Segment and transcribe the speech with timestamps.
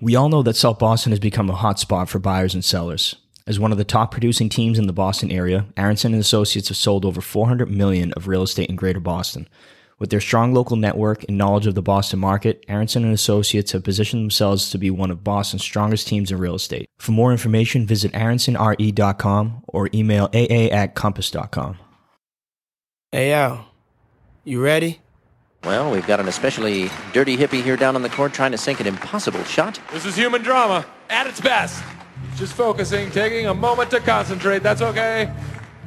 [0.00, 3.16] We all know that South Boston has become a hotspot for buyers and sellers.
[3.48, 6.76] As one of the top producing teams in the Boston area, Aronson and Associates have
[6.76, 9.48] sold over 400 million of real estate in Greater Boston.
[9.98, 13.82] With their strong local network and knowledge of the Boston market, Aronson and Associates have
[13.82, 16.88] positioned themselves to be one of Boston's strongest teams in real estate.
[16.98, 21.78] For more information, visit aronsonre.com or email aa at compass.com.
[23.10, 23.66] Hey, Al,
[24.44, 25.00] you ready?
[25.64, 28.80] Well, we've got an especially dirty hippie here down on the court trying to sink
[28.80, 29.80] an impossible shot.
[29.92, 31.82] This is human drama at its best.
[32.36, 34.62] Just focusing, taking a moment to concentrate.
[34.62, 35.32] That's okay.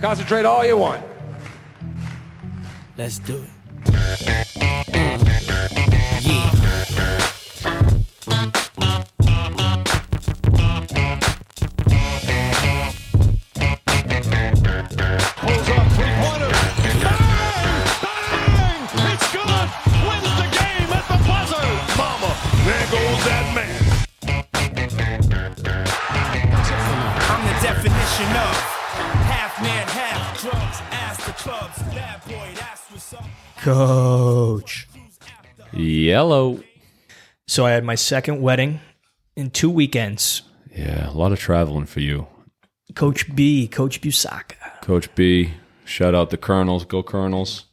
[0.02, 1.04] Concentrate all you want.
[2.98, 3.50] Let's do it.
[33.58, 34.88] Coach.
[35.74, 36.64] Yellow.
[37.48, 38.80] So I had my second wedding
[39.36, 40.42] in two weekends.
[40.76, 42.28] Yeah, a lot of traveling for you.
[42.96, 44.82] Coach B, Coach Busaka.
[44.82, 45.54] Coach B,
[45.86, 46.86] shout out the Colonels.
[46.86, 47.66] Go Colonels.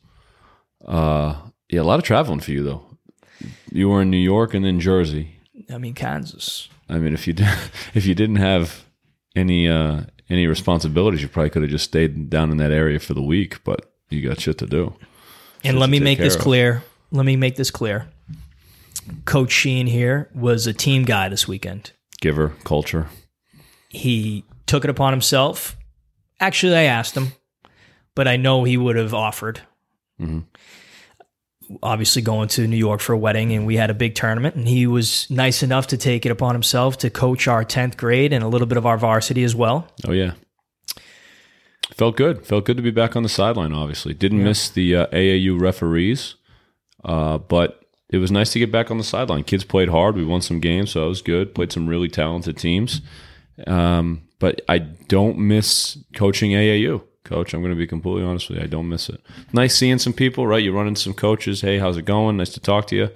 [0.85, 1.37] Uh,
[1.69, 2.85] yeah, a lot of traveling for you, though.
[3.71, 5.41] You were in New York and then Jersey.
[5.73, 6.69] I mean, Kansas.
[6.89, 7.49] I mean, if you did,
[7.95, 8.85] if you didn't have
[9.37, 13.15] any uh, any responsibilities, you probably could have just stayed down in that area for
[13.15, 13.63] the week.
[13.65, 14.95] But you got shit to do.
[15.65, 16.41] And let me make this of.
[16.41, 16.83] clear.
[17.11, 18.09] Let me make this clear.
[19.25, 21.93] Coach Sheen here was a team guy this weekend.
[22.21, 23.07] Giver culture.
[23.89, 25.77] He took it upon himself.
[26.41, 27.33] Actually, I asked him,
[28.15, 29.63] but I know he would have offered.
[30.21, 30.41] Mm-hmm.
[31.83, 34.67] Obviously, going to New York for a wedding, and we had a big tournament, and
[34.67, 38.43] he was nice enough to take it upon himself to coach our 10th grade and
[38.43, 39.87] a little bit of our varsity as well.
[40.07, 40.33] Oh yeah.
[41.95, 42.47] Felt good.
[42.47, 43.73] Felt good to be back on the sideline.
[43.73, 46.37] Obviously, didn't miss the uh, AAU referees,
[47.05, 49.43] uh, but it was nice to get back on the sideline.
[49.45, 50.15] Kids played hard.
[50.15, 51.55] We won some games, so that was good.
[51.55, 53.01] Played some really talented teams,
[53.67, 57.03] um, but I don't miss coaching AAU.
[57.29, 58.65] Coach, I'm going to be completely honest with you.
[58.65, 59.21] I don't miss it.
[59.53, 60.63] Nice seeing some people, right?
[60.63, 61.61] You run into some coaches.
[61.61, 62.37] Hey, how's it going?
[62.39, 63.09] Nice to talk to you.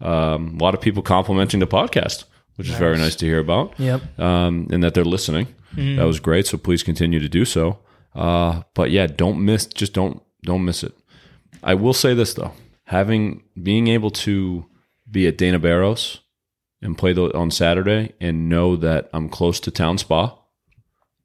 [0.00, 2.24] Um, a lot of people complimenting the podcast,
[2.56, 4.18] which is very nice to hear about Yep.
[4.20, 5.48] um, and that they're listening.
[5.74, 6.46] That was great.
[6.46, 7.78] So please continue to do so.
[8.14, 9.66] Uh, but yeah, don't miss.
[9.66, 10.92] Just don't don't miss it.
[11.62, 12.52] I will say this though:
[12.84, 14.66] having being able to
[15.10, 16.20] be at Dana Barros
[16.82, 20.36] and play the, on Saturday, and know that I'm close to Town Spa,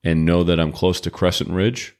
[0.04, 1.96] and know that I'm close to Crescent Ridge.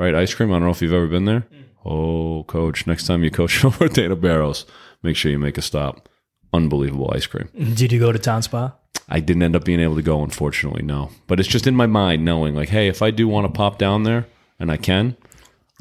[0.00, 0.50] Right, ice cream.
[0.50, 1.46] I don't know if you've ever been there.
[1.84, 2.86] Oh, coach!
[2.86, 4.64] Next time you coach over at Dana Barros,
[5.02, 6.08] make sure you make a stop.
[6.54, 7.50] Unbelievable ice cream.
[7.74, 8.74] Did you go to Town Spa?
[9.10, 11.10] I didn't end up being able to go, unfortunately, no.
[11.26, 13.76] But it's just in my mind knowing, like, hey, if I do want to pop
[13.76, 14.26] down there,
[14.58, 15.18] and I can,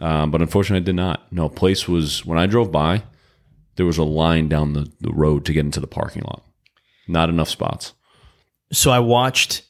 [0.01, 1.31] um, but unfortunately, I did not.
[1.31, 3.03] No, place was, when I drove by,
[3.77, 6.43] there was a line down the, the road to get into the parking lot.
[7.07, 7.93] Not enough spots.
[8.73, 9.61] So I watched,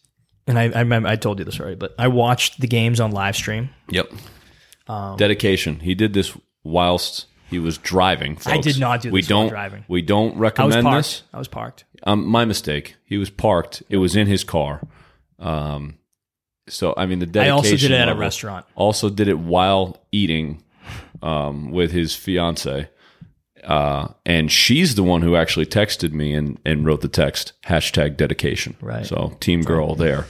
[0.48, 3.12] and I, I remember I told you this already, but I watched the games on
[3.12, 3.70] live stream.
[3.90, 4.12] Yep.
[5.18, 5.82] Dedication.
[5.82, 8.38] He did this whilst he was driving.
[8.46, 9.86] I did not do we this while don't, driving.
[9.88, 11.08] We don't I was recommend parked.
[11.08, 11.24] this.
[11.34, 11.86] I was parked.
[12.04, 12.96] Um, my mistake.
[13.06, 13.84] He was parked.
[13.90, 14.82] It was in his car.
[15.38, 16.00] Um,
[16.68, 17.52] so I mean, the dedication.
[17.52, 18.66] I also did it at a restaurant.
[18.76, 20.64] Also did it while eating,
[21.22, 22.90] um, with his fiance.
[23.64, 28.16] Uh, and she's the one who actually texted me and, and wrote the text hashtag
[28.18, 28.76] dedication.
[28.82, 29.06] Right.
[29.06, 30.26] So team girl there.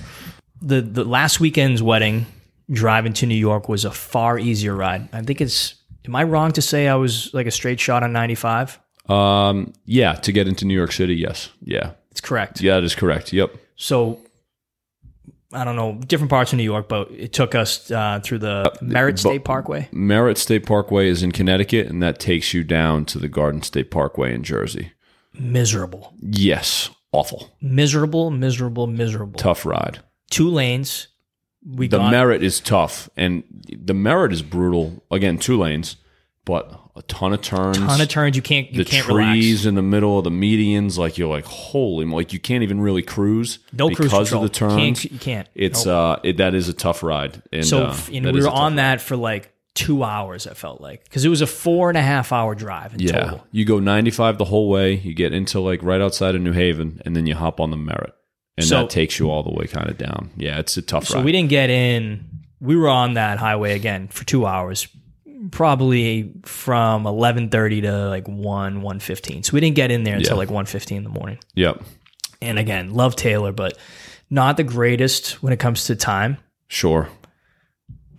[0.61, 2.25] the the last weekend's wedding
[2.71, 5.09] driving to New York was a far easier ride.
[5.13, 5.75] I think it's
[6.05, 8.79] am I wrong to say I was like a straight shot on 95?
[9.07, 11.15] Um, yeah, to get into New York City.
[11.15, 11.49] Yes.
[11.61, 11.91] Yeah.
[12.11, 12.61] It's correct.
[12.61, 13.33] Yeah, that is correct.
[13.33, 13.55] Yep.
[13.75, 14.19] So
[15.51, 18.71] I don't know different parts of New York, but it took us uh, through the
[18.81, 19.89] Merritt but- State Parkway.
[19.91, 23.89] Merritt State Parkway is in Connecticut, and that takes you down to the Garden State
[23.89, 24.91] Parkway in Jersey.
[25.33, 29.39] Miserable, Yes, awful, miserable, miserable, miserable.
[29.39, 29.99] tough ride.
[30.29, 31.07] Two lanes.
[31.65, 35.03] We The got Merritt is tough, and the Merritt is brutal.
[35.11, 35.97] Again, two lanes,
[36.45, 37.77] but a ton of turns.
[37.77, 38.35] ton of turns.
[38.35, 38.71] You can't.
[38.71, 39.15] You the can't trees
[39.61, 39.65] relax.
[39.65, 43.01] in the middle of the medians, like you're like, holy, like you can't even really
[43.01, 44.43] cruise No because cruise control.
[44.45, 44.75] of the turns.
[44.75, 45.47] Can't, you can't.
[45.53, 46.19] It's Nope.
[46.19, 47.41] uh, it, that is a tough ride.
[47.51, 48.77] And so uh, and we were on ride.
[48.79, 50.47] that for like two hours.
[50.47, 53.11] I felt like because it was a four and a half hour drive in Yeah,
[53.11, 53.47] total.
[53.51, 54.93] you go 95 the whole way.
[54.95, 57.77] You get into like right outside of New Haven, and then you hop on the
[57.77, 58.13] Merritt,
[58.59, 60.29] and So- that takes you all the way kind of down.
[60.37, 61.25] Yeah, it's a tough So ride.
[61.25, 62.25] we didn't get in.
[62.59, 64.87] We were on that highway again for two hours,
[65.51, 69.43] probably from eleven thirty to like one one fifteen.
[69.43, 70.39] So we didn't get in there until Yeah.
[70.39, 71.37] like one fifteen in the morning.
[71.55, 71.81] Yep.
[72.41, 73.77] And again, love Taylor, but
[74.29, 76.37] not the greatest when it comes to time.
[76.67, 77.09] Sure.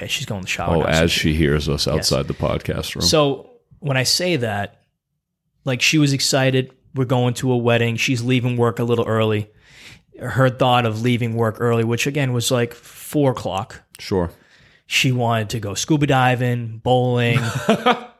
[0.07, 0.77] She's going to the shower.
[0.77, 3.03] Oh, now, so as she hears us outside the podcast room.
[3.03, 3.51] So
[3.81, 4.81] when I say that,
[5.67, 7.97] like she was excited, we're going to a wedding.
[7.97, 9.51] She's leaving work a little early.
[10.21, 13.83] Her thought of leaving work early, which again was like four o'clock.
[13.99, 14.31] sure.
[14.87, 17.39] She wanted to go scuba diving, bowling,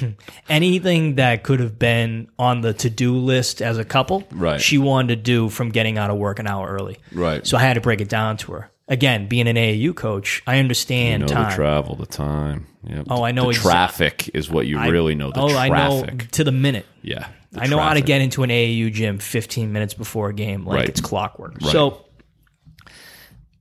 [0.48, 4.24] anything that could have been on the to do list as a couple.
[4.30, 4.60] Right.
[4.60, 6.98] She wanted to do from getting out of work an hour early.
[7.12, 7.46] Right.
[7.46, 8.70] So I had to break it down to her.
[8.88, 11.50] Again, being an AAU coach, I you understand know time.
[11.50, 12.66] the travel, the time.
[12.86, 13.06] Yep.
[13.10, 15.30] Oh, I know The exa- traffic is what you I- really know.
[15.30, 16.84] The oh, I know to the minute.
[17.00, 17.28] Yeah.
[17.52, 20.66] the I know how to get into an AAU gym 15 minutes before a game,
[20.66, 20.88] like Right.
[20.88, 21.54] it's clockwork.
[21.62, 21.70] Right.
[21.72, 22.04] So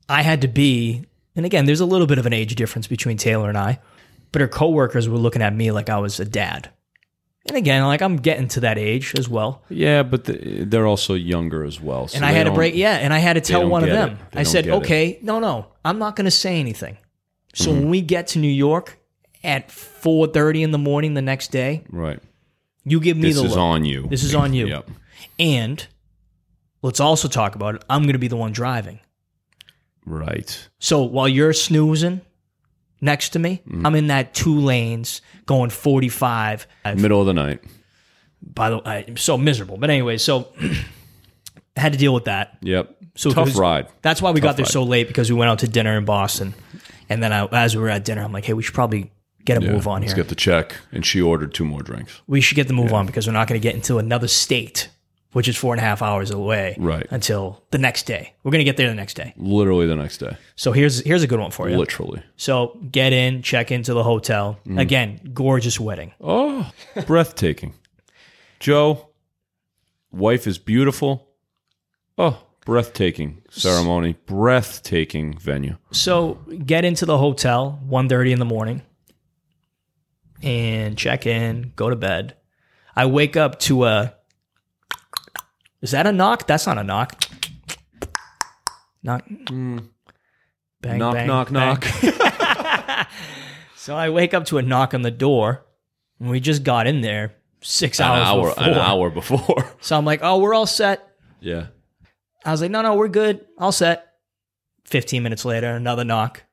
[0.09, 3.17] I had to be, and again, there's a little bit of an age difference between
[3.17, 3.79] Taylor and I,
[4.31, 6.69] but her coworkers were looking at me like I was a dad.
[7.47, 9.63] And again, like I'm getting to that age as well.
[9.69, 12.07] Yeah, but the, they're also younger as well.
[12.07, 14.19] so And I had to break, yeah, and I had to tell one of them.
[14.33, 14.77] I said, get it.
[14.77, 16.97] okay, no, no, I'm not going to say anything.
[17.53, 17.79] So Mm-hmm.
[17.79, 18.97] when we get to New York
[19.43, 22.19] at 4:30 in the morning the next day, Right.
[22.85, 23.59] you give me This the is look.
[23.59, 24.07] on you.
[24.07, 24.67] This is on you.
[24.75, 24.89] Yep.
[25.39, 25.87] And
[26.83, 27.83] let's also talk about it.
[27.89, 28.99] I'm going to be the one driving.
[30.05, 30.67] Right.
[30.79, 32.21] So while you're snoozing
[33.01, 33.61] next to me.
[33.83, 36.67] I'm in that two lanes going 45.
[36.85, 37.61] I've- Middle of the night.
[38.41, 39.77] by the way, I'm so miserable.
[39.77, 40.83] But anyway, so I
[41.79, 42.57] had to deal with that.
[42.61, 42.95] Yep.
[43.15, 43.87] So Tough because- ride.
[44.01, 44.71] That's why we got there ride.
[44.71, 46.53] so late because we went out to dinner in Boston.
[47.09, 49.11] And then I, as we were at dinner, I'm like, hey, we should probably
[49.43, 50.23] get a move on Let's here.
[50.23, 50.75] get the check.
[50.91, 52.21] And she ordered two more drinks.
[52.27, 54.87] we should get the move on because we're not going to get into another state,
[55.33, 57.07] which is four and a half hours away Right.
[57.11, 58.33] until the next day.
[58.43, 59.33] We're going to get there the next day.
[59.37, 60.35] Literally the next day.
[60.55, 61.77] So here's here's a good one for you.
[61.77, 62.21] Literally.
[62.35, 64.59] So get in, check into the hotel.
[64.65, 64.79] Mm.
[64.79, 66.11] Again, gorgeous wedding.
[66.19, 66.69] Oh,
[67.07, 67.73] breathtaking.
[68.59, 69.09] Joe,
[70.11, 71.27] wife is beautiful.
[72.17, 74.17] Oh, breathtaking ceremony.
[74.25, 75.77] Breathtaking venue.
[75.91, 76.35] So
[76.65, 78.81] get into the hotel 1.30 in the morning
[80.43, 82.35] and check in, go to bed.
[82.95, 84.13] I wake up to a
[85.81, 86.47] Is that a knock?
[86.47, 87.21] That's not a knock.
[89.03, 89.23] Knock.
[89.27, 89.77] Bang, Hmm.
[90.97, 91.53] knock, bang, knock, bang.
[91.53, 93.07] knock.
[93.75, 95.65] So I wake up to a knock on the door,
[96.19, 98.63] and we just got in there six an hours hour, before.
[98.63, 99.71] an hour before.
[99.81, 101.01] So I'm like, oh, we're all set.
[101.39, 101.67] yeah.
[102.45, 103.43] I was like, no, no, we're good.
[103.57, 104.05] All set.
[104.85, 106.43] 15 minutes later, another knock.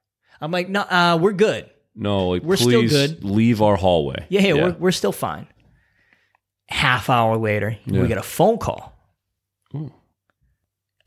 [0.41, 1.69] I'm like, no, uh, we're good.
[1.95, 3.25] No, like We're please still good.
[3.25, 4.25] leave our hallway.
[4.31, 5.49] Yeah, yeah, We're, we're still fine.
[6.69, 8.01] Half hour later, Yeah.
[8.03, 8.98] we get a phone call.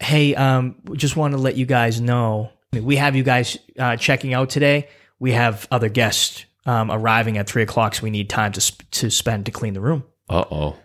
[0.02, 4.34] Hey, um, just want to let you guys know we have you guys uh, checking
[4.34, 4.88] out today.
[5.20, 8.90] We have other guests um, arriving at three o'clock, so we need time to sp-
[8.92, 10.04] to spend to clean the room.
[10.30, 10.76] Uh oh.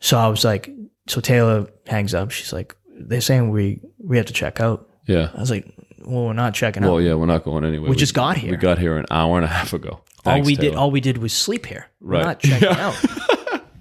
[0.00, 0.70] So I was like,
[1.06, 2.30] so Taylor hangs up.
[2.30, 4.88] She's like, they're saying we we have to check out.
[5.06, 5.30] Yeah.
[5.34, 5.66] I was like,
[6.04, 6.98] well, we're not checking Well, out.
[6.98, 7.90] yeah, we're not going anywhere.
[7.90, 8.50] We just got here.
[8.50, 9.90] We got here an hour and a half ago.
[9.90, 11.86] all Thanks, we did, all we did was sleep here.
[12.00, 12.24] We're Right.
[12.24, 12.94] not checking out.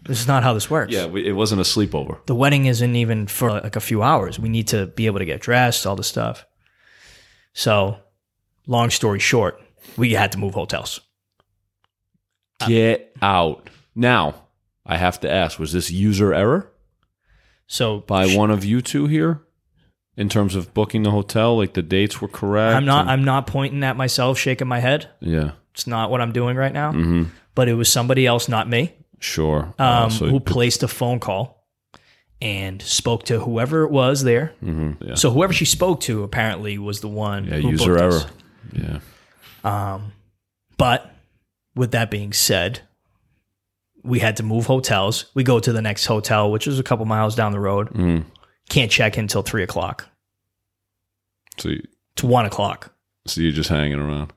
[0.09, 0.91] This is not how this works.
[0.91, 2.25] yeah, we, it wasn't a sleepover.
[2.25, 4.39] the wedding isn't even for like a few hours.
[4.39, 6.45] We need to be able to get dressed, all this stuff.
[7.53, 7.97] So,
[8.65, 9.61] long story short,
[9.97, 10.99] we had to move hotels.
[12.65, 13.69] Get out.
[13.95, 14.47] Now,
[14.85, 16.71] I have to ask, was this user error
[17.67, 19.43] So by one of you two here?
[20.17, 22.75] In terms of booking the hotel, like the dates were correct.
[22.75, 25.07] I'm not I'm not pointing at myself, shaking my head.
[25.21, 26.91] yeah, It's not what I'm doing right now.
[26.91, 27.23] Mm-hmm.
[27.55, 29.73] But it was somebody else, not me, sure.
[29.77, 31.65] um, Uh, so- who placed a phone call
[32.41, 34.53] and spoke to whoever it was there.
[34.63, 37.45] Mhm, yeah, So whoever she spoke to apparently was the one.
[37.45, 38.25] yeah, who user booked us.
[38.73, 38.99] error.
[39.63, 39.99] Yeah,
[40.77, 41.13] But
[41.75, 42.79] with that being said,
[44.03, 45.25] we had to move hotels.
[45.33, 47.89] We go to the next hotel, which is a couple miles down the road.
[47.89, 48.23] Mhm.
[48.69, 50.07] Can't check in until three o'clock.
[51.57, 51.83] so you,
[52.15, 52.93] To one o'clock.
[53.27, 54.31] so you're just hanging around.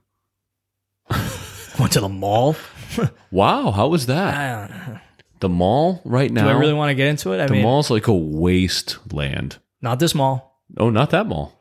[1.78, 2.56] Went to the mall.
[3.30, 5.00] Wow, how was that?
[5.40, 6.44] The mall right now.
[6.44, 7.40] Do I really want to get into it?
[7.40, 9.58] I the mean, mall's like a wasteland.
[9.80, 10.61] not this mall.
[10.76, 11.58] Oh, not that mall.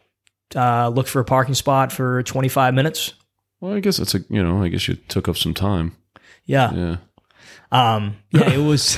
[0.55, 3.13] Uh, looked for a parking spot for 25 minutes.
[3.61, 4.61] Well, I guess it's a you know.
[4.63, 5.95] I guess you took up some time.
[6.45, 6.73] Yeah.
[6.73, 6.97] Yeah.
[7.71, 8.97] Um, yeah, it was,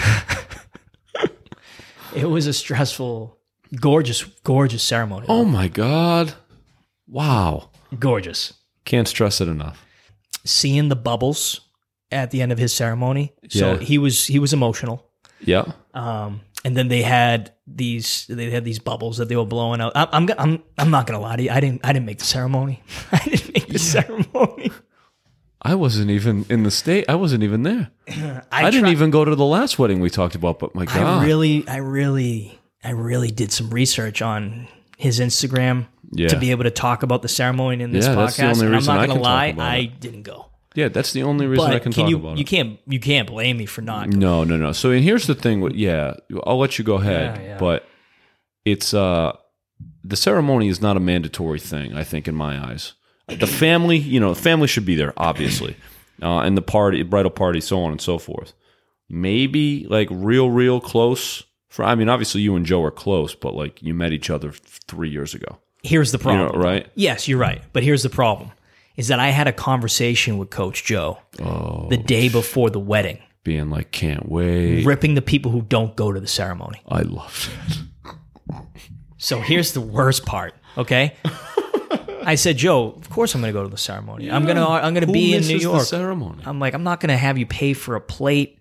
[2.16, 3.38] it was a stressful,
[3.80, 5.26] gorgeous, gorgeous ceremony.
[5.30, 6.34] Oh my god!
[7.08, 7.70] Wow.
[8.00, 8.54] gorgeous.
[8.86, 9.86] Can't stress it enough.
[10.46, 11.62] Seeing the bubbles
[12.14, 13.34] at the end of his ceremony.
[13.50, 13.80] So Yeah.
[13.80, 15.06] he was, he was emotional.
[15.42, 15.66] Yeah.
[15.94, 19.92] Um, and then they had these they had these bubbles that they were blowing out.
[19.96, 21.50] I'm I'm I'm, I'm not gonna lie to you.
[21.50, 22.82] I didn't I didn't make the ceremony.
[23.12, 24.72] I didn't make the ceremony.
[25.62, 27.06] I wasn't even in the state.
[27.10, 27.92] I wasn't even there.
[28.52, 30.60] I, I, didn't even go to the last wedding we talked about.
[30.60, 34.68] But my God, I really, I really, I really did some research on
[34.98, 36.28] his Instagram Yeah.
[36.30, 38.16] to be able to talk about the ceremony in this Yeah, podcast.
[38.16, 40.48] that's the only and I'm reason not gonna talk lie, about I didn't go.
[40.76, 42.18] Yeah, that's the only reason But I can, can, talk you?
[42.18, 42.48] about you it.
[42.48, 42.80] can't.
[42.88, 44.10] You can't blame me for not.
[44.10, 44.72] No, no, no.
[44.72, 45.62] So and here's the thing.
[45.62, 46.16] With, yeah,
[46.46, 47.38] I'll let you go ahead.
[47.38, 47.58] Yeah, yeah.
[47.58, 47.88] But
[48.66, 49.36] it's uh,
[50.04, 51.94] the ceremony is not a mandatory thing.
[51.96, 52.94] I think in my eyes,
[53.28, 55.76] the family, you know, the family should be there, obviously,
[56.22, 58.54] uh, and the party, bridal party, so on and so forth.
[59.10, 61.44] Maybe like real, real close.
[61.70, 64.52] For I mean, obviously you and Joe are close, but like you met each other
[64.52, 65.58] three years ago.
[65.84, 66.62] Here's the You know, problem.
[66.62, 66.88] right?
[66.96, 67.62] Yes, you're right.
[67.74, 68.52] But here's the problem:
[68.96, 71.88] is that I had a conversation with Coach Joe Oh.
[71.90, 74.86] the day before the wedding, Being like, can't wait.
[74.86, 76.82] ripping the people who don't go to the ceremony.
[76.88, 77.50] I love
[78.50, 78.56] it.
[79.18, 80.54] So here's the worst part.
[80.78, 81.14] Okay.
[82.26, 84.32] I said, Joe, of course I'm going to go to the ceremony.
[84.32, 85.84] I'm gonna I'm gonna be in New the York.
[85.84, 88.60] ceremony, I'm like, I'm not gonna have you pay for a plate,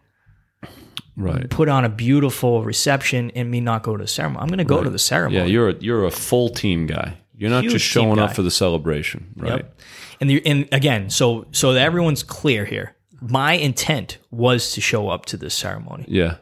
[1.17, 1.49] right?
[1.49, 4.43] put on a beautiful reception, and me not go to the ceremony.
[4.43, 5.39] I'm gonna go to the ceremony.
[5.39, 7.19] Yeah, you're a, you're a full team guy.
[7.37, 9.65] You're not Huge just showing up for the celebration, right?
[9.65, 9.81] Yep.
[10.23, 12.95] And the, and again, so so that everyone's clear here.
[13.21, 16.05] My intent was to show up to this ceremony.
[16.07, 16.37] Yeah,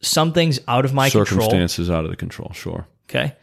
[0.00, 1.26] Some things out of my control.
[1.42, 2.50] circumstances out of the control.
[2.52, 3.36] Sure, Okay.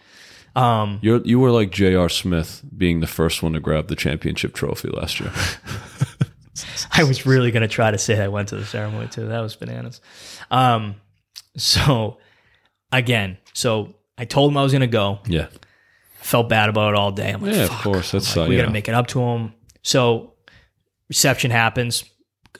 [0.53, 2.09] Um, you you were like J.R.
[2.09, 5.31] Smith being the first one to grab the championship trophy last year.
[6.91, 9.27] I was really gonna try to say I went to the ceremony too.
[9.27, 10.01] That was bananas.
[10.51, 10.95] Um,
[11.55, 12.17] so
[12.91, 15.19] again, so I told him I was gonna go.
[15.25, 15.47] yeah,
[16.21, 17.31] Felt bad about it all day.
[17.31, 18.11] I'm like, yeah, of course.
[18.11, 19.53] That's Like, uh, we got to make it up to him.
[19.81, 20.33] So
[21.07, 22.03] reception happens.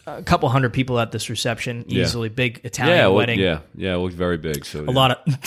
[0.06, 2.04] A couple hundred people at this reception, Yeah.
[2.04, 3.40] easily big Italian yeah, well, wedding.
[3.40, 3.94] yeah, yeah.
[3.94, 4.66] It looked very big.
[4.66, 5.40] So A lot of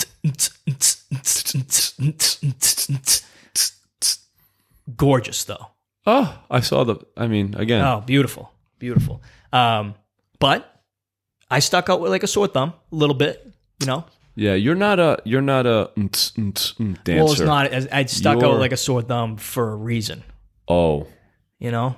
[4.95, 5.67] gorgeous though.
[6.05, 6.97] Oh, I saw the.
[7.15, 9.21] I mean, again, Oh, beautiful, beautiful.
[9.53, 9.95] Um,
[10.39, 10.81] but
[11.49, 13.49] I stuck out with like a sore thumb a little bit.
[13.79, 14.53] You know, yeah.
[14.53, 17.23] You're not a you're not a mm, dancer.
[17.23, 17.73] well, it's not.
[17.73, 20.23] I I stuck You're- out like a sore thumb for a reason.
[20.67, 21.07] Oh,
[21.63, 21.95] You know,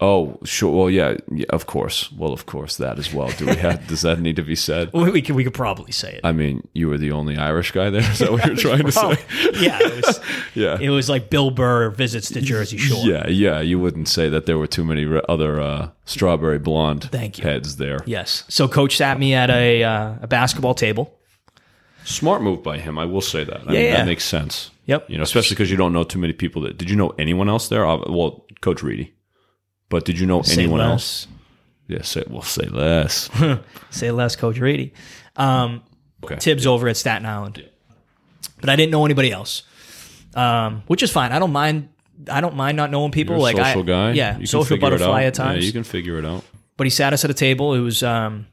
[0.00, 0.76] oh, sure.
[0.76, 2.10] Well, yeah, yeah, of course.
[2.10, 3.28] Well, of course, that as well.
[3.38, 3.86] Do we have?
[3.92, 4.90] does that need to be said?
[4.92, 6.20] we, we could we could probably say it.
[6.24, 8.00] I mean, you were the only Irish guy there.
[8.10, 9.22] Is that what you're trying to Oh, say?
[9.60, 10.20] yeah, it was.
[10.54, 10.76] Yeah.
[10.80, 13.04] It was like Bill Burr visits the Jersey Shore.
[13.06, 13.60] Yeah, yeah.
[13.60, 17.44] You wouldn't say that there were too many other uh, strawberry blonde Thank you.
[17.44, 18.00] heads there.
[18.06, 18.42] Yes.
[18.48, 21.14] So coach sat me at a uh, a basketball table.
[22.04, 22.98] Smart move by him.
[22.98, 23.60] I will say that.
[23.60, 23.96] I Yeah, mean, yeah.
[23.98, 24.70] that makes sense.
[24.90, 25.08] Yep.
[25.10, 26.62] You know, especially because you don't know too many people.
[26.62, 27.84] That did you know anyone else there?
[27.86, 29.14] Well, Coach Reedy.
[29.88, 30.90] But did you know Say anyone less.
[30.90, 31.26] else?
[31.88, 33.28] Yeah, say we'll say less.
[33.90, 34.92] Say less, Coach Reedy.
[35.36, 35.82] Um,
[36.22, 36.36] Okay.
[36.36, 37.66] Tibbs over at Staten Island,
[38.60, 39.62] but I didn't know anybody else,
[40.34, 41.32] um, which is fine.
[41.32, 41.88] I don't mind.
[42.30, 43.38] I don't mind not knowing people.
[43.40, 44.12] Like social I, guy.
[44.12, 45.64] yeah, You social butterfly at times.
[45.64, 46.44] Yeah, you can figure it out.
[46.76, 47.72] but he sat us at a table.
[47.74, 48.46] It was um,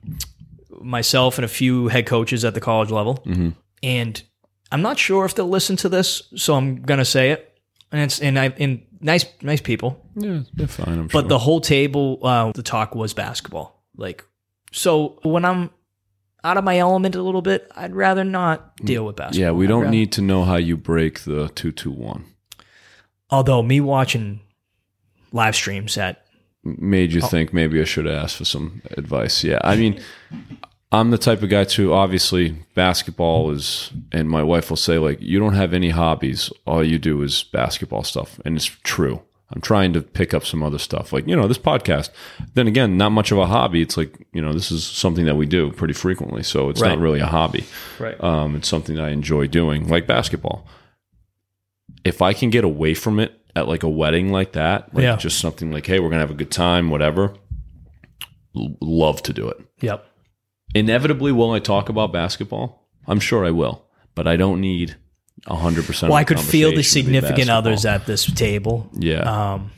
[0.82, 3.50] myself and a few head coaches at the college level, Mm-hmm.
[3.84, 4.24] and
[4.72, 7.58] I'm not sure if they'll listen to this, so I'm gonna say it.
[7.92, 11.00] And it's and I and nice nice people, Yeah, they're fine.
[11.00, 11.22] I'm sure.
[11.22, 13.82] but the whole table, uh, the talk was basketball.
[13.96, 14.26] Like,
[14.74, 15.70] so when I'm
[16.44, 19.42] out of my element a little bit, I'd rather not deal with basketball.
[19.42, 22.26] yeah, we I'd don't rather- need to know how you break the two two one.
[23.30, 24.42] Although me watching
[25.32, 26.26] live streams at
[26.64, 27.16] made Oh.
[27.16, 29.44] you think maybe I should ask for some advice.
[29.44, 30.00] Yeah, I mean,
[30.92, 31.94] I'm the type of guy too.
[31.94, 36.50] Obviously, basketball is, and my wife will say like, you don't have any hobbies.
[36.66, 39.22] All you do is basketball stuff, and it's true.
[39.50, 42.10] I'm trying to pick up some other stuff, like you know this podcast.
[42.54, 43.82] Then again, not much of a hobby.
[43.82, 46.90] It's like you know this is something that we do pretty frequently, so it's Right.
[46.90, 47.66] not really a hobby.
[48.00, 48.22] right.
[48.24, 50.68] Um, it's something that I enjoy doing, like basketball.
[52.04, 55.16] If I can get away from it at like a wedding like that, like Yeah.
[55.16, 57.34] just something like, hey, we're gonna have a good time, whatever.
[58.56, 59.58] L- love to do it.
[59.82, 60.07] yep.
[60.78, 62.88] Inevitably, will I talk about basketball?
[63.08, 64.96] I'm sure I will, but I don't need
[65.46, 66.10] hundred percent.
[66.10, 68.90] Well, I could feel the significant others at this table.
[68.94, 69.72] Yeah, Um,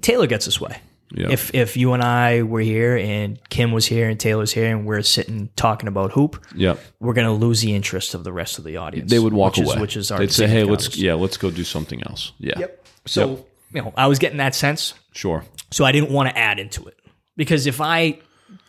[0.00, 0.78] Taylor gets this way.
[1.14, 1.30] yeah.
[1.30, 4.86] If if you and I were here and Kim was here and Taylor's here and
[4.86, 6.76] we're sitting talking about hoop, yeah.
[7.00, 9.10] we're gonna lose the interest of the rest of the audience.
[9.10, 9.74] They would walk which away.
[9.76, 11.02] Is, which is our They'd say, hey, let's others.
[11.02, 12.32] yeah, let's go do something else.
[12.38, 12.86] Yeah, Yep.
[13.06, 14.94] So you know, I was getting that sense.
[15.12, 15.44] sure.
[15.70, 16.98] So I didn't want to add into it
[17.36, 18.18] because if I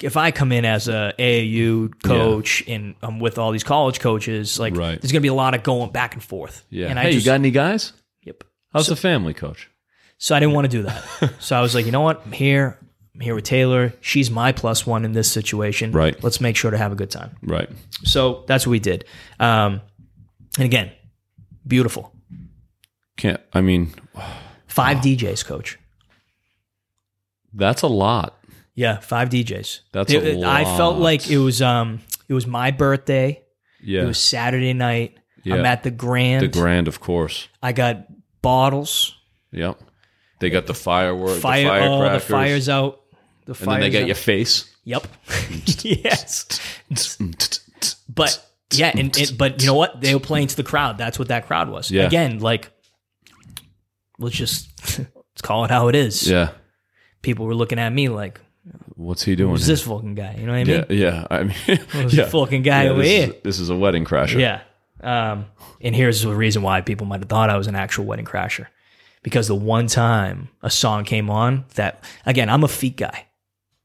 [0.02, 4.60] if I come in as a AAU coach and I'm with all these college coaches,
[4.60, 5.00] like Right.
[5.02, 6.66] there's gonna be a lot of going back and forth.
[6.70, 6.88] Yeah.
[6.88, 7.94] And hey, I just, you got any guys?
[8.24, 8.44] yep.
[8.72, 9.70] How's the family, coach?
[10.18, 11.34] So I didn't want to do that.
[11.40, 12.22] so I was like, you know what?
[12.26, 12.80] I'm here.
[13.14, 13.94] I'm here with Taylor.
[14.02, 15.92] She's my plus one in this situation.
[15.92, 16.22] Right.
[16.24, 17.36] Let's make sure to have a good time.
[17.44, 17.70] Right.
[18.04, 19.06] So that's what we did.
[19.40, 19.82] Um,
[20.58, 20.92] and again,
[21.68, 22.14] beautiful.
[23.18, 23.42] Can't.
[23.54, 23.94] I mean,
[24.68, 25.78] Five DJs, coach.
[27.54, 28.36] That's a lot.
[28.76, 29.82] Yeah, five DJs.
[29.92, 33.42] That's It- a I felt like it was um it was my birthday.
[33.82, 34.04] Yeah.
[34.04, 35.18] It was Saturday night.
[35.44, 35.56] Yeah.
[35.56, 36.42] I'm at the Grand.
[36.44, 37.50] the grand, of course.
[37.62, 38.06] I got
[38.42, 39.16] bottles,
[39.52, 39.80] Yep.
[40.40, 41.64] They got the fireworks, fire.
[41.64, 43.02] the oh, the fire's out.
[43.46, 44.08] The and then they fire's get out.
[44.08, 44.70] your face.
[44.86, 45.08] Yep.
[45.84, 46.48] yes.
[48.10, 50.02] But yeah, and, and but you know what?
[50.02, 50.98] They were playing to the crowd.
[50.98, 51.92] That's what that crowd was.
[51.92, 52.04] Yeah.
[52.08, 52.72] Again, like
[54.20, 56.28] let's just let's call it how it is.
[56.30, 56.52] Yeah.
[57.22, 58.42] People were looking at me like,
[58.96, 59.52] What's he doing?
[59.52, 60.86] "Who's this fucking guy?" You know what I mean?
[60.90, 61.28] Yeah, yeah.
[61.30, 61.50] I mean,
[61.90, 62.26] Who's yeah.
[62.26, 63.28] the fucking guy Yeah, over this here?
[63.30, 64.40] Is, this is a wedding crasher.
[64.40, 64.62] Yeah.
[65.02, 65.48] Um,
[65.82, 68.68] and here's the reason why people might have thought I was an actual wedding crasher.
[69.22, 73.26] Because the one time a song came on that, again, I'm a feet guy.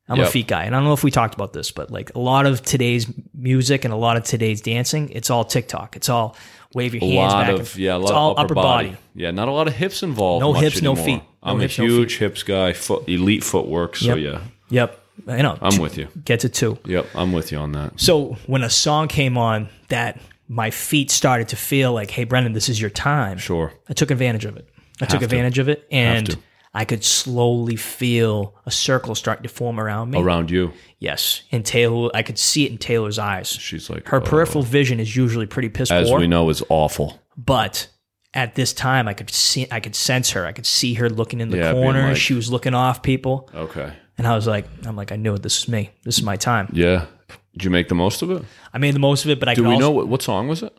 [0.08, 0.64] I'm a feet guy.
[0.64, 3.06] And I don't know if we talked about this, but like a lot of today's
[3.34, 5.96] music and a lot of today's dancing, it's all TikTok.
[5.96, 6.34] It's all
[6.72, 7.52] wave your A hands lot back.
[7.54, 8.96] of and, yeah, a it's lot all of upper, body.
[9.14, 10.40] Yeah, not a lot of hips involved.
[10.42, 11.16] No hips, no feet.
[11.20, 12.18] No I'm hips, a no huge feet.
[12.20, 13.96] hips guy, foot, elite footwork.
[13.96, 14.18] So Yep.
[14.34, 14.40] yeah,
[14.70, 14.98] Yep.
[15.26, 15.58] I know.
[15.60, 16.08] I'm with you.
[16.24, 16.78] Gets it too.
[16.84, 18.00] Yep, I'm with you on that.
[18.00, 22.52] So when a song came on that my feet started to feel like, hey, Brendan,
[22.52, 23.36] this is your time.
[23.38, 23.72] Sure.
[23.88, 24.68] I took advantage of it.
[25.00, 25.24] I took to.
[25.24, 26.36] advantage of it, and.
[26.74, 30.20] I could slowly feel a circle starting to form around me.
[30.20, 33.48] Around you, Yes, and Taylor, I could see it in Taylor's eyes.
[33.48, 36.62] she's like Her uh, peripheral vision is usually pretty piss as poor, we know, is
[36.68, 37.18] awful.
[37.38, 37.88] but
[38.34, 40.44] at this time, I could see, I could sense her.
[40.44, 42.08] I could see her looking in the Yeah, corner.
[42.08, 43.94] like- she was looking off people, Okay.
[44.18, 45.42] And I was like, I'm like, I knew it.
[45.42, 45.90] This is me.
[46.04, 46.68] This is my time.
[46.72, 47.06] Yeah.
[47.52, 48.42] Did you make the most of it?
[48.72, 50.48] I made the most of it, but I Do we also, know what, what song
[50.48, 50.76] was it?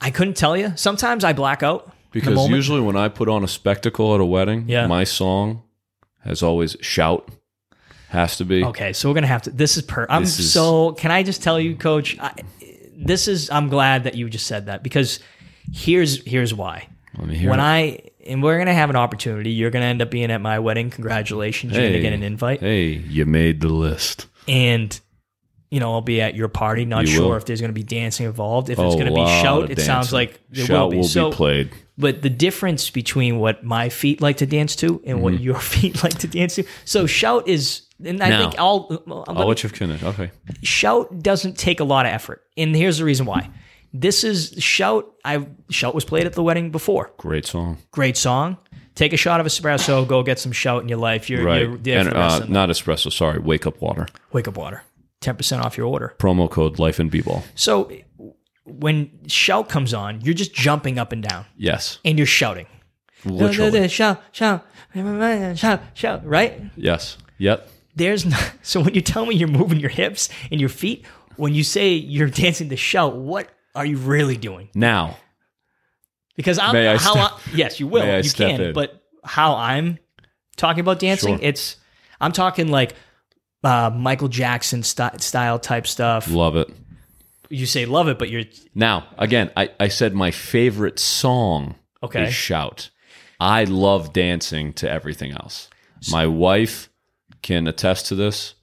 [0.00, 0.72] I couldn't tell you.
[0.76, 1.92] Sometimes I black out.
[2.12, 4.86] Because usually when I put on a spectacle at a wedding, Yeah.
[4.86, 5.62] my song
[6.24, 7.28] has always shout.
[8.08, 8.64] Has to be.
[8.64, 9.50] Okay, so we're gonna have to.
[9.50, 10.04] This is per.
[10.10, 10.92] I'm is- so.
[10.94, 12.18] Can I just tell you, Coach?
[12.18, 12.32] I,
[12.96, 13.48] this is.
[13.50, 15.20] I'm glad that you just said that because
[15.72, 16.88] here's here's why.
[17.16, 17.62] Let me hear when it.
[17.62, 19.50] I and we're gonna have an opportunity.
[19.50, 20.90] You're gonna end up being at my wedding.
[20.90, 21.72] Congratulations!
[21.72, 24.26] You're gonna get an invite, Hey, you made the list.
[24.48, 24.98] and
[25.70, 26.84] you know I'll be at your party.
[26.84, 27.36] Not You sure will.
[27.36, 28.70] if there's gonna be dancing involved.
[28.70, 30.16] If Oh, it's gonna be lot shout, of it sounds dancing.
[30.16, 30.96] like there shout will be.
[30.98, 31.70] will so, played.
[31.96, 36.02] but the difference between what my feet like to dance to and what your feet
[36.02, 36.64] like to dance to.
[36.84, 38.30] So shout is, and I Mm-hmm.
[38.30, 39.24] Now, think all.
[39.28, 40.02] I'll let you finish.
[40.02, 40.30] Okay.
[40.62, 43.48] shout doesn't take a lot of effort and here's the reason why
[43.92, 47.78] this is shout i shout was played at the wedding before Great song.
[47.90, 48.56] great song
[48.94, 51.62] take a shot of espresso go get some shout in your life you're, Right.
[51.62, 54.06] you're there and the uh, not espresso, sorry, wake up water.
[54.32, 54.82] wake up water
[55.22, 57.42] 10% off your order Promo code life and b-ball.
[57.54, 57.90] so
[58.64, 61.98] when shout comes on you're just jumping up and down Yes.
[62.04, 62.66] and you're shouting
[63.24, 63.88] Literally.
[63.88, 64.64] shout shout
[65.56, 67.16] shout shout right Yes.
[67.38, 67.68] Yep.
[67.96, 71.04] there's not so when you tell me you're moving your hips and your feet
[71.36, 75.16] when you say you're dancing to shout what are you really doing Now,
[76.36, 78.22] Because I'm May I how step- I, yes, you will.
[78.24, 78.60] You can.
[78.60, 78.72] in?
[78.74, 79.98] But how I'm
[80.56, 81.46] talking about dancing, Sure.
[81.46, 81.76] it's
[82.20, 82.94] I'm talking like
[83.62, 86.28] uh, Michael Jackson st- style type stuff.
[86.30, 86.68] love it.
[87.50, 92.24] You say love it, but you're Now, again, I, I said my favorite song Okay.
[92.24, 92.90] is Shout.
[93.38, 95.68] I love dancing to everything else.
[96.10, 96.88] My wife
[97.42, 98.54] can attest to this.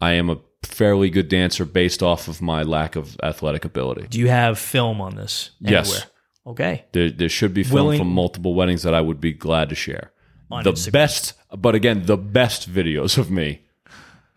[0.00, 4.06] I am a fairly good dancer based off of my lack of athletic ability.
[4.08, 5.50] do you have film on this?
[5.60, 5.88] Yes.
[5.90, 6.10] Anywhere?
[6.48, 6.84] Okay.
[6.92, 9.74] There, there should be film Willing- from multiple weddings that I would be glad to
[9.74, 10.12] share.
[10.50, 10.92] On the Instagram.
[10.92, 13.62] best, but again, the best videos of me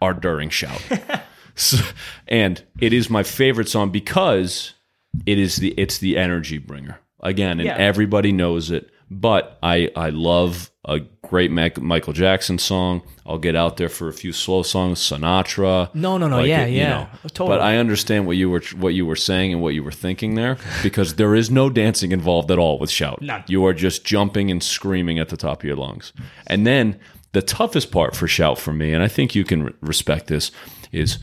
[0.01, 0.81] are during shout.
[1.55, 1.83] So-
[2.27, 4.73] and it is my favorite song because
[5.25, 7.75] it is the it's the energy bringer again, and Yeah.
[7.75, 8.89] everybody knows it.
[9.11, 13.01] But I I love a great Michael Jackson song.
[13.25, 15.93] I'll get out there for a few slow songs, Sinatra.
[15.93, 17.07] No, no, no, yeah, yeah.
[17.21, 17.49] Totally.
[17.49, 20.35] But I understand what you were what you were saying and what you were thinking
[20.35, 23.21] there because there is no dancing involved at all with shout.
[23.21, 23.43] None.
[23.47, 26.13] You are just jumping and screaming at the top of your lungs.
[26.47, 26.99] And then
[27.31, 30.51] the toughest part for shout for me, and I think you can re- respect this,
[30.91, 31.19] is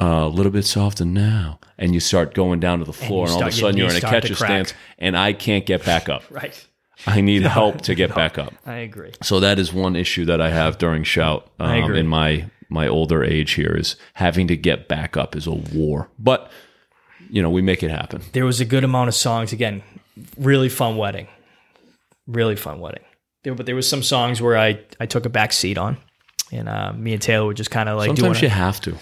[0.00, 3.32] uh, a little bit softer now, and you start going down to the floor, you
[3.34, 5.32] and, all of a sudden you you're in a start catch to stance, and I
[5.32, 6.22] can't get back up.
[6.30, 6.66] Right.
[7.06, 8.54] I need help to get back up.
[8.64, 9.12] I agree.
[9.22, 13.22] So that is one issue that I have during shout um, in my my older
[13.22, 16.08] age here is having to get back up is a war.
[16.18, 16.50] But
[17.30, 18.22] you know, we make it happen.
[18.32, 19.52] There was a good amount of songs.
[19.52, 19.82] Again,
[20.38, 21.28] really fun wedding.
[22.26, 23.04] Really fun wedding.
[23.42, 25.98] There, but there was some songs where I I took a back seat on,
[26.50, 28.08] and uh, me and Taylor were just kind of like.
[28.08, 28.96] Sometimes you have to.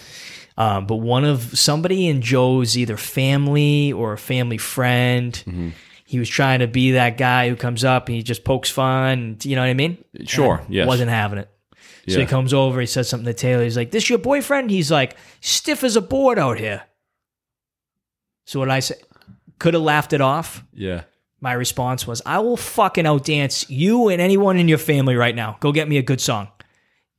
[0.56, 5.68] Um, but one of somebody in Joe's either family or a family friend, Mm-hmm.
[6.04, 9.36] he was trying to be that guy who comes up and he just pokes fun.
[9.42, 9.98] You know what I mean?
[10.26, 10.86] Sure, And yes.
[10.86, 11.48] Wasn't having it.
[12.06, 12.18] So Yeah.
[12.20, 13.64] he comes over, he says something to Taylor.
[13.64, 14.70] He's like, This your boyfriend?
[14.70, 16.82] He's like, stiff as a board out here.
[18.44, 18.94] So what I say?
[19.58, 20.62] Could have laughed it off.
[20.72, 21.02] Yeah.
[21.40, 25.56] My response was, I will fucking outdance you and anyone in your family right now.
[25.60, 26.48] Go get me a good song.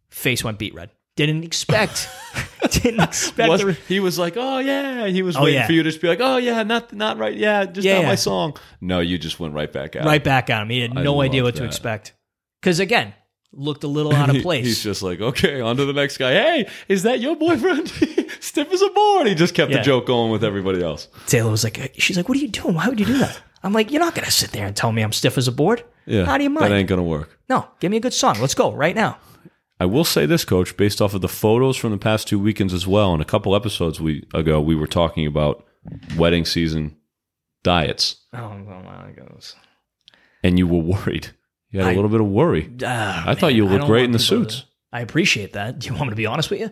[0.10, 0.90] face went beet red.
[1.16, 2.10] Didn't expect.
[2.72, 3.50] didn't expect.
[3.50, 5.66] Was- the- he was like, "Oh yeah," he was Oh, waiting yeah.
[5.68, 8.02] for you to just be like, "Oh yeah, not not right, yeah, just Yeah, not
[8.02, 8.08] yeah.
[8.08, 10.06] my song." No, you just went right back out.
[10.06, 10.70] right back at him.
[10.70, 12.14] He had I no idea what to expect.
[12.62, 13.14] Because again,
[13.54, 14.66] looked a little out of He- place.
[14.66, 16.34] He's just like, okay, on to the next guy.
[16.34, 17.88] Hey, is that your boyfriend?
[18.42, 19.28] Stiff as a board.
[19.28, 21.08] He just kept the joke going with everybody else.
[21.28, 22.76] Taylor was like, she's like, what are you doing?
[22.76, 23.40] Why would you do that?
[23.64, 25.84] I'm like, you're not gonna sit there and tell me I'm stiff as a board.
[26.06, 26.72] Yeah, How do you mind?
[26.72, 27.40] That ain't gonna work.
[27.50, 28.38] no, give me a good song.
[28.42, 29.18] Let's go right now.
[29.80, 32.74] I will say this, Coach, based off of the photos from the past two weekends
[32.74, 33.12] as well.
[33.14, 35.66] And a couple episodes we ago, we were talking about
[36.18, 36.96] wedding season
[37.64, 39.56] diets, Oh my goes.
[40.44, 41.30] and you were worried.
[41.72, 42.72] You had a I- little bit of worry.
[42.86, 44.66] Ah, I thought you man, looked great in the people to- suits.
[44.94, 45.80] I appreciate that.
[45.80, 46.72] Do you want me to be honest with you?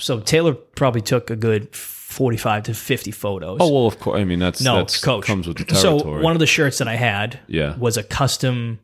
[0.00, 3.58] So Taylor probably took a good 45 to 50 photos.
[3.60, 4.18] Oh well, of course.
[4.18, 6.00] I mean, that's no, that's coach comes with the territory.
[6.00, 7.76] So one of the shirts that I had Yeah.
[7.76, 8.78] was a custom,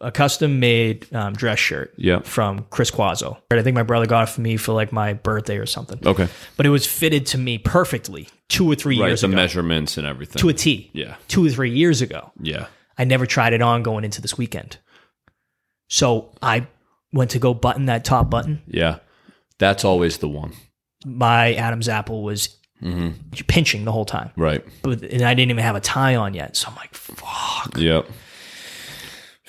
[0.00, 1.92] a custom made um, dress shirt.
[1.96, 2.20] Yeah.
[2.20, 3.38] From Chris Quazzo.
[3.50, 5.98] I think my brother got it for me for like my birthday or something.
[6.06, 9.08] okay, But it was fitted to me perfectly two or three right.
[9.08, 9.36] years The ago.
[9.36, 10.38] measurements and everything.
[10.40, 10.90] to a T.
[10.92, 12.30] yeah, Two or three years ago.
[12.40, 12.66] yeah.
[12.96, 14.78] I never tried it on going into this weekend.
[15.88, 16.66] So I
[17.12, 18.62] went to go button that top button.
[18.66, 18.98] Yeah,
[19.58, 20.52] that's always the one.
[21.06, 23.32] My Adam's apple was Mm-hmm.
[23.48, 24.30] pinching the whole time.
[24.36, 24.64] Right.
[24.82, 26.54] But, and I didn't even have a tie on yet.
[26.56, 27.76] So I'm like, fuck.
[27.76, 28.06] Yep.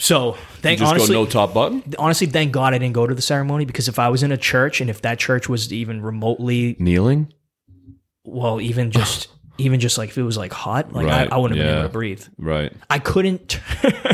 [0.01, 1.83] So thank Just honestly, go no top button.
[1.99, 4.37] honestly, thank God I didn't go to the ceremony because if I was in a
[4.37, 7.33] church and if that church was even remotely, Kneeling.
[8.23, 11.37] well, even just, even just like if it was like hot, like Right, I, I
[11.37, 12.23] wouldn't have been able to breathe.
[12.37, 12.71] Right.
[12.89, 13.59] I couldn't.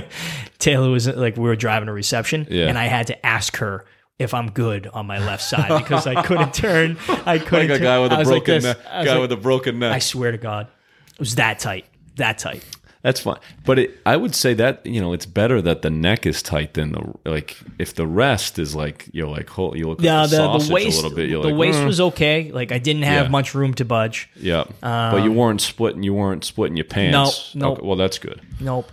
[0.60, 2.67] Taylor was like, we were driving a reception, Yeah.
[2.67, 3.86] and I had to ask her
[4.17, 6.98] if I'm good on my left side because I couldn't turn.
[7.28, 7.69] I couldn't.
[7.69, 8.78] Like a turn- guy with a was like broken neck.
[8.86, 9.93] Guy like- with a broken neck.
[9.93, 10.67] I swear to God,
[11.13, 12.63] it was that tight, that tight.
[13.06, 16.26] That's fine, but it, I would say that you know it's better that the neck
[16.26, 20.02] is tight than the like if the rest is like you're like hold, you look
[20.02, 21.30] Yeah, at the, the, the waist, a little bit.
[21.30, 22.52] You're the like, waist "Mm." was okay.
[22.52, 23.30] Like I didn't have Yeah.
[23.38, 24.28] much room to budge.
[24.36, 26.02] yeah, but you weren't splitting.
[26.02, 27.54] You weren't splitting your pants.
[27.54, 27.72] No, no.
[27.74, 28.41] Okay, well, that's good.
[28.60, 28.91] Nope.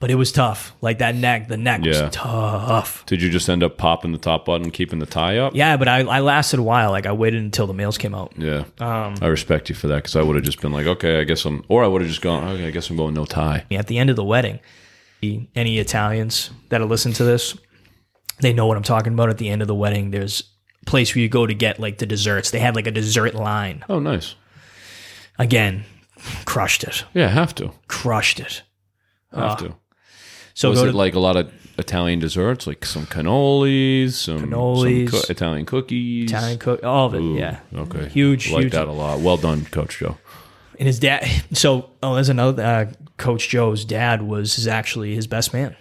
[0.00, 0.74] But it was tough.
[0.80, 2.02] Like that neck, the neck Yeah.
[2.04, 3.04] was tough.
[3.06, 5.56] Did you just end up popping the top button, keeping the tie up?
[5.56, 6.92] Yeah, but I, I lasted a while.
[6.92, 8.32] Like I waited until the males came out.
[8.38, 8.62] Yeah.
[8.78, 11.24] Um, I respect you for that because I would have just been like, okay, I
[11.24, 13.64] guess I'm, or I would have just gone, okay, I guess I'm going no tie.
[13.72, 14.60] At the end of the wedding,
[15.20, 17.58] any Italians that have listened to this,
[18.40, 19.30] they know what I'm talking about.
[19.30, 20.44] At the end of the wedding, there's
[20.82, 22.52] a place where you go to get like the desserts.
[22.52, 23.84] They had like a dessert line.
[23.88, 24.36] Oh, nice.
[25.40, 25.82] Again,
[26.44, 27.04] crushed it.
[27.14, 28.62] Yeah, have to, Crushed it.
[29.34, 29.74] have to.
[30.58, 35.08] So Was it to like a lot of Italian desserts, like some cannolis, some, Cannolis.
[35.08, 36.32] some coo- Italian cookies?
[36.32, 37.20] Italian cook, all of it.
[37.20, 37.60] Ooh, yeah.
[37.72, 38.08] Okay.
[38.08, 38.72] Huge, like huge.
[38.72, 39.20] that a lot.
[39.20, 40.18] Well done, Coach Joe.
[40.76, 41.24] And his dad.
[41.52, 42.64] So, oh, there's another.
[42.64, 45.76] Uh, Coach Joe's dad was his, actually his best man,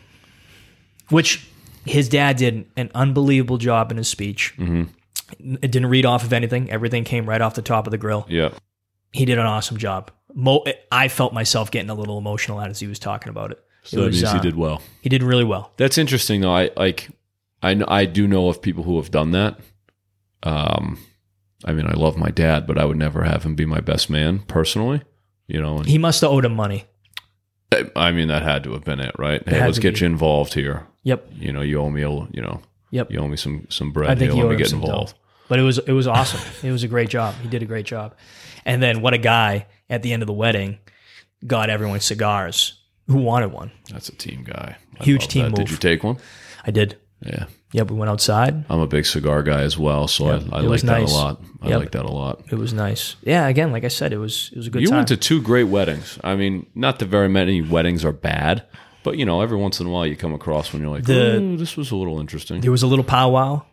[1.10, 1.50] which
[1.84, 4.54] his dad did an unbelievable job in his speech.
[4.60, 5.56] Mm-hmm.
[5.56, 6.70] It didn't read off of anything.
[6.70, 8.28] Everything came right off the top of the grill.
[8.30, 8.50] Yeah.
[9.12, 10.12] He did an awesome job.
[10.36, 13.64] Mo- I felt myself getting a little emotional as he was talking about it.
[13.88, 14.82] So that was, means he uh, did well.
[15.02, 15.72] He did really well.
[15.78, 16.54] That's interesting, though.
[16.54, 17.10] I like,
[17.64, 19.60] I I do know of people who have done that.
[20.44, 21.00] Um,
[21.66, 24.10] I mean, I love my dad, but I would never have him be my best
[24.10, 25.02] man personally.
[25.48, 26.86] You know, and He must have owed him money.
[27.96, 29.48] I mean, that had to have been it, right?
[29.48, 30.02] Hey, let's get be.
[30.02, 30.88] you involved here.
[31.04, 31.28] Yep.
[31.36, 33.12] You know, you owe me a, you know, Yep.
[33.12, 34.10] you owe me some some bread.
[34.10, 34.44] I think here.
[34.44, 35.14] Let owed me get some involved.
[35.14, 35.20] dough.
[35.50, 36.42] But it was it was awesome.
[36.68, 37.36] it was a great job.
[37.42, 38.16] He did a great job.
[38.66, 40.80] And then what a guy at the end of the wedding
[41.46, 42.77] got everyone cigars
[43.08, 43.72] who wanted one.
[43.92, 44.78] That's a team guy.
[45.00, 45.52] I Huge team.
[45.54, 46.18] Did you take one?
[46.66, 46.98] I did.
[47.26, 48.64] Yeah, Yep, we went outside.
[48.70, 51.06] I'm a big cigar guy as well, so Yep, I, I like was that a
[51.06, 51.42] lot.
[51.64, 51.80] I Yep.
[51.80, 52.44] like that a lot.
[52.52, 53.16] It was nice.
[53.24, 54.98] Yeah, again, like I said, it was it was a good you time.
[54.98, 56.20] went to two great weddings.
[56.24, 58.64] I mean, not that very many weddings are bad,
[59.04, 61.56] but you know, every once in a while you come across when you're like, The-
[61.58, 63.64] this was a little interesting." there was a little powwow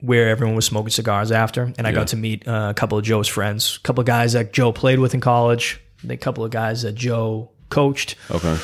[0.00, 1.96] where everyone was smoking cigars after, and I Yeah.
[1.96, 4.72] got to meet uh, a couple of Joe's friends, a couple of guys that Joe
[4.72, 8.16] played with in college, a couple of guys that Joe coached.
[8.30, 8.56] Okay,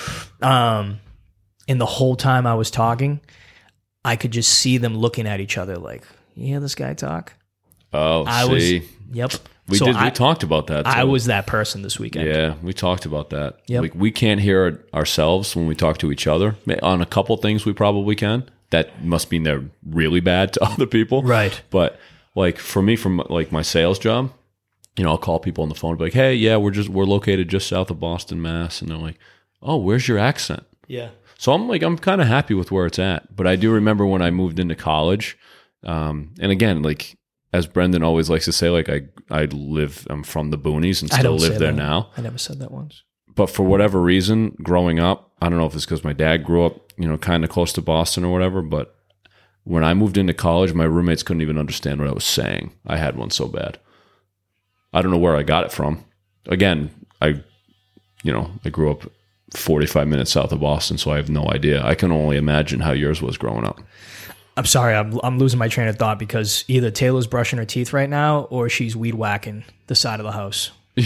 [0.42, 1.00] Um,
[1.68, 3.20] and the whole time I was talking,
[4.04, 6.02] I could just see them looking at each other like,
[6.34, 7.32] "You hear this guy talk?"
[7.92, 9.32] oh, I see, was, yep.
[9.68, 9.96] we So did.
[9.96, 10.86] I, we talked about that.
[10.86, 12.26] I was that person this weekend.
[12.28, 13.58] Yeah, we talked about that.
[13.68, 16.56] Like we can't hear it ourselves when we talk to each other.
[16.82, 18.48] On a couple things, we probably can.
[18.70, 21.60] That must mean they're really bad to other people, Right.
[21.70, 21.98] But
[22.34, 24.32] like for me, from like my sales job,
[24.96, 26.88] you know, I'll call people on the phone, and be like, "Hey, yeah, we're just
[26.88, 29.18] we're located just south of Boston, Mass," and they're like,
[29.62, 31.10] "Oh, where's your accent?" Yeah.
[31.38, 33.34] So I'm like, I'm kind of happy with where it's at.
[33.34, 35.36] But I do remember when I moved into college,
[35.84, 37.16] um, and again, like
[37.52, 41.10] as Brendan always likes to say, like I I live, I'm from the boonies and
[41.12, 41.76] still live there that.
[41.76, 43.02] now I never said that once.
[43.34, 46.64] but for whatever reason, growing up, I don't know if it's because my dad grew
[46.64, 48.94] up, you know, kind of close to Boston or whatever, but
[49.66, 52.72] When I moved into college, my roommates couldn't even understand what I was saying.
[52.86, 53.78] I had one so bad.
[54.94, 56.02] I don't know where I got it from.
[56.46, 57.42] Again, I,
[58.22, 59.02] you know, I grew up
[59.54, 61.84] 45 minutes south of Boston, so I have no idea.
[61.84, 63.80] I can only imagine how yours was growing up.
[64.56, 67.92] I'm sorry, I'm, I'm losing my train of thought because either Taylor's brushing her teeth
[67.92, 70.70] right now or she's weed whacking the side of the house.
[70.96, 71.04] Do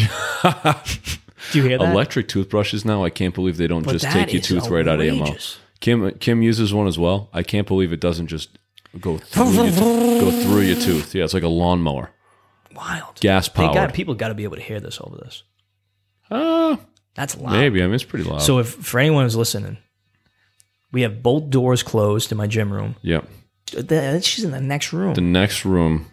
[1.58, 1.92] you hear that?
[1.92, 5.00] Electric toothbrushes now, I can't believe they don't But just take your tooth right out
[5.00, 5.58] of your mouth.
[5.80, 7.30] Kim Kim uses one as well.
[7.32, 8.58] I can't believe it doesn't just
[9.00, 11.14] go through your, go through your tooth.
[11.14, 12.10] Yeah, it's like a lawnmower,
[12.78, 13.20] Wild.
[13.20, 15.42] gas They got, people got to be able to hear this over this.
[16.30, 16.76] Uh,
[17.14, 17.52] That's loud.
[17.52, 18.42] maybe I mean it's pretty loud.
[18.42, 19.78] So if for anyone who's listening,
[20.92, 22.96] we have both doors closed in my gym room.
[23.02, 23.26] Yep.
[23.72, 25.14] The- She's in the next room.
[25.14, 26.06] the next room,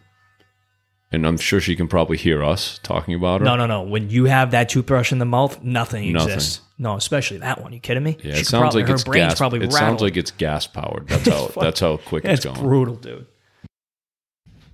[1.11, 3.45] and I'm sure she can probably hear us talking about her.
[3.45, 3.83] no, no, no.
[3.83, 6.31] When you have that toothbrush in the mouth, nothing, Nothing.
[6.33, 6.61] exists.
[6.77, 7.71] No, especially that one.
[7.71, 8.17] You kidding me?
[8.21, 9.37] Yeah, She it sounds probably- like her it's brain's gas.
[9.37, 9.79] probably it rattled.
[9.79, 11.07] sounds like it's gas powered.
[11.07, 12.59] That's how that's how quick it's, it's going.
[12.67, 13.27] brutal, dude.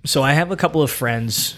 [0.04, 1.56] So I have a couple of friends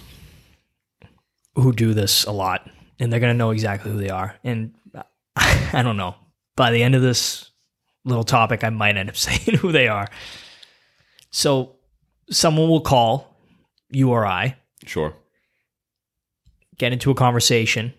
[1.57, 4.37] who do this a lot, and they're gonna know exactly who they are.
[4.45, 4.75] And
[5.37, 6.15] I don't know.
[6.57, 7.51] By the end of this
[8.05, 10.09] little topic, I might end up saying who they are.
[11.31, 11.77] So
[12.31, 13.37] someone will call
[13.91, 15.15] you or I, Sure.
[16.79, 17.95] get into a conversation,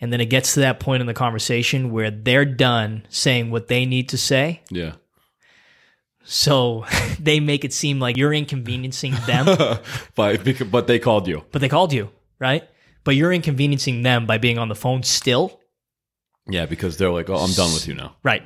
[0.00, 3.68] and then it gets to that point in the conversation where they're done saying what
[3.68, 4.60] they need to say.
[4.70, 4.92] Yeah.
[6.24, 6.84] So
[7.20, 9.46] they make it seem like you're inconveniencing them.
[10.14, 11.44] But but they called you.
[11.52, 12.64] but they called you, right?
[13.06, 15.58] But you're inconveniencing them by being on the phone still,
[16.46, 18.16] Yeah, because they're like, oh, I'm done with you now.
[18.22, 18.42] right?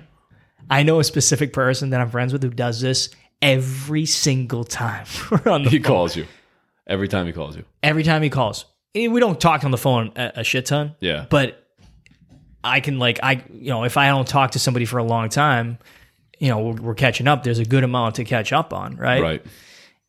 [0.70, 3.08] I know a specific person that I'm friends with who does this
[3.42, 5.84] every single time we're on the He phone.
[5.84, 6.26] calls you
[6.86, 7.64] every time he calls you.
[7.82, 10.94] Every time he calls, Eh, we don't talk on the phone a, a shit ton.
[11.00, 11.26] Yeah.
[11.30, 11.66] but
[12.62, 15.28] I can like I you know if I don't talk to somebody for a long
[15.30, 15.78] time,
[16.38, 17.42] you know we're, we're catching up.
[17.42, 19.22] There's a good amount to catch up on, right?
[19.22, 19.46] Right.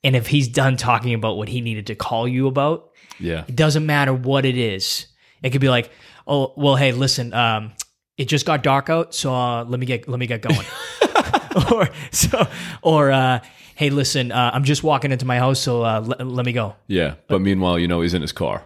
[0.03, 3.43] And if he's done talking about what he needed to call you about, Yeah.
[3.47, 5.05] It doesn't matter what it is.
[5.43, 5.91] It could be like,
[6.27, 7.73] oh, well, hey, listen, um,
[8.17, 10.65] it just got dark out, so uh, let me get let me get going.
[11.71, 12.47] or so,
[12.81, 13.39] or uh,
[13.75, 16.75] hey, listen, uh, I'm just walking into my house, so uh, let, let me go.
[16.87, 17.15] Yeah.
[17.27, 18.65] But meanwhile, you know, he's in his car.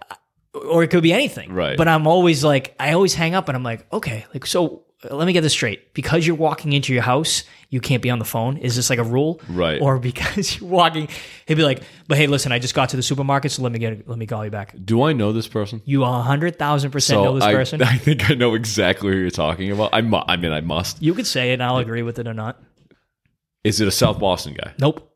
[0.54, 1.52] Or it could be anything.
[1.52, 1.78] Right.
[1.78, 4.84] But I'm always like, I always hang up, and I'm like, okay, like so.
[5.12, 5.94] Let me get this straight.
[5.94, 8.58] Because you're walking into your house, you can't be on the phone.
[8.58, 9.42] Is this like a rule?
[9.50, 9.82] Right.
[9.82, 11.08] Or because you're walking,
[11.46, 13.80] he'd be like, "But hey, listen, I just got to the supermarket, so let me
[13.80, 15.82] get let me call you back." Do I know this person?
[15.86, 17.82] You a hundred thousand percent know this I, person.
[17.84, 19.90] I think I know exactly who you're talking about.
[19.94, 21.02] I, mu- I mean, I must.
[21.02, 22.62] You could say it, and I'll agree with it or not.
[23.64, 24.74] Is it a South Boston guy?
[24.80, 25.12] Nope.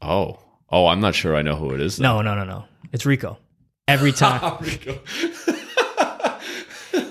[0.00, 0.38] Oh.
[0.72, 1.98] Oh, I'm not sure I know who it is.
[1.98, 2.64] No, no, no, no.
[2.92, 3.38] It's Rico.
[3.88, 4.64] Every time.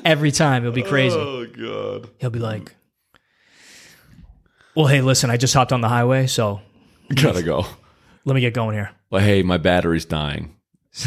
[0.05, 1.17] Every time it'll be crazy.
[1.17, 2.09] Oh, God.
[2.19, 2.75] He'll be like,
[4.75, 6.61] "Well, hey, listen, I just hopped on the highway, so
[7.13, 7.65] Gotta go.
[8.25, 10.55] let me get going here." Like, hey, my battery's dying,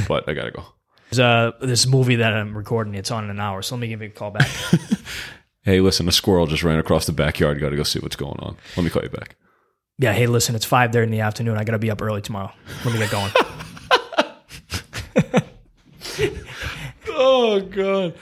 [0.09, 0.64] but I gotta go.
[1.11, 2.95] There's uh, this movie that I'm recording.
[2.95, 4.49] It's on in an hour, so let me give you a call back.
[5.64, 7.61] Hey, listen, a squirrel just ran across the backyard.
[7.61, 8.57] Gotta go see what's going on.
[8.77, 9.37] Let me call you back.
[9.97, 11.57] yeah, hey, listen, it's five there in the afternoon.
[11.57, 12.51] I gotta be up early tomorrow.
[12.85, 13.31] Let me get going.
[17.24, 18.14] Oh, God.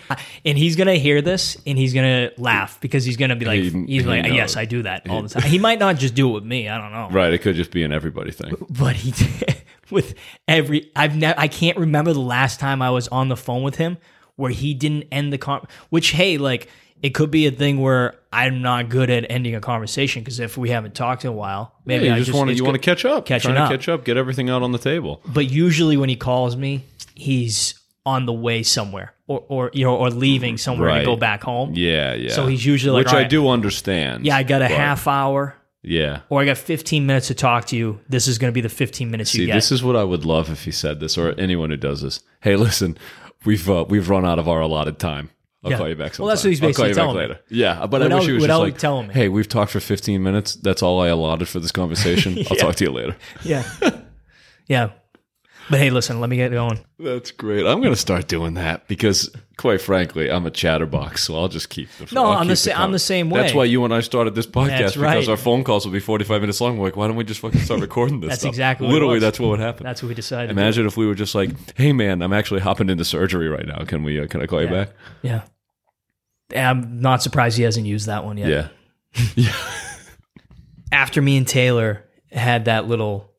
[0.45, 3.71] and he's gonna hear this and he's gonna laugh because he's gonna be like, He-
[3.71, 4.35] he's he like, knows.
[4.35, 5.43] yes, I do that all the time.
[5.43, 6.69] He might not just do it with me.
[6.69, 7.09] I don't know.
[7.11, 7.33] Right.
[7.33, 8.55] It could just be an everybody thing.
[8.71, 10.15] but he did with
[10.47, 13.77] every I've never I can't remember the last time I was on the phone with
[13.77, 13.99] him
[14.37, 16.69] where he didn't end the con which hey like
[17.03, 20.57] it could be a thing where I'm not good at ending a conversation because if
[20.59, 22.65] we haven't talked in a while maybe Yeah, I you just want to it's you
[22.65, 23.71] want to good- catch up, catching Trying up.
[23.71, 25.21] to catch up, get everything out on the table.
[25.27, 26.85] but usually when he calls me
[27.15, 27.75] he's
[28.07, 30.99] on the way somewhere or or you know or leaving somewhere Right.
[31.01, 32.31] to go back home Yeah, yeah.
[32.33, 34.25] So he's usually like, which I "Alright." do understand.
[34.25, 36.21] yeah I got a but- half hour Yeah.
[36.31, 38.69] or I got 15 minutes to talk to you this is going to be the
[38.71, 41.19] 15 minutes See, you get this is what I would love if he said this,
[41.19, 42.21] or anyone who does this.
[42.41, 42.97] Hey, listen,
[43.45, 45.29] we've uh, we've run out of our allotted time.
[45.63, 45.77] I'll Yeah.
[45.77, 46.15] call you back.
[46.15, 46.25] Sometime.
[46.25, 47.23] Well, that's what he's I'll call basically you back telling me.
[47.23, 47.41] later.
[47.51, 49.15] Yeah, but I wish he was just like, telling me.
[49.15, 50.55] "Hey, we've talked for 15 minutes.
[50.55, 52.39] That's all I allotted for this conversation.
[52.51, 53.65] I'll talk to you later." yeah
[54.69, 54.91] yeah
[55.71, 57.65] but hey listen let me get going That's great.
[57.67, 61.71] I'm going to start doing that because, quite frankly, I'm a chatterbox, so I'll just
[61.71, 62.15] keep the.
[62.15, 63.41] No, I'll I'm the sa- I'm the same way.
[63.41, 66.43] That's why you and I started this podcast because our phone calls will be 45
[66.43, 66.77] minutes long.
[66.77, 68.29] We're like, why don't we just fucking start recording this?
[68.29, 68.51] That's stuff?
[68.51, 69.23] exactly what Literally, was.
[69.23, 69.85] that's what would happen.
[69.85, 70.51] That's what we decided.
[70.51, 73.85] Imagine if we were just like, "Hey, man, I'm actually hopping into surgery right now.
[73.87, 74.21] Can we?
[74.21, 74.91] Uh, can I call you back?"
[75.23, 75.43] Yeah.
[76.53, 78.49] Yeah, I'm not surprised he hasn't used that one yet.
[78.49, 78.69] Yeah.
[79.37, 79.55] Yeah.
[80.93, 83.33] After me and Taylor had that little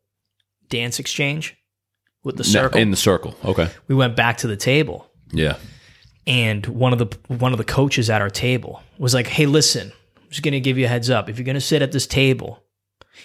[0.70, 1.58] dance exchange
[2.24, 3.36] with the circle, in the circle.
[3.46, 3.70] Okay.
[3.88, 5.56] we went back to the table, Yeah.
[6.28, 9.92] and one of the one of the coaches at our table was like, "Hey, listen,
[10.18, 11.30] I'm just gonna give you a heads up.
[11.30, 12.64] If you're gonna sit at this table,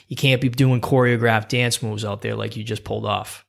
[0.09, 3.45] You can't be doing choreographed dance moves out there like you just pulled off.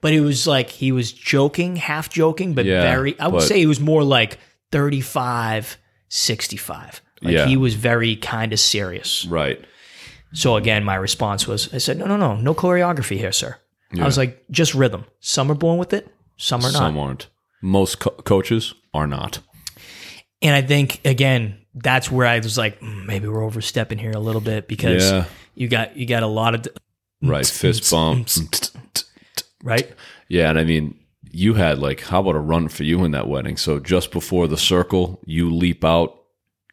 [0.00, 3.60] But it was like he was joking, half joking, but Yeah, very, I would say
[3.60, 4.38] it was more like
[4.70, 5.76] 35,
[6.08, 7.00] 65.
[7.22, 7.46] Like Yeah.
[7.46, 9.26] he was very kind of serious.
[9.26, 9.60] Right.
[10.32, 13.56] So again, my response was, I said, no, no, no, no choreography here, sir.
[13.98, 15.04] I was like, just rhythm.
[15.20, 16.78] Some are born with it, some are not.
[16.78, 17.28] Some aren't.
[17.62, 19.38] Most co- coaches are not.
[20.42, 24.20] And I think again, that's where I was like, "Mm, maybe we're overstepping here a
[24.20, 25.24] little bit because Yeah.
[25.54, 26.66] you got you got a lot of
[27.22, 27.46] Right.
[27.62, 28.40] Fist bumps,
[29.62, 29.92] right.
[30.28, 30.98] Yeah, and I mean,
[31.30, 33.56] you had like, how about a run for you in that wedding?
[33.56, 36.14] So just before the circle, you leap out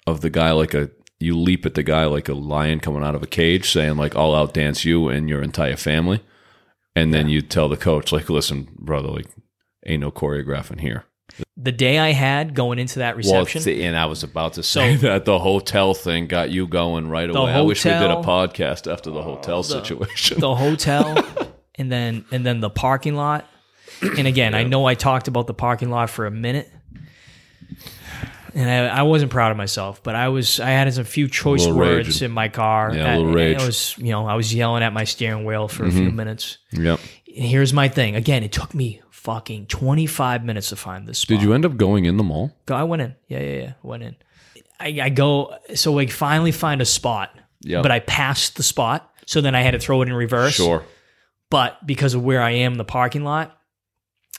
[0.06, 3.15] of the guy like a, you leap at the guy like a lion coming out
[3.15, 6.21] of a cage, saying like, "I'll outdance you and your entire family,"
[6.96, 9.28] and then you tell the coach like, "Listen, brother, like,
[9.86, 11.06] ain't no choreographing here."
[11.58, 14.96] The day I had going into that reception, see, and I was about to say
[14.98, 17.52] that the hotel thing got you going right away.
[17.52, 20.40] I wish we did a podcast after the hotel situation.
[20.40, 21.18] the hotel,
[21.76, 23.46] and then and then the parking lot.
[24.02, 26.70] And again, I know I talked about the parking lot for a minute,
[28.56, 30.60] and I, I wasn't proud of myself, but I was.
[30.60, 32.26] I had some few choice Little words raging.
[32.26, 32.91] in my car.
[32.96, 33.58] Yeah, a little rage.
[33.58, 33.63] Mm-hmm.
[33.63, 36.58] I was, you know, I was yelling at my steering wheel for a few minutes.
[36.72, 37.00] yep.
[37.28, 38.15] And here's my thing.
[38.15, 41.38] Again, it took me fucking 25 minutes to find this spot.
[41.38, 42.56] Did you end up going in the mall?
[42.70, 43.15] I went in.
[43.28, 43.74] Yeah, yeah, yeah.
[43.84, 44.15] Went in.
[44.80, 47.82] I, I go, so we finally find a spot, Yep.
[47.84, 49.12] but I passed the spot.
[49.26, 50.54] So then I had to throw it in reverse.
[50.56, 50.84] Sure.
[51.50, 53.58] But because of where I am in the parking lot,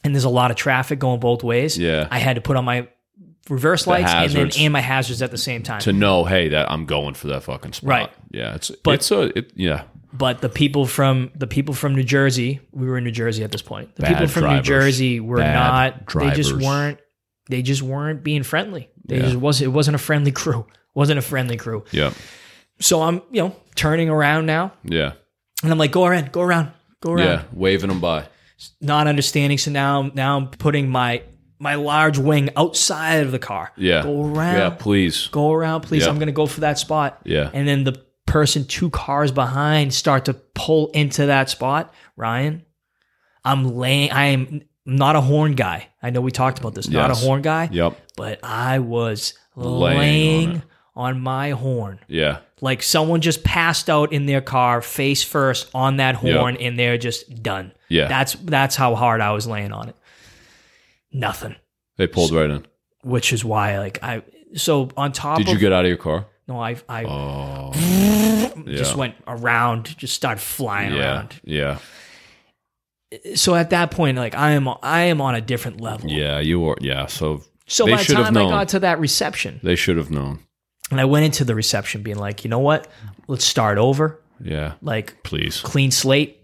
[0.04, 2.06] and there's a lot of traffic going both ways, Yeah.
[2.10, 2.88] I had to put on my
[3.48, 4.56] reverse lights and hazards.
[4.56, 5.80] then and my hazards at the same time.
[5.80, 7.88] to know, hey, that I'm going for that fucking spot.
[7.88, 8.10] Right.
[8.30, 8.54] Yeah.
[8.54, 9.84] It's But- it's a it, yeah.
[10.12, 13.52] but the people from the people from New Jersey, we were in New Jersey at
[13.52, 13.94] this point.
[13.96, 14.66] The Bad people from New drivers.
[14.66, 15.92] Jersey were Bad not.
[16.20, 16.64] They just drivers.
[16.66, 16.98] weren't.
[17.48, 18.88] They just weren't being friendly.
[19.04, 19.60] They just was.
[19.62, 20.66] It wasn't a friendly crew.
[20.94, 21.84] wasn't a friendly crew.
[21.92, 22.12] Yeah.
[22.80, 25.12] So I'm you know turning around now, Yeah.
[25.62, 27.24] and I'm like, go around, go around, go around.
[27.26, 27.42] Yeah.
[27.52, 28.26] Waving them by.
[28.80, 29.58] Not understanding.
[29.58, 31.22] So now now I'm putting my
[31.58, 33.72] my large wing outside of the car.
[33.76, 34.02] Yeah.
[34.02, 34.56] Go around.
[34.56, 34.70] Yeah.
[34.70, 35.28] Please.
[35.28, 36.04] Go around, please.
[36.04, 36.10] Yeah.
[36.10, 37.20] I'm gonna go for that spot.
[37.24, 37.50] Yeah.
[37.52, 41.92] And then the person two cars behind start to pull into that spot.
[42.16, 42.64] Ryan,
[43.44, 44.10] I'm laying.
[44.10, 45.88] I am not a horn guy.
[46.02, 46.88] I know we talked about this.
[46.88, 47.68] Not a horn guy.
[47.72, 47.96] Yep.
[48.16, 50.62] But I was Laying laying,
[50.94, 52.00] on on, my horn.
[52.08, 52.38] Yeah.
[52.60, 56.98] Like someone just passed out in their car, face first on that horn, and they're
[56.98, 57.72] just done.
[57.88, 58.08] Yeah.
[58.08, 59.96] That's that's how hard I was laying on it.
[61.18, 61.56] Nothing.
[61.96, 62.66] They pulled right in.
[63.02, 64.22] Which is why, like I.
[64.54, 66.26] So on top Did of you get out of your car?
[66.48, 67.72] no, I I Oh.
[68.66, 68.96] just yeah.
[68.96, 71.00] went around, just started flying Yeah.
[71.14, 71.40] around.
[71.44, 71.78] Yeah.
[73.34, 76.10] So at that point, like I am, I am on a different level.
[76.10, 76.38] Yeah.
[76.40, 76.76] You were.
[76.80, 77.06] Yeah.
[77.06, 80.40] So So by the time I got to that reception, they should have known.
[80.90, 82.88] and I went into the reception being like, you know what?
[83.28, 84.20] Let's start over.
[84.42, 84.74] Yeah.
[84.82, 85.60] Like Please.
[85.60, 86.42] clean slate.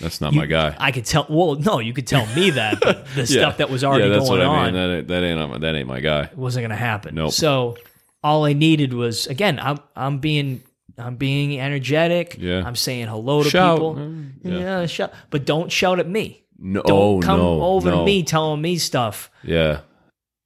[0.00, 0.74] That's not my guy.
[0.78, 1.26] I could tell.
[1.28, 4.28] Well, no, you could tell me that, but the stuff that was already yeah, that's
[4.28, 4.74] going what on I mean.
[4.74, 6.22] That ain't, that ain't that ain't my guy.
[6.24, 7.14] It wasn't going to happen.
[7.14, 7.32] Nope.
[7.32, 7.76] So
[8.22, 10.62] all I needed was again, I'm I'm being
[10.98, 12.36] I'm being energetic.
[12.38, 12.62] Yeah.
[12.64, 13.76] I'm saying hello to Shout.
[13.76, 13.94] people.
[13.96, 14.58] Mm, Yeah.
[14.58, 14.86] yeah.
[14.86, 16.44] shout, but don't shout at me.
[16.58, 16.82] No.
[16.82, 17.62] Don't oh come no.
[17.62, 17.98] over no.
[17.98, 19.30] to me telling me stuff.
[19.42, 19.80] Yeah.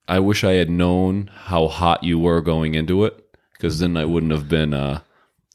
[0.09, 4.05] I wish I had known how hot you were going into it because then I
[4.05, 5.01] wouldn't have been, uh,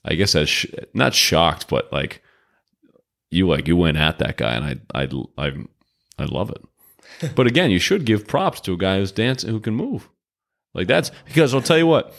[0.03, 2.21] I guess, as sh- not shocked, but like
[3.31, 5.51] you, like you went at that guy and I, I, I,
[6.19, 7.33] I love it.
[7.35, 10.09] but again, you should give props to a guy who's dancing, who can move.
[10.73, 12.13] Like that's because I'll tell you what,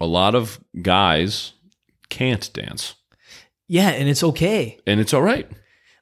[0.00, 1.52] a lot of guys
[2.08, 2.94] can't dance
[3.66, 4.78] Yeah, and it's okay.
[4.86, 5.50] and it's all right.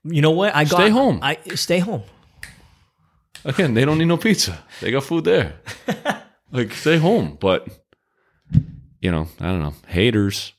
[0.05, 0.55] You know what?
[0.55, 1.19] I got Stay home.
[1.23, 2.03] I stay home.
[3.45, 4.59] Again, they don't need no pizza.
[4.81, 5.55] They got food there.
[6.53, 7.67] like stay home, but
[9.01, 9.75] you know, I don't know.
[9.89, 10.53] Haters.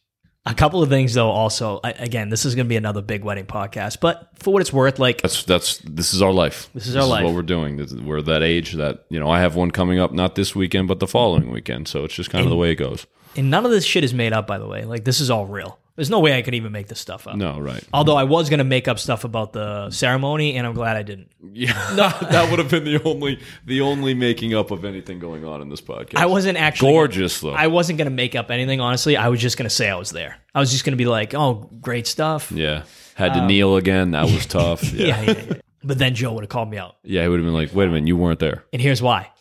[0.50, 1.30] A couple of things though.
[1.30, 4.00] Also, I, again, this is going to be another big wedding podcast.
[4.00, 6.70] But for what it's worth, like That's that's this is our life.
[6.74, 7.24] This is our life.
[7.26, 7.76] what we're doing.
[7.78, 9.30] This is- We're that age that you know.
[9.30, 11.88] I have one coming up not this weekend, but the following weekend.
[11.90, 13.06] So it's just kind of the way it goes.
[13.36, 14.48] and none of this shit is made up.
[14.48, 15.80] By the way, like this is all real.
[15.98, 17.38] There's no way I could even make this stuff up.
[17.38, 17.84] No, right?
[17.92, 21.02] Although I was going to make up stuff about the ceremony, and I'm glad I
[21.02, 21.32] didn't.
[21.42, 25.44] Yeah, No, that would have been the only the only making up of anything going
[25.44, 26.17] on in this podcast.
[26.17, 27.50] I wasn't actually gorgeous though.
[27.50, 28.80] I wasn't going to make up anything.
[28.80, 30.38] Honestly, I was just going to say I was there.
[30.54, 32.84] I was just going to be like, "Oh, great stuff." yeah,
[33.15, 34.12] had to um, kneel again.
[34.12, 34.84] That was tough.
[34.94, 35.54] Yeah, Yeah, yeah, yeah.
[35.84, 37.24] But then Joe would have called me out, yeah.
[37.24, 39.32] He would have been like, "Wait a minute, you weren't there." and here's why.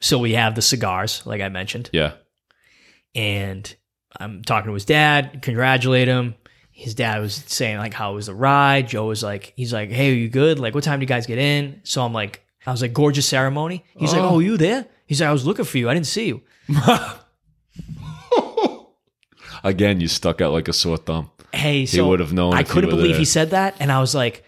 [0.00, 1.90] So we have the cigars, like I mentioned.
[1.92, 2.12] Yeah,
[3.16, 3.74] and
[4.20, 6.34] I'm talking to his dad, congratulate him.
[6.70, 8.88] His dad was saying like how was the ride.
[8.88, 10.58] Joe was like, he's like, hey, are you good?
[10.58, 11.80] Like, what time do you guys get in?
[11.84, 13.84] So I'm like, I was like, gorgeous ceremony.
[13.96, 14.86] He's like, oh, oh you there?
[15.06, 15.88] He's like, I was looking for you.
[15.90, 16.42] I didn't see you.
[19.62, 21.30] Again, you stuck out like a sore thumb.
[21.52, 23.18] Hey, so would have known I if you couldn't were believe there.
[23.18, 24.44] he said that, and I was like,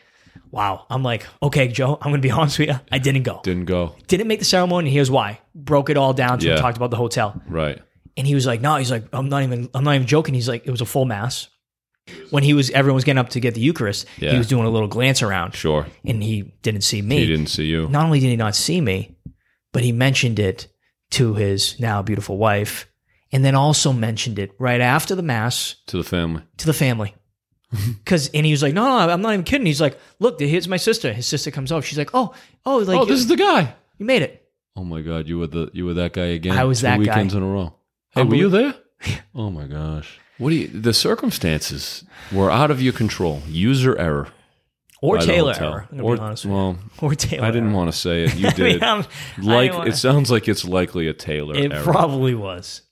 [0.51, 2.81] "Wow!" I'm like, "Okay, Joe, I'm gonna be honest with you.
[2.91, 3.41] I didn't go.
[3.43, 3.97] Didn't go.
[4.07, 4.91] Didn't make the ceremony.
[4.91, 5.41] Here's why.
[5.55, 6.57] Broke it all down to Yeah.
[6.57, 7.81] talked about the hotel, Right.
[8.17, 9.69] And he was like, "No." He's like, "I'm not even.
[9.75, 11.49] I'm not even joking." He's like, "It was a full mass."
[12.31, 14.09] When he was, everyone was getting up to get the Eucharist.
[14.17, 15.87] He was doing a little glance around, Sure.
[16.05, 17.19] and he didn't see me.
[17.21, 17.89] He didn't see you.
[17.89, 19.17] Not only did he not see me,
[19.73, 20.67] but he mentioned it
[21.13, 22.89] to his now beautiful wife,
[23.31, 26.43] and then also mentioned it right after the mass To the family.
[26.57, 27.15] to the family.
[28.05, 29.67] Cause and he was like, no, no, I'm not even kidding.
[29.67, 31.13] He's like, look, here's my sister.
[31.13, 31.83] His sister comes over.
[31.87, 32.35] She's like, oh,
[32.67, 33.75] oh, like oh, this is the guy.
[33.99, 34.45] you made it.
[34.77, 36.59] Oh my God, you were the you were that guy again.
[36.59, 36.99] I was Two that guy.
[36.99, 37.75] weekends in a row.
[38.13, 38.75] Hey, were you there?
[39.35, 40.21] Oh my gosh.
[40.39, 40.69] What do you?
[40.69, 43.43] The circumstances were out of your control.
[43.49, 44.29] User error.
[45.01, 45.73] Or by the Taylor hotel.
[45.73, 45.89] error.
[45.91, 46.57] I'm gonna Or be honest with you.
[46.57, 47.45] well, Or Taylor.
[47.45, 47.77] I didn't error.
[47.77, 48.37] want to say it.
[48.37, 48.83] You I mean, did.
[48.85, 49.05] I'm-
[49.39, 51.83] I like wanna- it sounds like it's likely a Taylor It error.
[51.83, 52.83] probably was.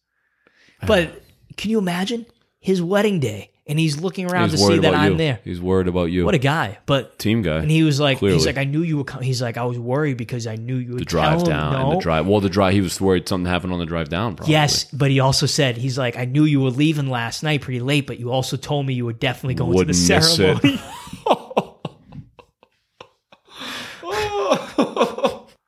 [0.85, 1.23] But
[1.57, 2.27] can you imagine
[2.59, 5.19] his wedding day and he's looking around He's to see that I'm you.
[5.19, 5.41] there?
[5.45, 6.25] He's worried about you.
[6.25, 6.79] What a guy!
[6.87, 7.59] But team guy.
[7.59, 8.37] and he was like, Clearly.
[8.37, 9.05] he's like, I knew you were.
[9.05, 9.25] coming.
[9.27, 11.73] He's like, I was worried because I knew you would the drive tell him down
[11.73, 11.91] no.
[11.93, 12.27] and the drive.
[12.27, 12.75] Well, the drive.
[12.75, 14.35] He was worried something happened on the drive down.
[14.37, 14.53] Probably.
[14.53, 17.81] Yes, but he also said he's like, I knew you were leaving last night pretty
[17.81, 20.61] late, but you also told me you were definitely going Wouldn't to the miss it.
[20.61, 20.81] ceremony.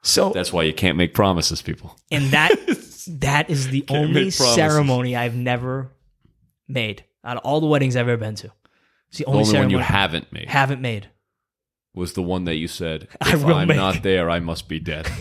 [0.03, 1.96] so That's why you can't make promises, people.
[2.11, 2.53] and that
[3.20, 5.92] that is the only ceremony I've never
[6.68, 8.52] made out of all the weddings I've ever been to.
[9.08, 11.08] It's the The only, only one you haven't made haven't made.
[11.94, 13.76] was the one that you said, I "If I'm make.
[13.76, 15.06] not there, I must be dead."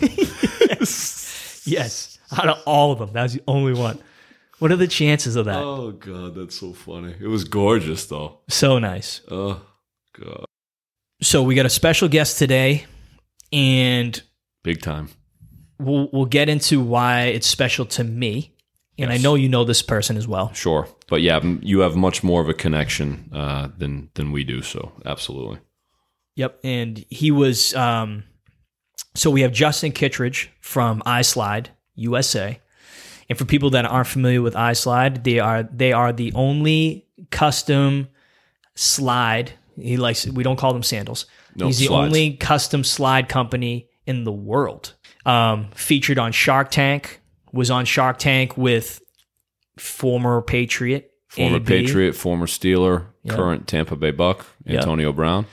[1.64, 4.00] Yes, out of all of them, that was the only one.
[4.58, 5.62] What are the chances of that?
[5.62, 7.14] oh god, that's so funny.
[7.20, 8.40] It was gorgeous, though.
[8.48, 9.20] So nice.
[9.30, 9.60] Oh
[10.18, 10.44] god,
[11.20, 12.86] So we got a special guest today,
[13.52, 14.20] and
[14.64, 15.08] big time.
[15.78, 18.51] we'll we'll get into why it's special to me.
[18.98, 20.52] And I know you know this person as well.
[20.52, 24.62] Sure, but yeah, you have much more of a connection uh, than than we do.
[24.62, 25.58] So absolutely.
[26.36, 26.60] Yep.
[26.62, 28.24] And he was um
[29.14, 32.60] so we have Justin Kittredge from iSlide USA.
[33.28, 38.08] And for people that aren't familiar with iSlide, they are they are the only custom
[38.74, 39.52] slide.
[39.80, 41.26] He likes we don't call them sandals.
[41.56, 42.08] No, He's the slides.
[42.08, 44.94] only custom slide company in the world.
[45.24, 47.20] Um, featured on Shark Tank,
[47.52, 49.00] was on Shark Tank with
[49.78, 53.34] former Patriot, Former AB, Patriot, former Steeler, Yeah.
[53.34, 54.46] current Tampa Bay Buck.
[54.66, 55.46] Antonio Brown,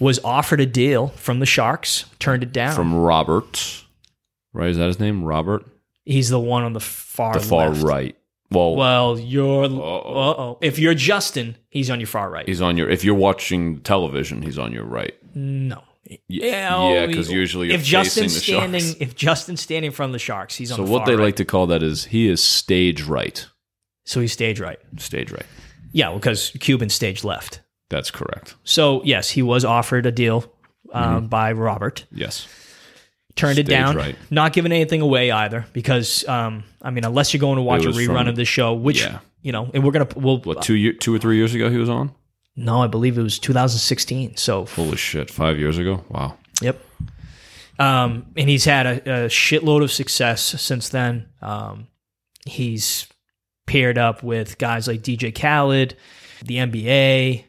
[0.00, 2.74] was offered a deal from the Sharks, turned it down.
[2.74, 3.84] from Robert.
[4.54, 5.24] Right, is that his name?
[5.24, 5.64] Robert,
[6.06, 7.82] He's the one on the far the far left.
[7.82, 8.16] right.
[8.50, 10.58] Well, Well, you're uh oh.
[10.62, 12.48] If you're Justin, he's on your far right.
[12.48, 12.88] he's on your.
[12.88, 15.14] If you're watching television, he's on your right.
[15.34, 15.82] no.
[16.28, 18.96] Yeah, yeah, because usually if Justin's standing, Sharks.
[19.00, 20.76] if Justin's standing from the Sharks, he's on.
[20.78, 21.24] So the what they right.
[21.24, 23.46] like to call that is he is stage right.
[24.04, 24.78] so he's stage right.
[24.98, 25.46] Stage right.
[25.92, 27.60] Yeah, because Cuban stage left.
[27.90, 28.54] That's correct.
[28.64, 30.50] So yes, he was offered a deal
[30.92, 32.04] um, by Robert.
[32.12, 32.46] Yes.
[33.36, 33.84] Turned it Mm-hmm.
[33.84, 33.96] Down.
[33.96, 34.16] right.
[34.30, 37.88] Not giving anything away either, because um, I mean, unless you're going to watch a
[37.90, 39.20] rerun from- of the show, which yeah.
[39.42, 41.76] you know, and we're gonna we'll What two year, two or three years ago he
[41.78, 42.12] was on?
[42.60, 44.36] No, I believe it was 2016.
[44.36, 45.30] So Holy shit!
[45.30, 46.04] Five years ago.
[46.08, 46.36] Wow.
[46.60, 46.84] Yep.
[47.78, 51.28] Um, and he's had a, a shitload of success since then.
[51.40, 51.86] Um,
[52.44, 53.06] he's
[53.66, 55.94] paired up with guys like DJ Khaled,
[56.44, 57.44] the NBA,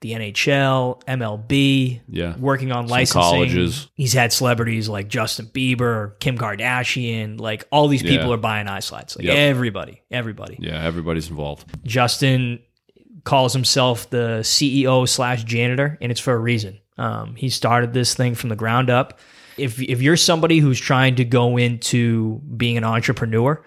[0.00, 2.34] the NHL, MLB, Yeah.
[2.38, 3.20] working on Some licensing.
[3.20, 3.88] colleges.
[3.94, 8.34] He's had celebrities like Justin Bieber, Kim Kardashian, like all these people Yeah.
[8.34, 9.16] are buying iSlides.
[9.18, 9.36] Like Yep.
[9.36, 10.56] everybody, everybody.
[10.60, 10.82] Yeah.
[10.82, 11.66] Everybody's involved.
[11.84, 12.60] Justin
[13.24, 16.78] calls himself the CEO slash janitor, and it's for a reason.
[16.98, 19.18] Um, he started this thing from the ground up.
[19.56, 23.62] If if you're somebody who's trying to go into being an entrepreneur,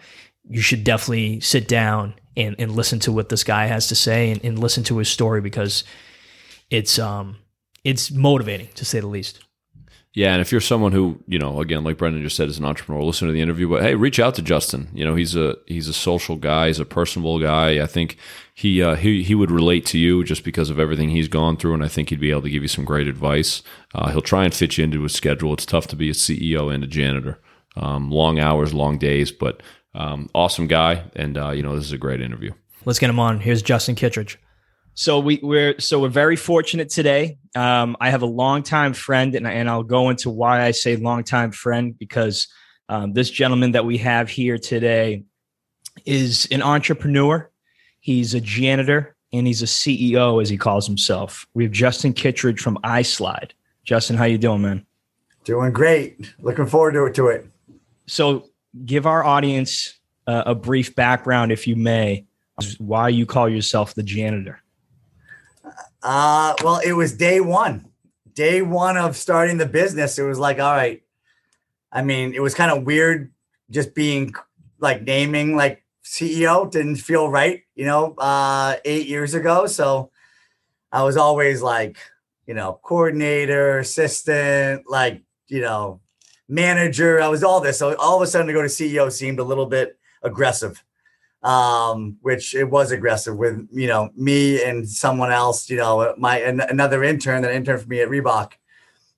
[0.50, 4.32] you should definitely sit down and, and listen to what this guy has to say
[4.32, 5.84] and, and listen to his story because
[6.70, 7.38] it's um
[7.84, 9.45] it's motivating to say the least.
[10.16, 12.64] Yeah, and if you're someone who, you know, again, like Brendan just said, is an
[12.64, 13.68] entrepreneur, listen to the interview.
[13.68, 14.88] But hey, reach out to Justin.
[14.94, 17.84] You know, he's a he's a social guy, he's a personable guy.
[17.84, 18.18] I think
[18.54, 21.74] he uh, he he would relate to you just because of everything he's gone through,
[21.74, 23.62] and I think he'd be able to give you some great advice.
[23.94, 25.52] Uh, he'll try and fit you into his schedule.
[25.52, 27.42] It's tough to be a CEO and a janitor,
[27.76, 29.62] um, long hours, long days, but
[29.94, 32.54] um, awesome guy, and uh, you know, this is a great interview.
[32.86, 33.42] Let's get him on.
[33.42, 34.40] Here's Justin Kittredge.
[34.98, 37.38] So we, we're so we're very fortunate today.
[37.54, 41.52] Um, I have a longtime friend, and, and I'll go into why I say longtime
[41.52, 42.48] friend because
[42.88, 45.24] um, this gentleman that we have here today
[46.06, 47.52] is an entrepreneur.
[48.00, 51.46] He's a janitor and he's a CEO, as he calls himself.
[51.54, 53.52] We have Justin Kittredge from iSlide.
[53.84, 54.86] Justin, how you doing, man?
[55.44, 56.34] Doing great.
[56.40, 57.14] Looking forward to it.
[57.16, 57.48] To it.
[58.08, 58.48] So
[58.86, 62.26] give our audience uh, a brief background, if you may,
[62.78, 64.62] Why you call yourself the janitor?
[66.06, 67.90] Uh, well, it was day one.
[68.36, 70.20] Day one of starting the business.
[70.20, 71.02] It was like, all right.
[71.92, 73.32] I mean, it was kind of weird
[73.72, 74.36] just being
[74.80, 79.66] like naming like CEO didn't feel right, you know, uh, eight years ago.
[79.66, 80.12] So
[80.92, 81.98] I was always like,
[82.46, 86.02] you know, coordinator, assistant, like, you know,
[86.48, 87.20] manager.
[87.20, 87.80] I was all this.
[87.80, 90.84] So all of a sudden to go to CEO seemed a little bit aggressive
[91.46, 95.70] um, which it was aggressive with you know me and someone else.
[95.70, 98.54] You know, my an, another intern that interned for me at Reebok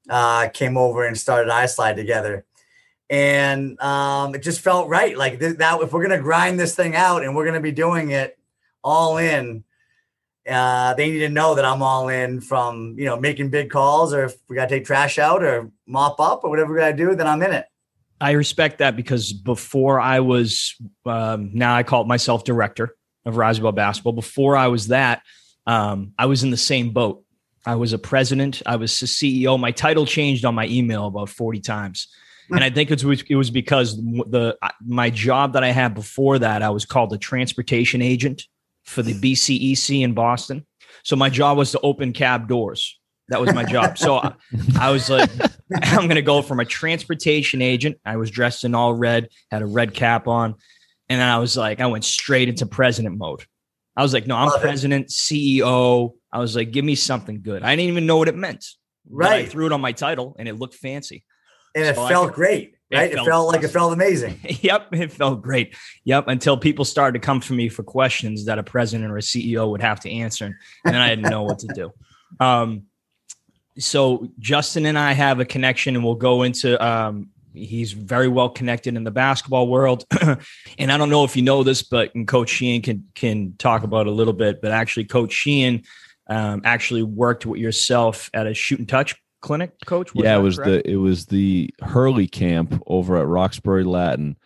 [0.10, 2.46] uh, came over and started iSlide together,
[3.10, 5.18] and um, it just felt right.
[5.18, 8.12] Like th- that, if we're gonna grind this thing out and we're gonna be doing
[8.12, 8.38] it
[8.84, 9.64] all in.
[10.50, 14.14] Uh, they need to know that I'm all in from you know making big calls,
[14.14, 17.16] or if we gotta take trash out or mop up or whatever we gotta do,
[17.16, 17.66] then I'm in it.
[18.20, 22.96] I respect that because before I was, um, now I call myself director
[23.26, 24.14] of Roosevelt basketball.
[24.14, 25.22] Before I was that,
[25.66, 27.24] um, I was in the same boat.
[27.66, 28.62] I was a president.
[28.66, 29.60] I was CEO.
[29.60, 32.08] My title changed on my email about 40 times.
[32.50, 36.40] And I think it was, it was because the my job that I had before
[36.40, 38.44] that, I was called a transportation agent
[38.86, 40.66] for the BCEC in Boston.
[41.04, 42.97] So my job was to open cab doors.
[43.30, 43.98] That was my job.
[43.98, 44.34] So I,
[44.80, 45.30] I was like,
[45.84, 47.98] I'm going to go from a transportation agent.
[48.06, 50.56] I was dressed in all red, had a red cap on.
[51.10, 53.44] And then I was like, I went straight into president mode.
[53.96, 56.14] I was like, no, I'm president, CEO.
[56.32, 57.64] I was like, give me something good.
[57.64, 58.64] I didn't even know what it meant.
[59.10, 59.50] But I Right.
[59.50, 61.24] threw it on my title and it looked fancy.
[61.76, 63.12] And it So I felt could- great, right?
[63.12, 64.40] It felt felt, like it felt amazing.
[64.62, 65.76] yep, it felt great.
[66.06, 69.22] Yep, until people started to come to me for questions that a president or a
[69.22, 71.92] CEO would have to answer, and then I didn't know what to do.
[72.40, 72.84] Um,
[73.80, 76.84] so Justin and I have a connection, and we'll go into.
[76.84, 80.06] Um, he's very well connected in the basketball world,
[80.78, 83.84] and I don't know if you know this, but and Coach Sheehan can can talk
[83.84, 84.62] about it a little bit.
[84.62, 85.84] But actually, Coach Sheehan
[86.28, 89.72] um, actually worked with yourself at a Shooting Touch clinic.
[89.86, 90.86] Coach, yeah, it was correct?
[90.86, 94.38] the it was the Hurley camp over at Roxbury Latin.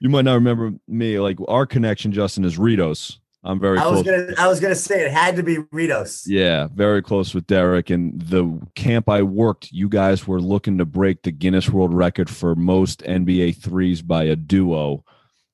[0.00, 1.18] You might not remember me.
[1.18, 3.18] Like our connection, Justin, is Ritos.
[3.46, 3.92] I'm very I close.
[3.92, 6.24] was gonna I was gonna say it had to be Ritos.
[6.26, 7.90] Yeah, very close with Derek.
[7.90, 12.28] And the camp I worked, you guys were looking to break the Guinness World Record
[12.28, 15.04] for most NBA threes by a duo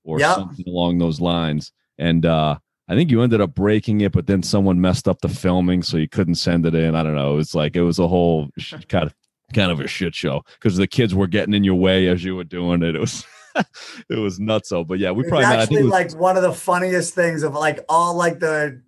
[0.05, 0.35] or Yep.
[0.35, 1.71] something along those lines.
[1.99, 5.29] And uh, I think you ended up breaking it, but then someone messed up the
[5.29, 6.95] filming, so you couldn't send it in.
[6.97, 7.39] I don't know.
[7.39, 8.49] It's like it was a whole
[8.89, 9.15] kind of
[9.55, 12.35] kind of a shit show because the kids were getting in your way as you
[12.35, 12.97] were doing it.
[12.97, 13.25] It was
[14.09, 14.71] it was nuts.
[14.73, 14.87] nutso.
[14.87, 17.15] But yeah, we It's probably met- I think actually was, like one of the funniest
[17.15, 18.81] things of like all like the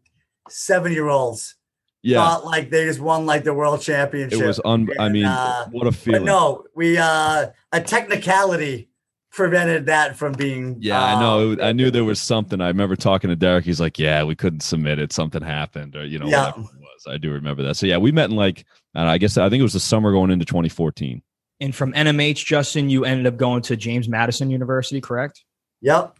[0.49, 1.57] seven year olds
[2.03, 2.19] yeah.
[2.19, 4.41] thought like they just won like the world championship.
[4.41, 4.89] It was un.
[4.99, 6.25] I mean, uh, what a but feeling.
[6.25, 8.89] no, we uh a technicality
[9.31, 11.53] prevented that from being Yeah, I know.
[11.55, 12.61] um, I knew there was something.
[12.61, 13.65] I remember talking to Derek.
[13.65, 15.13] He's like, "Yeah, we couldn't submit it.
[15.13, 16.51] Something happened, or you know, Yeah.
[16.53, 17.75] whatever it was." I do remember that.
[17.77, 20.13] So yeah, we met in like, I, I guess I think it was the summer
[20.13, 21.21] going into 2014.
[21.61, 25.45] And from NMH, Justin, you ended up going to James Madison University, correct?
[25.83, 26.19] Yep.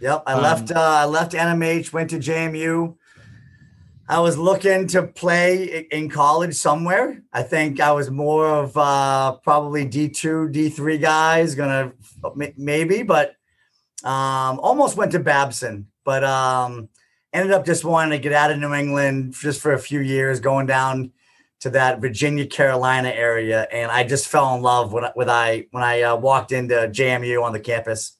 [0.00, 0.22] Yep.
[0.26, 2.96] I Um, left uh I left NMH, went to JMU.
[4.08, 7.22] I was looking to play in college somewhere.
[7.32, 11.92] I think I was more of uh probably D2, D3 guys, gonna
[12.56, 13.36] maybe, but
[14.04, 16.88] um almost went to Babson, but um
[17.32, 20.40] ended up just wanting to get out of New England just for a few years,
[20.40, 21.12] going down
[21.62, 25.66] to that Virginia Carolina area, and I just fell in love when I, when I
[25.70, 28.16] when I uh, walked into JMU on the campus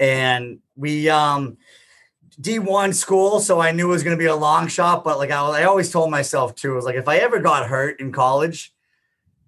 [0.00, 1.58] and we um
[2.40, 5.04] D1 school, so I knew it was going to be a long shot.
[5.04, 8.00] But like I, I always told myself too, was like, if I ever got hurt
[8.00, 8.72] in college,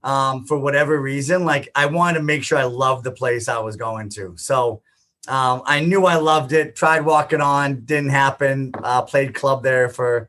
[0.04, 3.58] um, for whatever reason, like I wanted to make sure I loved the place I
[3.58, 4.34] was going to.
[4.36, 4.82] So
[5.26, 6.76] um, I knew I loved it.
[6.76, 8.72] Tried walking on, didn't happen.
[8.74, 10.28] Uh, played club there for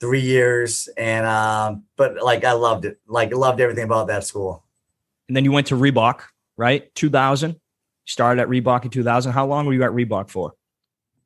[0.00, 2.98] three years, and um, but like I loved it.
[3.06, 4.64] Like loved everything about that school.
[5.28, 6.22] And then you went to Reebok,
[6.56, 6.94] right?
[6.94, 7.60] 2000.
[8.06, 9.32] Started at Reebok in 2000.
[9.32, 10.54] How long were you at Reebok for?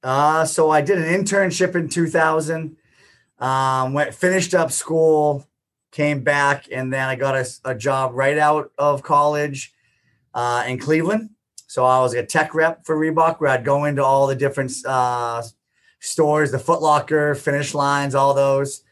[0.02, 2.76] Uh, so I did an internship in 2000.
[3.38, 5.46] Um, went finished up school,
[5.92, 9.72] came back, and then I got a, a job right out of college
[10.34, 11.30] uh, in Cleveland.
[11.68, 14.72] So I was a tech rep for Reebok, where I'd go into all the different
[14.84, 15.42] uh,
[16.02, 18.82] stores, the Foot Locker, Finish Lines, all those,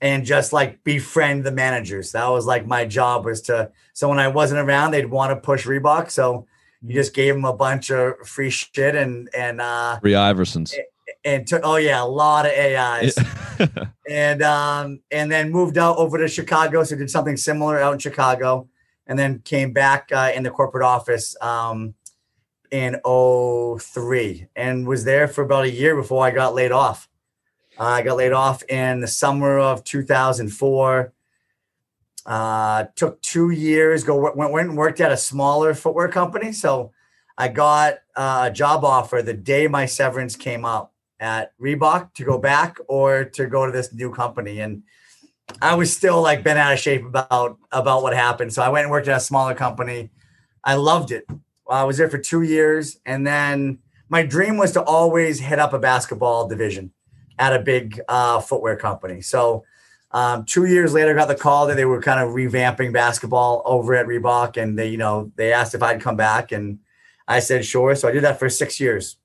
[0.00, 2.12] and just like befriend the managers.
[2.12, 3.70] That was like my job was to.
[3.92, 6.10] So when I wasn't around, they'd want to push Reebok.
[6.10, 6.46] So
[6.82, 10.74] you just gave them a bunch of free shit and and uh, Three Iversons.
[11.24, 13.16] and took oh yeah a lot of AIs
[14.08, 17.98] and um and then moved out over to Chicago so did something similar out in
[17.98, 18.68] Chicago
[19.06, 21.94] and then came back uh, in the corporate office um
[22.70, 27.08] in 03 and was there for about a year before I got laid off.
[27.78, 31.12] Uh, I got laid off in the summer of 2004.
[32.24, 34.02] Uh, took two years.
[34.02, 36.52] Go went, went and worked at a smaller footwear company.
[36.52, 36.92] So
[37.38, 42.38] I got a job offer the day my severance came up at Reebok to go
[42.38, 44.60] back or to go to this new company.
[44.60, 44.82] And
[45.62, 48.52] I was still like been out of shape about about what happened.
[48.52, 50.10] So I went and worked at a smaller company.
[50.64, 51.26] I loved it.
[51.68, 55.72] I was there for two years, and then my dream was to always head up
[55.72, 56.92] a basketball division
[57.38, 59.20] at a big uh, footwear company.
[59.20, 59.64] So
[60.12, 63.94] um, two years later, got the call that they were kind of revamping basketball over
[63.94, 66.78] at Reebok, and they, you know, they asked if I'd come back, and
[67.26, 67.94] I said sure.
[67.94, 69.16] So I did that for six years,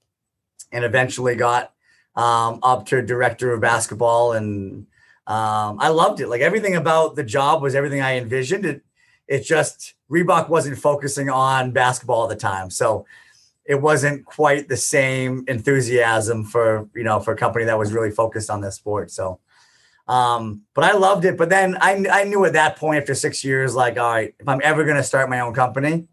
[0.71, 1.73] and eventually got
[2.15, 4.87] um, up to director of basketball, and
[5.27, 6.27] um, I loved it.
[6.27, 8.65] Like everything about the job was everything I envisioned.
[8.65, 8.83] It,
[9.27, 13.05] it just Reebok wasn't focusing on basketball at the time, so
[13.65, 18.11] it wasn't quite the same enthusiasm for you know for a company that was really
[18.11, 19.11] focused on this sport.
[19.11, 19.39] So,
[20.07, 21.37] um, but I loved it.
[21.37, 24.47] But then I I knew at that point after six years, like, all right, if
[24.47, 26.07] I'm ever going to start my own company,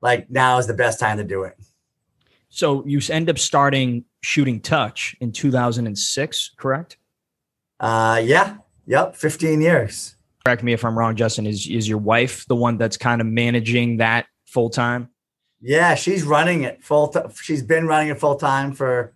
[0.00, 1.56] like now is the best time to do it.
[2.48, 6.98] So you end up starting shooting touch in 2006, correct?
[7.80, 10.16] Uh, yeah, yep, 15 years.
[10.44, 11.46] Correct me if I'm wrong, Justin.
[11.46, 15.08] Is is your wife the one that's kind of managing that full time?
[15.60, 17.08] Yeah, she's running it full.
[17.08, 19.12] T- she's been running it full time for,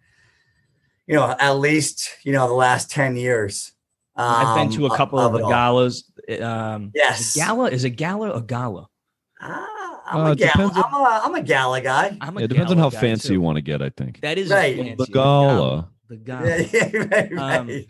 [1.08, 3.72] you know, at least you know the last ten years.
[4.14, 6.10] Um, I've been to a couple of, of the galas.
[6.40, 7.34] Um, Yes.
[7.36, 8.86] is gala is a gala a gala?
[9.40, 12.16] Ah, I'm, Uh, a gala, depends I'm, a, I'm a gala guy.
[12.20, 13.34] I'm a It depends on how fancy too.
[13.34, 13.82] you want to get.
[13.82, 14.20] I think.
[14.20, 14.76] That is Right.
[14.76, 15.90] fancy, The gala.
[16.08, 16.46] The gala.
[16.46, 17.38] Yeah, yeah, right, right.
[17.58, 17.84] Um,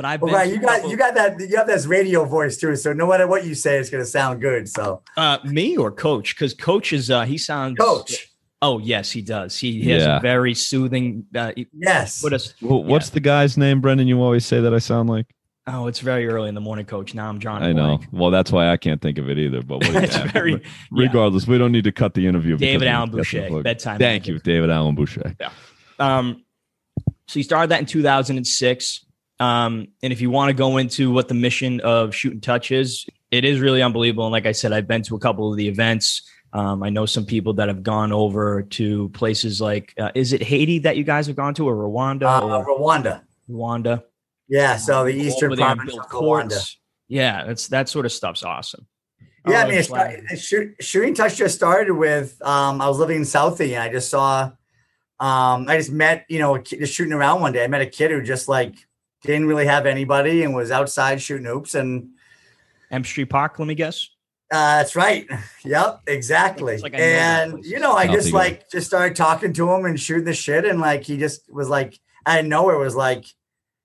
[0.00, 1.84] But I've well, been right, to you got couple- you got that you have this
[1.84, 4.66] radio voice too, so no matter what you say, it's gonna sound good.
[4.66, 8.32] So, uh, me or coach because coach is uh, he sounds coach,
[8.62, 9.58] Oh yes, he does.
[9.58, 11.26] He, he has a very soothing.
[11.34, 12.52] Uh, yes, put us.
[12.60, 14.08] Wh- What's the guy's name, Brendan?
[14.08, 15.26] You always say that I sound like.
[15.66, 17.12] Oh, it's very early in the morning, coach.
[17.14, 17.62] Now I'm drawing.
[17.62, 17.98] I know.
[17.98, 18.06] blank.
[18.10, 19.62] Well, that's why I can't think of it either.
[19.62, 20.58] But what It's very- yeah.
[20.90, 22.56] regardless, we don't need to cut the interview.
[22.56, 23.98] David Allen got Boucher, bedtime.
[23.98, 24.32] Thank manager.
[24.32, 25.36] you, David Allen Boucher.
[25.38, 25.50] Yeah.
[25.98, 26.42] Um,
[27.28, 29.04] so you started that in 2006.
[29.40, 33.06] Um, and if you want to go into what the mission of Shooting Touch is,
[33.30, 34.26] it is really unbelievable.
[34.26, 36.22] And like I said, I've been to a couple of the events.
[36.52, 40.42] Um, I know some people that have gone over to places like, uh, is it
[40.42, 43.22] Haiti that you guys have gone to, or Rwanda, uh, or Rwanda.
[43.48, 44.02] Rwanda?
[44.48, 46.10] Yeah, so the Eastern over there and Province of Rwanda.
[46.10, 46.78] courts.
[47.08, 48.86] Yeah, that's that sort of stuff's awesome.
[49.48, 50.38] Yeah, I mean, it's, flag.
[50.38, 52.36] shoot, shooting touch just started with.
[52.42, 54.50] Um, I was living in Southie, and I just saw.
[55.18, 57.62] Um, I just met, you know, a kid, just shooting around one day.
[57.64, 58.74] I met a kid who just like
[59.22, 62.10] didn't really have anybody and was outside shooting hoops, and
[62.90, 64.08] M Street Park, let me guess.
[64.52, 65.28] uh, that's right.
[65.64, 66.78] Yep, exactly.
[66.78, 69.84] Like I know that and you know, I just like just started talking to him
[69.84, 73.24] and shooting the shit, and like he just was like out of nowhere was like,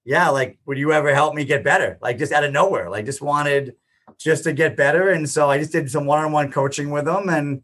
[0.05, 1.97] yeah, like would you ever help me get better?
[2.01, 3.75] Like just out of nowhere, like just wanted
[4.17, 7.61] just to get better, and so I just did some one-on-one coaching with him, and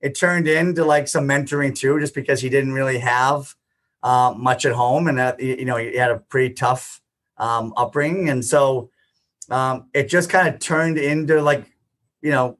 [0.00, 3.54] it turned into like some mentoring too, just because he didn't really have
[4.06, 7.00] uh, much at home, and that you know he had a pretty tough
[7.38, 8.88] um, upbringing, and so
[9.50, 11.64] um, it just kind of turned into like
[12.22, 12.56] you know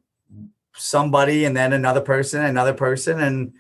[0.74, 3.52] somebody, and then another person, another person, and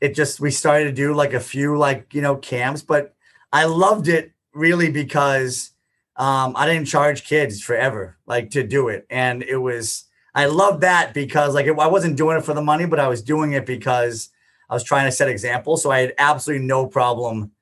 [0.00, 3.16] it just we started to do like a few like you know camps, but
[3.52, 5.72] I loved it really because
[6.14, 10.04] um, I didn't charge kids forever like to do it, and it was
[10.36, 13.22] I love that because like I wasn't doing it for the money, but I was
[13.22, 14.28] doing it because
[14.68, 15.82] I was trying to set examples.
[15.82, 17.52] So I had absolutely no problem,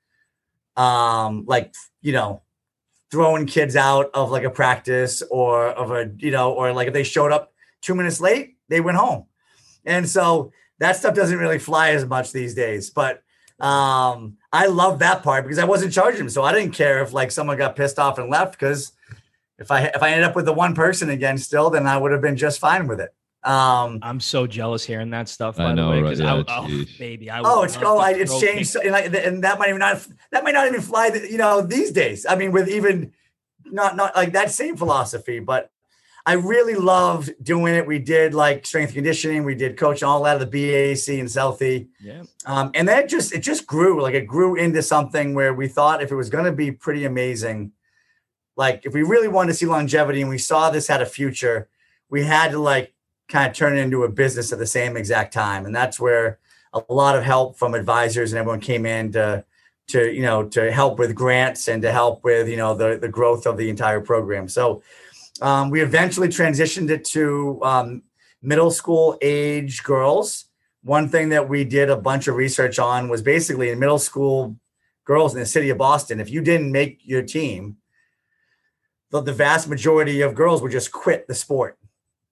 [0.75, 2.41] um, like you know,
[3.11, 6.93] throwing kids out of like a practice or of a you know, or like if
[6.93, 9.25] they showed up two minutes late, they went home,
[9.85, 12.89] and so that stuff doesn't really fly as much these days.
[12.89, 13.23] But
[13.59, 17.13] um, I love that part because I wasn't charging them, so I didn't care if
[17.13, 18.91] like someone got pissed off and left because
[19.57, 22.11] if I if I ended up with the one person again still, then I would
[22.11, 23.13] have been just fine with it.
[23.47, 25.59] Um, I'm so jealous hearing that stuff.
[25.59, 26.09] I By know, the way, right?
[26.09, 28.81] 'cause Yeah, I, would- oh, baby, I oh, it's love oh, I, it's changed, so-
[28.81, 31.91] and, like, and that might even not that might not even fly, you know, these
[31.91, 32.25] days.
[32.27, 33.13] I mean, with even
[33.65, 35.71] not not like that same philosophy, but
[36.25, 37.87] I really loved doing it.
[37.87, 41.87] We did like strength conditioning, we did coaching all out of the BAC and Southie.
[42.01, 42.23] Yeah.
[42.45, 45.69] Um, and then it just it just grew like it grew into something where we
[45.69, 47.71] thought if it was going to be pretty amazing,
[48.57, 51.69] like if we really wanted to see longevity and we saw this had a future,
[52.09, 52.93] we had to like
[53.27, 56.39] kind of turn it into a business at the same exact time, and that's where
[56.73, 59.43] a lot of help from advisors and everyone came in to
[59.87, 63.07] to you know to help with grants and to help with you know the the
[63.07, 64.47] growth of the entire program.
[64.47, 64.81] So
[65.41, 68.03] um, we eventually transitioned it to um,
[68.41, 70.47] middle school age girls
[70.87, 74.57] one thing that we did a bunch of research on was basically in middle school
[75.03, 77.77] girls in the city of Boston, if you didn't make your team,
[79.11, 81.77] the, the vast majority of girls would just quit the sport.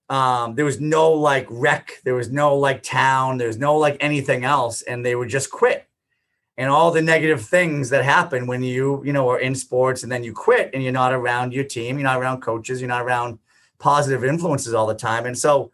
[0.09, 4.43] Um, there was no like rec, there was no like town, there's no like anything
[4.43, 5.87] else, and they would just quit.
[6.57, 10.11] And all the negative things that happen when you, you know, are in sports and
[10.11, 13.01] then you quit and you're not around your team, you're not around coaches, you're not
[13.01, 13.39] around
[13.77, 15.25] positive influences all the time.
[15.25, 15.71] And so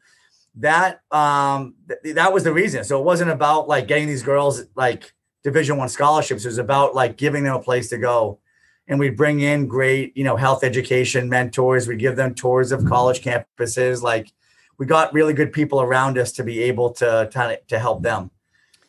[0.56, 2.84] that um th- that was the reason.
[2.84, 5.14] So it wasn't about like getting these girls like
[5.44, 6.46] division one scholarships.
[6.46, 8.40] It was about like giving them a place to go.
[8.88, 11.88] And we bring in great, you know, health education mentors.
[11.88, 14.02] We give them tours of college campuses.
[14.02, 14.32] Like
[14.78, 18.32] we got really good people around us to be able to to, to help them.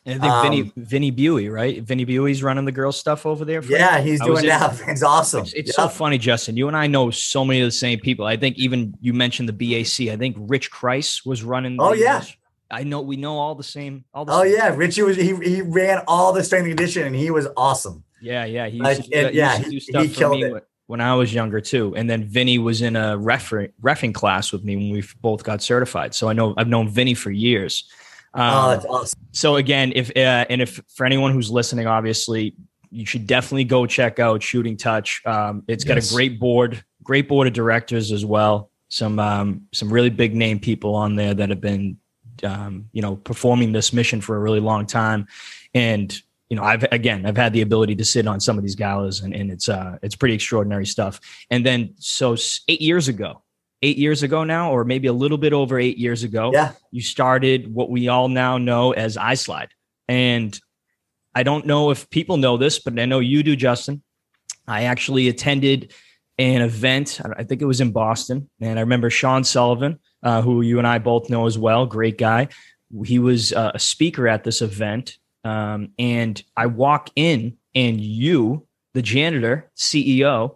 [0.05, 1.81] And I think Vinny Um, Vinny Buey, right?
[1.81, 3.61] Vinny Buey's running the girls stuff over there.
[3.61, 3.77] for you?
[3.77, 4.81] Yeah, he's I doing that.
[4.89, 5.43] It's awesome.
[5.43, 6.57] It's, it's so funny, Justin.
[6.57, 8.25] You and I know so many of the same people.
[8.25, 10.09] I think even you mentioned the BAC.
[10.13, 11.77] I think Rich Kreis was running.
[11.79, 12.21] Oh, yeah.
[12.69, 14.03] I know we know all the same.
[14.13, 14.53] All the Oh same.
[14.55, 18.03] yeah, Richie was he he ran all the strength and conditioning and he was awesome.
[18.23, 18.67] Yeah, yeah.
[18.67, 20.53] He used Like, to, do, and- yeah, used to he- he for killed me it.
[20.53, 21.95] when- when I was younger too.
[21.95, 25.61] And then Vinny was in a refer, refing class with me when we both got
[25.61, 26.13] certified.
[26.13, 27.85] So I know I've known Vinny for years.
[28.35, 29.19] oh, Um, that's awesome.
[29.31, 32.55] so again, if uh, and if for anyone who's listening, obviously
[32.91, 35.21] you should definitely go check out Shooting Touch.
[35.25, 38.69] Um, it's got a great board, great board of directors as well.
[38.89, 41.97] Some um, some really big name people on there that have been,
[42.43, 45.27] um, you know, performing this mission for a really long time,
[45.73, 46.13] and
[46.53, 49.21] you know, I've again, I've had the ability to sit on some of these galas,
[49.21, 51.19] and, and it's uh, it's pretty extraordinary stuff.
[51.49, 52.37] And then so
[52.67, 53.41] eight years ago,
[53.81, 56.73] eight years ago now, or maybe a little bit over eight years ago, Yeah.
[56.91, 59.69] you started what we all now know as iSlide.
[60.07, 60.55] And
[61.33, 64.03] I don't know if people know this, but I know you do, Justin.
[64.67, 65.91] I actually attended
[66.37, 67.19] an event.
[67.35, 70.85] I- think it was in Boston, and I remember Sean Sullivan, uh, who you and
[70.85, 72.49] I both know as well, great guy.
[73.03, 78.67] He was uh, a speaker at this event, um, and I walk in, and you,
[78.93, 80.55] the janitor, CEO,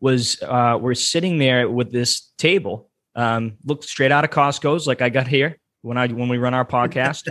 [0.00, 2.88] was uh, we're sitting there with this table.
[3.14, 6.54] Um, looked straight out of Costco's, like I got here when I when we run
[6.54, 7.26] our podcast,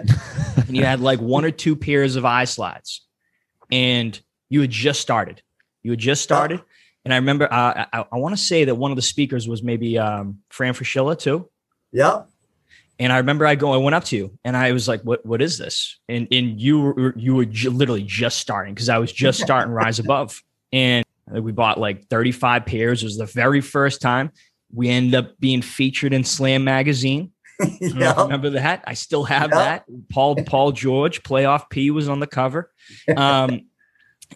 [0.68, 3.00] and you had like one or two pairs of iSlides,
[3.72, 5.42] and you had just started.
[5.84, 6.62] You had just started,
[7.06, 9.64] and I remember uh, I, I want to say that one of the speakers was
[9.64, 11.50] maybe um, Fran Fraschilla too.
[11.94, 12.30] Yep.
[13.00, 15.24] And I remember I go, I went up to you and I was like, "What?
[15.26, 18.98] What is this?" And and you were you were ju- literally just starting because I
[18.98, 20.42] was just starting Rise Above,
[20.74, 23.04] and we bought like thirty five pairs.
[23.04, 24.32] It was the very first time
[24.74, 27.32] we ended up being featured in Slam magazine.
[27.62, 28.18] I don't know if you Yep.
[28.18, 28.84] Remember that?
[28.86, 29.58] I still have Yeah.
[29.58, 29.86] that.
[30.12, 32.72] Paul Paul George, playoff P was on the cover.
[33.16, 33.62] Um,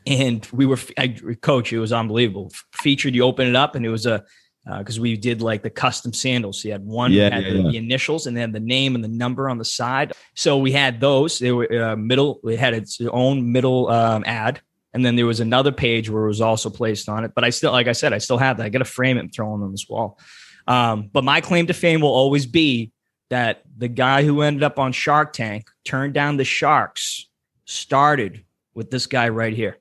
[0.07, 1.09] and we were I,
[1.41, 1.73] coach.
[1.73, 2.51] It was unbelievable.
[2.75, 3.13] Featured.
[3.15, 4.23] You open it up, and it was a
[4.65, 6.61] because we did like the custom sandals.
[6.61, 7.71] So you had one Yeah, had yeah, the, yeah.
[7.71, 10.13] the initials, and then the name and the number on the side.
[10.35, 11.39] So we had those.
[11.39, 12.39] They were uh, middle.
[12.43, 14.61] It had its own middle um, ad.
[14.93, 17.31] And then there was another page where it was also placed on it.
[17.33, 18.65] But I still, like I said, I still have that.
[18.65, 20.19] I got to frame it and throw it on this wall.
[20.67, 22.91] Um, but my claim to fame will always be
[23.29, 27.29] that the guy who ended up on Shark Tank turned down the sharks
[27.65, 28.43] started
[28.73, 29.77] with this guy right here.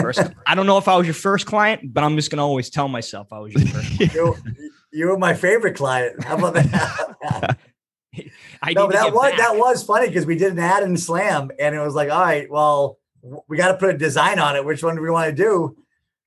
[0.00, 2.70] First, I don't know if I was your first client, but I'm just gonna always
[2.70, 4.00] tell myself I was your first.
[4.14, 4.36] you,
[4.92, 6.22] you were my favorite client.
[6.24, 7.58] How about that?
[8.62, 9.38] I no, but that was back.
[9.38, 12.20] that was funny because we did an ad in Slam, and it was like, all
[12.20, 12.98] right, well,
[13.48, 14.64] we got to put a design on it.
[14.64, 15.76] Which one do we want to do?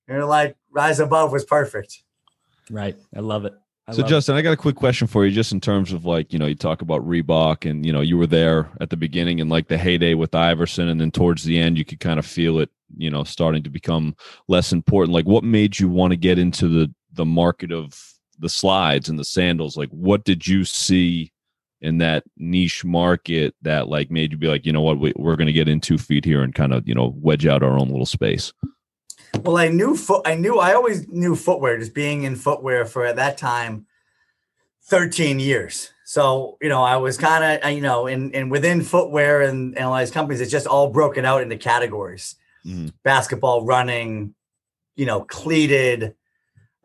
[0.08, 2.04] And like, Rise Above was perfect.
[2.70, 2.96] right.
[3.16, 3.54] I love it.
[3.88, 6.32] I So Justin, I got a quick question for you, just in terms of like,
[6.32, 9.42] you know, you talk about Reebok and you know, you were there at the beginning
[9.42, 12.26] and like the heyday with Iverson, and then towards the end you could kind of
[12.26, 14.16] feel it, you know, starting to become
[14.48, 15.14] less important.
[15.14, 18.00] Like what made you want to get into the the market of
[18.40, 19.76] the slides and the sandals?
[19.76, 21.34] Like what did you see
[21.82, 25.36] in that niche market that like made you be like, you know what, we, we're
[25.36, 27.90] gonna get in two feet here and kind of, you know, wedge out our own
[27.90, 28.54] little space.
[29.42, 30.22] Well, I knew foot.
[30.26, 30.60] I knew.
[30.60, 31.78] I always knew footwear.
[31.78, 33.86] Just being in footwear for at that time,
[34.84, 35.92] thirteen years.
[36.06, 40.12] So you know, I was kind of you know, and and within footwear and these
[40.12, 42.94] companies, it's just all broken out into categories: Mhm.
[43.04, 44.36] basketball, running,
[44.96, 46.16] you know, cleated.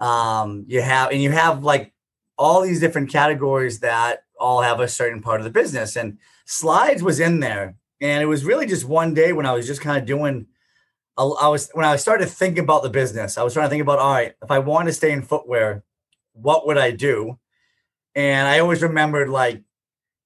[0.01, 1.93] Um, you have and you have like
[2.37, 5.97] all these different categories that all have a certain part of the business.
[5.97, 9.67] And slides was in there, and it was really just one day when I was
[9.67, 10.47] just kind of doing.
[11.19, 13.83] I I was when I started thinking about the business, I was trying to think
[13.83, 15.83] about all right, if I want to stay in footwear,
[16.33, 17.39] what would I do?
[18.15, 19.63] And I always remembered like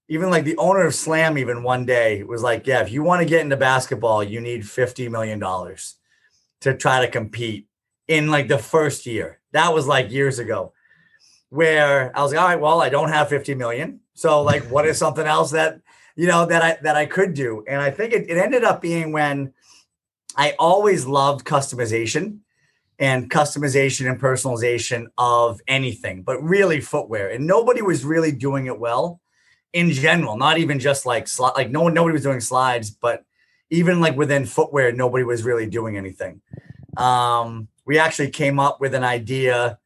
[0.09, 3.23] even like the owner of Slam, even one day was like, Yeah, if you want
[3.23, 5.41] to get into basketball, you need $50 million
[6.61, 7.67] to try to compete
[8.09, 9.41] in like the first year.
[9.53, 10.73] That was like years ago.
[11.49, 14.01] Where I was like, all right, well, I don't have 50 million.
[14.15, 15.81] So like what is something else that
[16.17, 17.65] you know, that I that I could do.
[17.67, 19.53] And I think it, it ended up being when
[20.37, 22.39] I always loved customization
[22.99, 27.29] and customization and personalization of anything, but really footwear.
[27.31, 29.21] And nobody was really doing it well
[29.73, 33.25] in general, not even just like sli- like no one nobody was doing slides, but
[33.71, 36.43] even like within footwear, nobody was really doing anything.
[36.97, 39.79] Um, we actually came up with an idea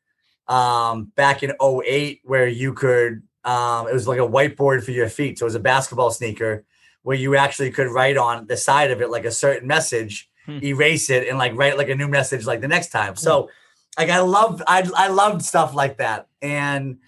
[0.49, 5.09] um, back in 08 where you could um, it was like a whiteboard for your
[5.09, 5.39] feet.
[5.39, 6.65] So it was a basketball sneaker
[7.03, 10.59] where you actually could write on the side of it like a certain message, Hmm.
[10.63, 13.17] erase it, and like write like a new message like the next time.
[13.17, 13.51] So
[13.99, 16.29] like I loved I I loved stuff like that.
[16.41, 16.99] And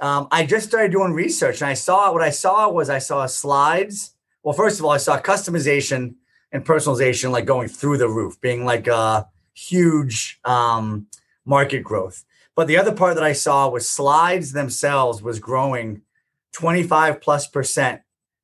[0.00, 3.26] um, I just started doing research and I saw what I saw was I saw
[3.26, 4.14] slides.
[4.42, 6.14] Well, first of all, I saw customization
[6.52, 11.06] and personalization like going through the roof, being like a huge um,
[11.44, 12.24] market growth.
[12.54, 16.02] But the other part that I saw was slides themselves was growing
[16.52, 18.02] 25 plus percent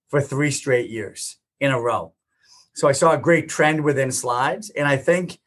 [0.08, 2.12] for three straight years in a row.
[2.74, 4.70] So I saw a great trend within slides.
[4.70, 5.38] And I think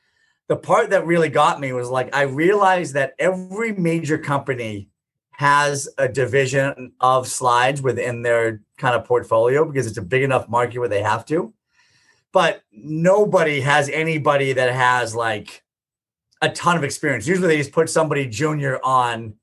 [0.48, 4.90] the part that really got me was like, I realized that every major company
[5.32, 10.48] has a division of slides within their kind of portfolio because it's a big enough
[10.48, 11.54] market where they have to.
[12.32, 15.64] But nobody has anybody that has like
[16.42, 17.28] a ton of experience.
[17.28, 19.36] Usually they just put somebody junior on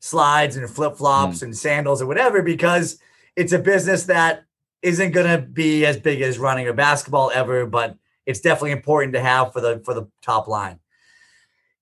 [0.00, 1.46] slides and flip flops hmm.
[1.46, 2.98] and sandals or whatever because
[3.34, 4.44] it's a business that
[4.82, 7.96] isn't going to be as big as running a basketball ever, but
[8.26, 10.80] it's definitely important to have for the for the top line.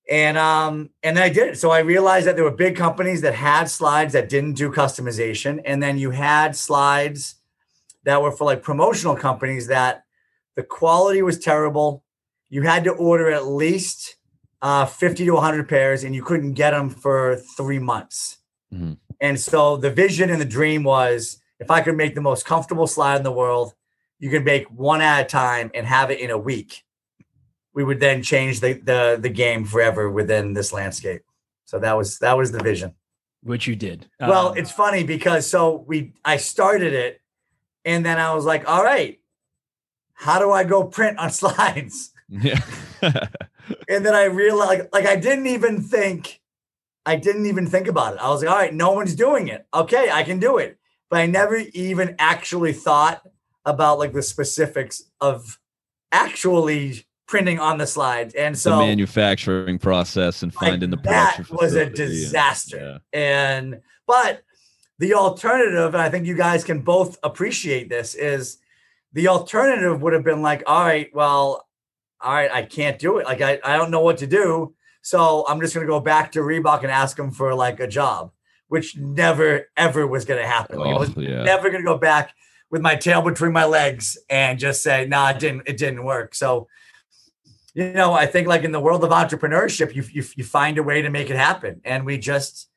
[0.09, 1.59] And um and then I did it.
[1.59, 5.63] So I realized that there were big companies that had slides that didn't do customization,
[5.65, 7.37] and then you had slides
[8.05, 10.05] that were for like promotional companies that
[10.57, 12.05] the quality was terrible.
[12.51, 14.17] You had to order at least
[14.61, 18.39] uh, 50 to 100 pairs, and you couldn't get them for three months.
[18.73, 18.99] Mhm.
[19.21, 22.87] And so the vision and the dream was if I could make the most comfortable
[22.87, 23.75] slide in the world,
[24.19, 26.85] you could make one at a time and have it in a week.
[27.73, 31.23] We would then change the the the game forever within this landscape.
[31.65, 32.95] So that was that was the vision.
[33.43, 34.09] Which you did.
[34.21, 37.21] Well, Um, it's funny because so we I started it
[37.85, 39.21] and then I was like, all right,
[40.15, 42.13] how do I go print on slides?
[42.29, 42.61] Yeah.
[43.89, 46.41] And then I realized like, like I didn't even think
[47.07, 48.21] I didn't even think about it.
[48.21, 49.67] I was like, all right, no one's doing it.
[49.73, 50.79] Okay, I can do it.
[51.15, 53.23] But I never even actually thought
[53.65, 55.61] about like the specifics of
[56.11, 58.35] actually printing on the slides.
[58.35, 62.11] And so the manufacturing process and like, finding the that production was a facility and-
[62.11, 63.01] disaster.
[63.13, 64.43] And but
[64.99, 68.59] the alternative, and I think you guys can both appreciate this, is
[69.13, 71.65] the alternative would have been like, all right, well,
[72.21, 73.27] all right, I can't do it.
[73.27, 74.75] Like I, I don't know what to do.
[75.03, 78.33] So I'm just gonna go back to Reebok and ask them for like a job,
[78.69, 80.79] which never ever was gonna happen.
[80.79, 81.43] Like, I Oh, was yeah.
[81.43, 82.33] never gonna go back
[82.71, 86.35] with my tail between my legs and just say, nah, it didn't, it didn't work.
[86.35, 86.69] So
[87.75, 90.83] you know, I think like in the world of entrepreneurship, you, you you find a
[90.83, 92.69] way to make it happen, and we just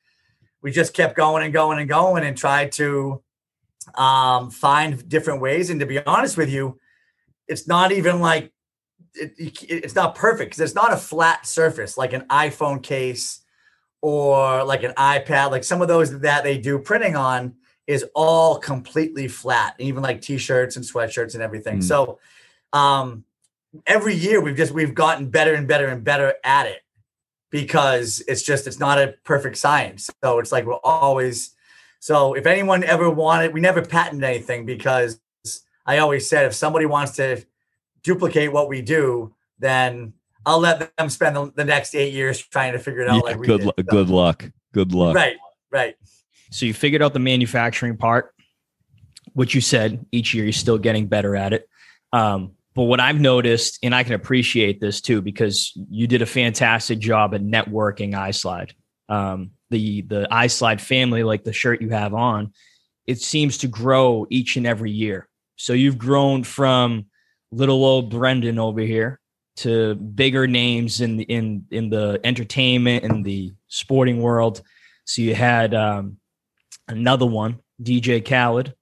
[0.64, 3.22] we just kept going and going and going and tried to
[3.96, 5.70] um, find different ways.
[5.70, 6.80] And to be honest with you,
[7.48, 8.52] it's not even like
[9.14, 13.42] it, it- it's not perfect because it's not a flat surface like an iPhone case
[14.02, 15.52] or like an iPad.
[15.52, 20.22] Like some of those that they do printing on is all completely flat, even like
[20.22, 21.80] t-shirts and sweatshirts and everything.
[21.80, 21.84] Mm.
[21.84, 22.20] So
[22.74, 23.24] um
[23.86, 26.82] every year we've just we've gotten better and better and better at it
[27.50, 31.56] because it's just it's not a perfect science so it's like we're always
[32.00, 35.20] so if anyone ever wanted we never patented anything because
[35.86, 37.44] i always said if somebody wants to
[38.04, 40.14] duplicate what we do then
[40.48, 43.22] i'll let them spend the, the next eight years trying to figure it out Yeah,
[43.22, 43.66] like we good, did.
[43.68, 44.50] lu- So- good luck.
[44.74, 45.16] Good luck.
[45.16, 45.36] right
[45.72, 45.96] right
[46.52, 48.34] So you figured out the manufacturing part,
[49.34, 51.68] which you said each year you're still getting better at it.
[52.14, 56.26] Um, but what I've noticed, and I can appreciate this too, because you did a
[56.28, 58.72] fantastic job at networking iSlide.
[59.10, 62.54] Um, the the iSlide family, like the shirt you have on,
[63.06, 65.28] it seems to grow each and every year.
[65.56, 67.08] So you've grown from
[67.52, 69.20] little old Brendan over here
[69.58, 74.62] to bigger names in the in in the entertainment and the sporting world.
[75.06, 76.18] So you had um,
[76.88, 78.74] another one, DJ Khaled.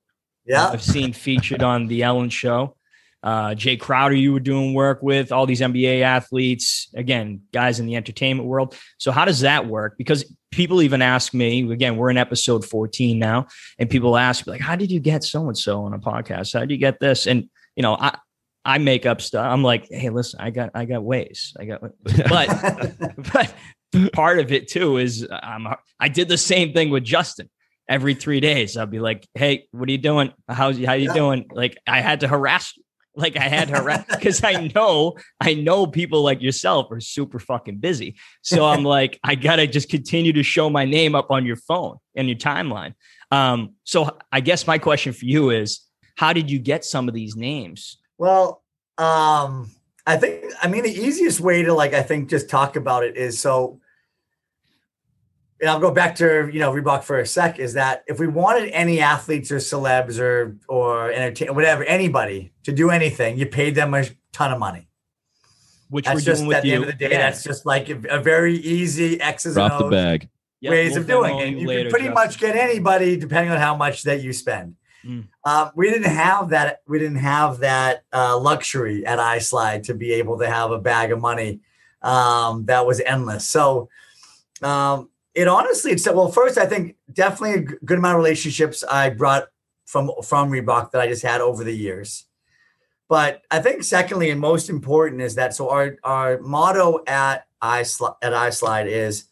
[0.45, 2.75] yeah I've seen featured on the Ellen Show.
[3.23, 6.89] Uh, Jae Crowder, you were doing work with all these NBA athletes.
[6.95, 8.77] Again, guys in the entertainment world.
[8.99, 9.97] So how does that work?
[9.97, 11.71] Because people even ask me.
[11.71, 13.47] Again, we're in episode 14 now,
[13.79, 16.53] and people ask me like, "How did you get so and so on a podcast?
[16.53, 18.17] How did you get this?" And you know, I
[18.65, 19.45] I make up stuff.
[19.45, 21.53] I'm like, "Hey, listen, I got I got ways.
[21.59, 21.81] I got."
[22.29, 22.97] But
[23.33, 23.53] but
[24.13, 25.67] part of it too is I'm
[25.99, 27.49] I did the same thing with Justin.
[27.87, 28.75] every three days.
[28.77, 30.31] I'll be like, "Hey, what are you doing?
[30.49, 31.13] How's how you Yeah.
[31.13, 32.83] doing?" Like I had to harass, you.
[33.15, 37.37] like I had to harass because I know I know people like yourself are super
[37.39, 38.15] fucking busy.
[38.41, 41.97] So I'm like, I gotta just continue to show my name up on your phone
[42.15, 42.95] and your timeline.
[43.31, 45.81] Um, so I guess my question for you is,
[46.17, 47.97] how did you get some of these names?
[48.17, 48.63] Well,
[48.97, 49.71] um,
[50.07, 53.17] I think I mean the easiest way to like I think just talk about it
[53.17, 53.79] is so.
[55.61, 57.59] And I'll go back to you know Reebok for a sec.
[57.59, 62.71] Is that if we wanted any athletes or celebs or or entertain whatever anybody to
[62.71, 64.87] do anything, you paid them a ton of money.
[65.89, 66.75] Which That's we're just doing with at the you.
[66.75, 67.11] end of the day.
[67.11, 67.17] Yeah.
[67.19, 70.29] That's just like a, a very easy X's Drop and the O's bag.
[70.61, 71.47] Yep, ways we'll of doing it.
[71.47, 72.13] And you later, can pretty Justin.
[72.13, 74.75] much get anybody depending on how much that you spend.
[75.05, 75.27] Mm.
[75.43, 76.81] Um, we didn't have that.
[76.87, 81.11] We didn't have that uh, luxury at iSlide to be able to have a bag
[81.11, 81.59] of money
[82.01, 83.47] um, that was endless.
[83.47, 83.89] So
[84.61, 86.31] um, it honestly, it's well.
[86.31, 89.47] First, I think definitely a good amount of relationships I brought
[89.85, 92.25] from from Reebok that I just had over the years.
[93.07, 98.15] But I think secondly and most important is that so our our motto at iSlide
[98.21, 99.25] at iSlide is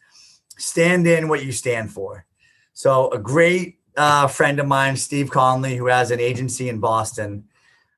[0.56, 2.26] stand in what you stand for.
[2.72, 7.44] So a great uh, friend of mine, Steve Conley, who has an agency in Boston.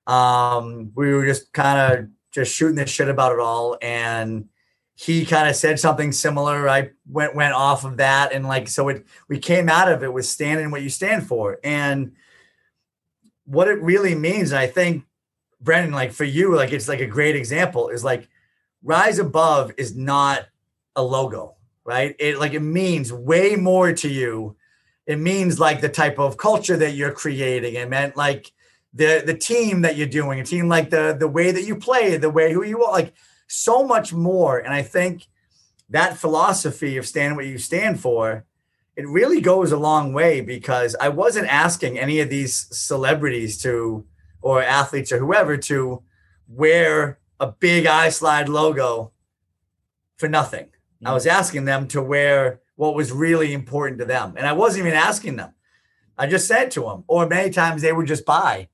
[0.07, 4.49] Um, we were just kind of just shooting the shit about it all, and
[4.95, 6.69] he kind of said something similar.
[6.69, 10.13] I went went off of that, and like so, it we came out of it
[10.13, 12.13] with standing what you stand for, and
[13.45, 14.53] what it really means.
[14.53, 15.05] I think
[15.61, 18.29] Brendan, like for you, like it's like a great example is like
[18.83, 20.47] rise above is not
[20.95, 22.15] a logo, right?
[22.19, 24.57] It like it means way more to you.
[25.07, 27.75] It means like the type of culture that you're creating.
[27.75, 28.53] It meant like
[28.93, 32.17] the the team that you're doing, a team like the the way that you play,
[32.17, 33.15] the way who you are, like
[33.47, 34.59] so much more.
[34.59, 35.29] And I think
[35.91, 38.45] that philosophy of stand what you stand for,
[38.97, 44.05] it really goes a long way because I wasn't asking any of these celebrities to
[44.41, 46.03] or athletes or whoever to
[46.49, 49.13] wear a big iSlide logo
[50.17, 50.69] for nothing.
[51.05, 51.15] I mm.
[51.15, 54.35] was asking them to wear what was really important to them.
[54.37, 55.53] And I wasn't even asking them.
[56.17, 58.69] I just said to them, or many times they would just buy.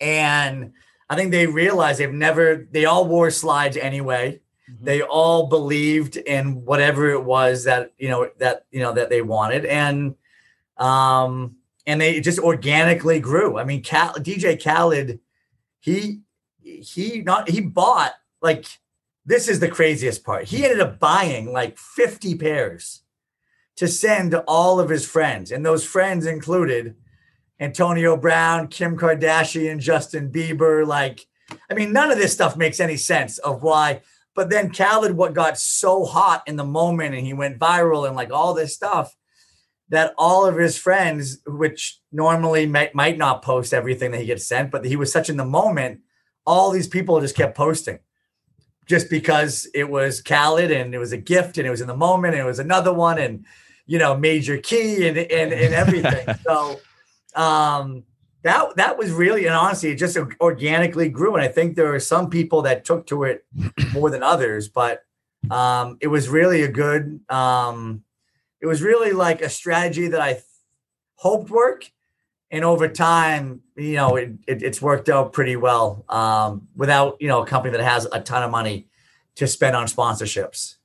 [0.00, 0.72] And
[1.10, 4.40] I think they realized they've never, they all wore slides anyway.
[4.80, 9.22] They all believed in whatever it was that, you know, that, you know, that they
[9.22, 9.64] wanted.
[9.64, 10.14] And,
[10.76, 11.56] um,
[11.86, 13.58] and they just organically grew.
[13.58, 15.20] I mean, Cal, DJ Khaled,
[15.80, 16.20] he,
[16.60, 18.66] he not, he bought like,
[19.28, 20.44] this is the craziest part.
[20.44, 23.02] He ended up buying like 50 pairs
[23.76, 25.52] to send to all of his friends.
[25.52, 26.96] And those friends included
[27.60, 30.86] Antonio Brown, Kim Kardashian, Justin Bieber.
[30.86, 31.26] Like,
[31.70, 34.00] I mean, none of this stuff makes any sense of why.
[34.34, 38.16] But then Khaled, what got so hot in the moment and he went viral and
[38.16, 39.14] like all this stuff
[39.90, 44.46] that all of his friends, which normally might, might not post everything that he gets
[44.46, 46.00] sent, but he was such in the moment,
[46.46, 47.98] all these people just kept posting
[48.88, 51.96] just because it was Khaled and it was a gift and it was in the
[51.96, 53.44] moment and it was another one and
[53.86, 56.26] you know major key and and, and everything.
[56.46, 56.80] so
[57.34, 58.02] um
[58.42, 62.00] that that was really and honestly it just organically grew and I think there are
[62.00, 63.44] some people that took to it
[63.92, 65.04] more than others, but
[65.50, 68.02] um it was really a good um
[68.60, 70.44] it was really like a strategy that I th-
[71.16, 71.90] hoped work
[72.50, 77.28] and over time you know it, it, it's worked out pretty well um, without you
[77.28, 78.88] know a company that has a ton of money
[79.36, 80.76] to spend on sponsorships.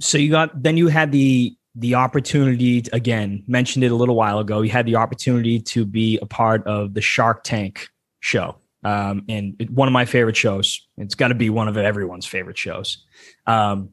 [0.00, 4.16] So you got then you had the the opportunity to, again mentioned it a little
[4.16, 7.88] while ago you had the opportunity to be a part of the shark tank
[8.18, 10.86] show um, and it, one of my favorite shows.
[10.96, 13.04] It's got to be one of everyone's favorite shows.
[13.46, 13.90] Um,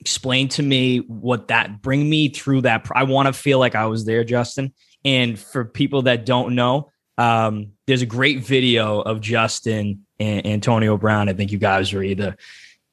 [0.00, 3.86] explain to me what that bring me through that i want to feel like i
[3.86, 4.72] was there justin
[5.06, 10.98] and for people that don't know um, there's a great video of justin and antonio
[10.98, 12.36] brown i think you guys were either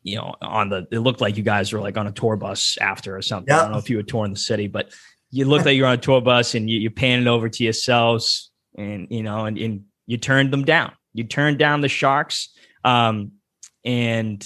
[0.03, 2.77] you know, on the it looked like you guys were like on a tour bus
[2.79, 3.53] after or something.
[3.53, 4.91] I don't know if you were touring the city, but
[5.31, 8.51] you looked like you're on a tour bus and you, you panned over to yourselves
[8.77, 10.91] and you know, and, and you turned them down.
[11.13, 12.49] You turned down the sharks.
[12.83, 13.33] Um,
[13.85, 14.45] and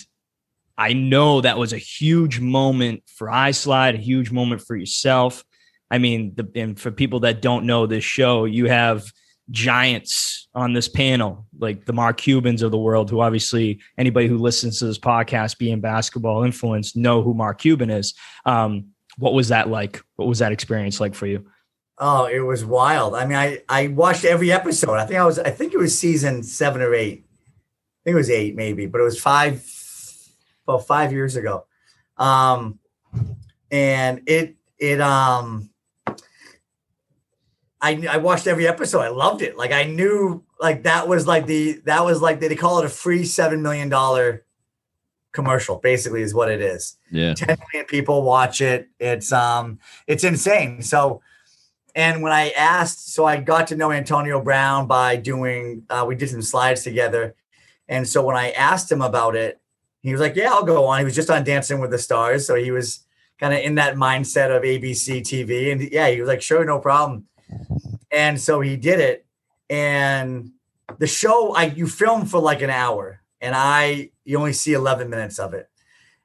[0.78, 5.44] I know that was a huge moment for iSlide, a huge moment for yourself.
[5.90, 9.06] I mean, the, and for people that don't know this show, you have
[9.50, 14.38] giants on this panel, like the Mark Cubans of the world, who obviously anybody who
[14.38, 18.14] listens to this podcast, being basketball influenced, know who Mark Cuban is.
[18.46, 20.02] Um, what was that like?
[20.16, 21.46] What was that experience like for you?
[22.00, 23.16] Oh, it was wild.
[23.16, 24.96] I mean, I I watched every episode.
[24.96, 27.26] I think I was I think it was season seven or eight.
[27.26, 29.66] I think it was eight maybe, but it was five
[30.68, 31.66] well five years ago.
[32.18, 32.80] Um
[33.72, 35.72] and it it um
[37.88, 39.02] I I watched every episode.
[39.02, 39.58] I loved it.
[39.58, 42.86] Like I knew like that was like the that was like they, they call it
[42.86, 44.46] a free seven million dollar
[45.32, 45.78] commercial.
[45.78, 46.98] Basically, is what it is.
[47.12, 47.34] Yeah.
[47.34, 48.90] 10 million people watch it.
[49.00, 50.82] It's um it's insane.
[50.82, 51.22] So
[51.96, 56.16] and when I asked, so I got to know Antonio Brown by doing uh, we
[56.16, 57.34] did some slides together.
[57.88, 59.60] And so when I asked him about it,
[60.02, 61.00] he was like, Yeah, I'll go on.
[61.00, 62.46] He was just on Dancing with the Stars.
[62.46, 63.06] So he was
[63.40, 65.72] kind of in that mindset of ABC TV.
[65.72, 67.26] And yeah, he was like, Sure, no problem.
[68.12, 69.26] And so he did it.
[69.70, 70.52] And
[70.98, 75.10] the show, I you film for like an hour, and I you only see 11
[75.10, 75.70] minutes of it.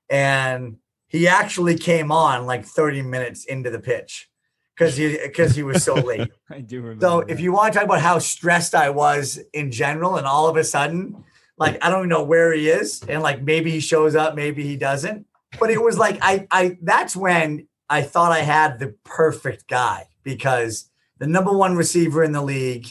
[0.08, 0.76] And
[1.08, 4.30] he actually came on like 30 minutes into the pitch
[4.74, 6.30] because he because he was so late.
[6.50, 7.04] I do remember.
[7.04, 10.48] So if you want to talk about how stressed I was in general, and all
[10.48, 11.24] of a sudden,
[11.58, 14.64] like I don't even know where he is, and like maybe he shows up, maybe
[14.64, 15.26] he doesn't.
[15.58, 20.06] But it was like I I that's when I thought I had the perfect guy
[20.22, 20.88] because
[21.22, 22.88] the number one receiver in the league,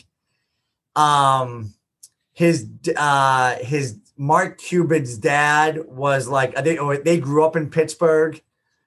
[0.96, 1.74] um,
[2.32, 2.66] his
[2.96, 8.42] uh his Mark Cuban's dad was like they they grew up in Pittsburgh,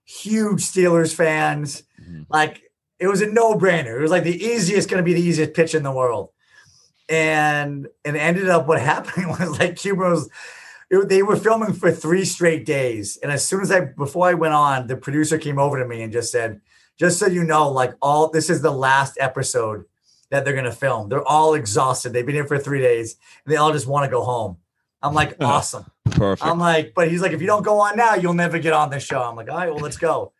[0.06, 1.82] huge Steelers fans.
[2.30, 2.62] Like
[2.98, 3.98] it was a no brainer.
[3.98, 6.30] It was like the easiest, going to be the easiest pitch in the world.
[7.10, 10.30] And and ended up what happened was like Cuban was.
[10.90, 14.32] it- they were filming for three straight days, and as soon as I before I
[14.34, 16.62] went on, the producer came over to me and just said,
[16.98, 19.84] "Just so you know, like all this is the last episode
[20.30, 21.08] that they're going to film.
[21.08, 22.12] They're all exhausted.
[22.12, 24.58] They've been here for three days, and they all just want to go home."
[25.02, 26.46] I'm like, "Awesome." Perfect.
[26.46, 28.90] I'm like, but he's like, if you don't go on now, you'll never get on
[28.90, 29.20] this show.
[29.20, 30.32] I'm like, all right, well, let's go.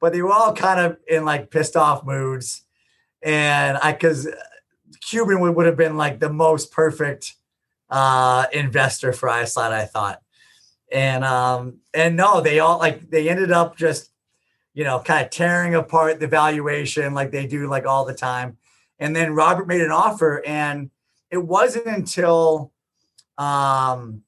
[0.00, 2.62] But they were all kind of in like pissed off moods.
[3.22, 4.28] And I, cause
[5.06, 7.34] Cuban would, would have been like the most perfect
[7.90, 10.22] uh investor for iSlide, I thought.
[10.90, 14.10] And um, and no, they all like they ended up just,
[14.74, 18.58] you know, kind of tearing apart the valuation like they do like all the time.
[18.98, 20.90] And then Robert made an offer, and
[21.30, 22.72] it wasn't until
[23.38, 24.22] um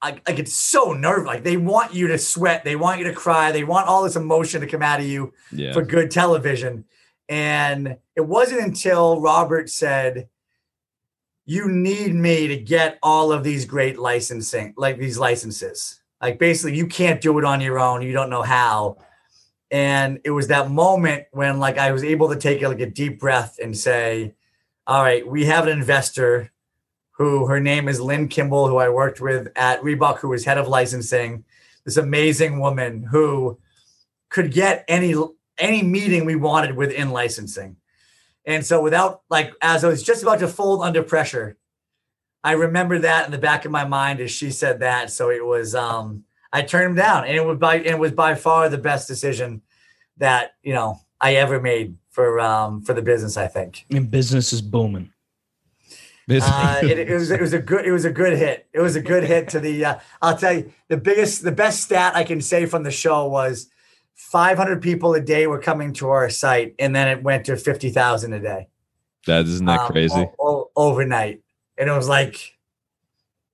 [0.00, 1.26] I, I get so nervous.
[1.26, 4.14] Like they want you to sweat, they want you to cry, they want all this
[4.16, 5.72] emotion to come out of you Yeah.
[5.72, 6.84] for good television.
[7.28, 10.28] And it wasn't until Robert said,
[11.44, 16.00] "You need me to get all of these great licensing, like these licenses.
[16.22, 18.02] Like basically, you can't do it on your own.
[18.02, 18.98] You don't know how."
[19.70, 23.20] And it was that moment when, like, I was able to take like a deep
[23.20, 24.34] breath and say,
[24.86, 26.50] "All right, we have an investor
[27.18, 30.56] who her name is Lynn Kimball, who I worked with at Reebok, who was head
[30.56, 31.44] of licensing.
[31.84, 33.58] This amazing woman who
[34.30, 35.14] could get any
[35.58, 37.76] any meeting we wanted within licensing.
[38.44, 41.56] And so without like as I was just about to fold under pressure,
[42.44, 45.10] I remember that in the back of my mind as she said that.
[45.10, 48.34] So it was um I turned him down and it was by it was by
[48.34, 49.62] far the best decision
[50.16, 53.86] that, you know, I ever made for um for the business, I think.
[53.90, 55.12] and business is booming.
[56.30, 58.66] Uh, it, it was it was a good it was a good hit.
[58.72, 59.84] It was a good hit to the.
[59.84, 63.26] Uh, I'll tell you the biggest the best stat I can say from the show
[63.26, 63.70] was
[64.14, 68.32] 500 people a day were coming to our site, and then it went to 50,000
[68.32, 68.68] a day.
[69.26, 70.20] that isn't that um, crazy?
[70.20, 71.40] o- o- overnight,
[71.78, 72.57] and it was like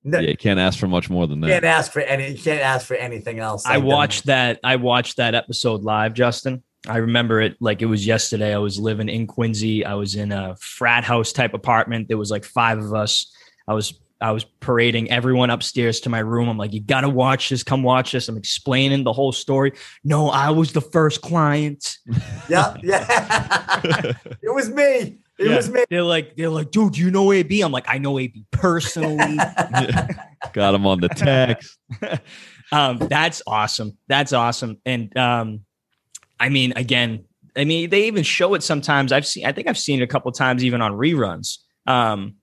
[0.05, 1.77] no, yeah, you can't ask for much more than you can't that.
[1.79, 3.65] ask for any you can't ask for anything else.
[3.65, 4.59] I Like, the- watched that.
[4.63, 6.63] I watched that episode live, Justin.
[6.87, 8.53] I remember it like it was yesterday.
[8.53, 9.83] I was living in Quincy.
[9.83, 12.07] I was in a frat house type apartment.
[12.07, 13.33] There was like five of us.
[13.67, 16.47] I was I was parading everyone upstairs to my room.
[16.47, 17.63] I'm like, you gotta watch this.
[17.63, 18.29] Come watch this.
[18.29, 19.73] I'm explaining the whole story.
[20.03, 21.97] No, I was the first client.
[22.47, 23.05] Yeah, yeah.
[24.43, 25.17] it was me.
[25.37, 25.55] It Yeah.
[25.57, 25.83] was me.
[25.89, 27.61] They're like, they're like, dude, do you know AB?
[27.61, 29.37] I'm like, I know AB personally.
[30.53, 31.77] Got him on the text.
[32.71, 33.97] um, that's awesome.
[34.07, 34.77] That's awesome.
[34.85, 35.61] And um,
[36.39, 37.25] I mean, again,
[37.57, 39.11] I mean, they even show it sometimes.
[39.11, 41.57] I've seen, I think I've seen it a couple times, even on reruns.
[41.85, 42.35] Um,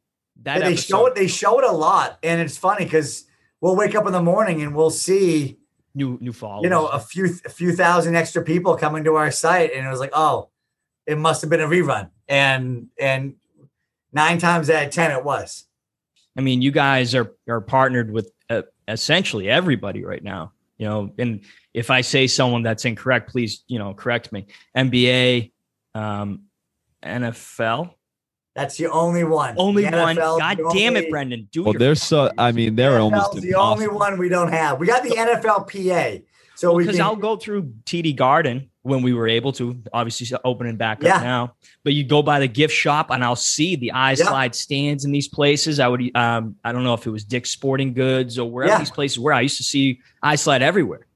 [0.42, 1.14] that Yeah, they episode- show it.
[1.14, 3.24] They show it a lot, and it's funny because
[3.60, 5.58] we'll wake up in the morning and we'll see
[5.94, 6.64] new new followers.
[6.64, 9.90] you know a few a few thousand extra people coming to our site, and it
[9.90, 10.48] was like, oh,
[11.06, 13.34] it must have been a rerun, and and
[14.12, 15.64] nine times out of ten it was.
[16.36, 20.52] I mean, you guys are are partnered with uh, essentially everybody right now.
[20.78, 21.40] You know, and
[21.74, 24.46] if I say someone that's incorrect, please, you know, correct me.
[24.76, 25.52] NBA,
[25.94, 26.42] um,
[27.04, 27.94] NFL,
[28.56, 29.54] That's the only one.
[29.58, 30.16] only The one.
[30.16, 31.48] NFL 's God damn only- it, Brendan.
[31.52, 32.30] Do Well, your they're so.
[32.36, 34.80] I mean, they're almost NFL's the only one we don't have.
[34.80, 36.24] We got the NFLPA,
[36.56, 37.04] so we because can.
[37.04, 41.16] I'll go through TD Garden when we were able to, obviously opening back Yeah.
[41.16, 41.54] up now.
[41.84, 44.24] But you go by the gift shop and I'll see the eye Yeah.
[44.26, 45.78] slide stands in these places.
[45.78, 48.78] I would, um, I don't know if it was Dick's Sporting Goods or wherever Yeah.
[48.78, 49.32] these places were.
[49.32, 51.06] I used to see iSlide everywhere.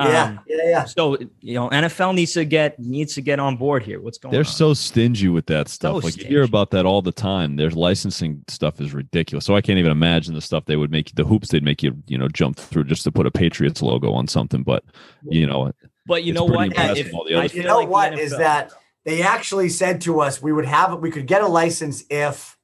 [0.00, 0.84] Yeah, Um, yeah, yeah.
[0.84, 4.00] So you know, NFL needs to get needs to get on board here.
[4.00, 4.32] What's going on?
[4.32, 4.52] They're on?
[4.52, 6.04] so stingy with that stuff.
[6.04, 7.56] like you hear about that all the time.
[7.56, 9.44] Their licensing stuff is ridiculous.
[9.44, 11.96] So I can't even imagine the stuff they would make the hoops they'd make you,
[12.06, 14.62] you know, jump through just to put a Patriots logo on something.
[14.62, 14.84] But
[15.28, 15.72] you know,
[16.08, 16.72] but you it's know what?
[16.72, 18.72] If- all the other You know like the what is that
[19.04, 22.56] they actually said to us we would have we could get a license if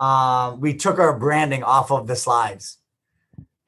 [0.00, 2.78] um, we took our branding off of the slides,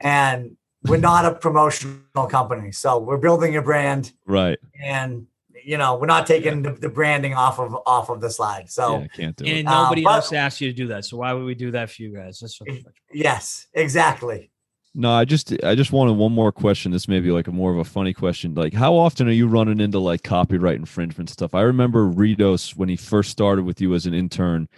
[0.01, 4.59] and we're not a promotional company, so we're building a brand, right?
[4.83, 5.27] and
[5.65, 8.71] you know we're not taking the, the branding off of off of the slide.
[8.71, 9.63] So yeah, can't do and it.
[9.65, 11.05] nobody Uh, but- else asked you to do that.
[11.05, 12.39] So why would we do that for you guys?
[12.41, 12.69] That's what,
[13.13, 14.51] yes, exactly.
[14.99, 16.91] No, I just I just wanted one more question.
[16.91, 18.55] This may be like a more of a funny question.
[18.55, 21.55] Like, how often are you running into like copyright infringement stuff?
[21.55, 24.71] I remember Ritos when he first started with you as an intern.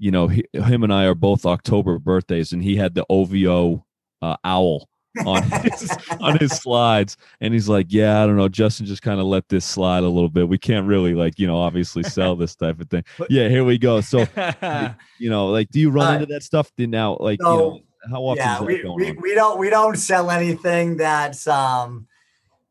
[0.00, 3.86] You know, he, him and I are both October birthdays, and he had the OVO
[4.20, 4.88] uh, owl
[5.24, 8.48] on his, on his slides, and he's like, "Yeah, I don't know.
[8.48, 10.48] Justin just kind of let this slide a little bit.
[10.48, 13.78] We can't really like, you know, obviously sell this type of thing." Yeah, here we
[13.78, 14.00] go.
[14.00, 14.26] So,
[15.20, 17.16] you know, like, do you run Uh, into that stuff now?
[17.20, 17.80] Like, you know,
[18.10, 22.06] how often yeah, we, we, we don't we don't sell anything that's um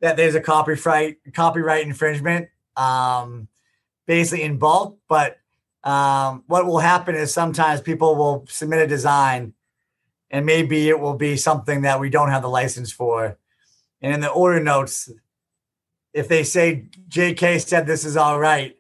[0.02, 3.48] that there's a copyright copyright infringement um
[4.08, 4.98] basically in bulk.
[5.08, 5.38] But
[5.84, 9.54] um what will happen is sometimes people will submit a design
[10.30, 13.38] and maybe it will be something that we don't have the license for.
[14.02, 15.12] And in the order notes,
[16.14, 18.78] if they say JK said this is all right,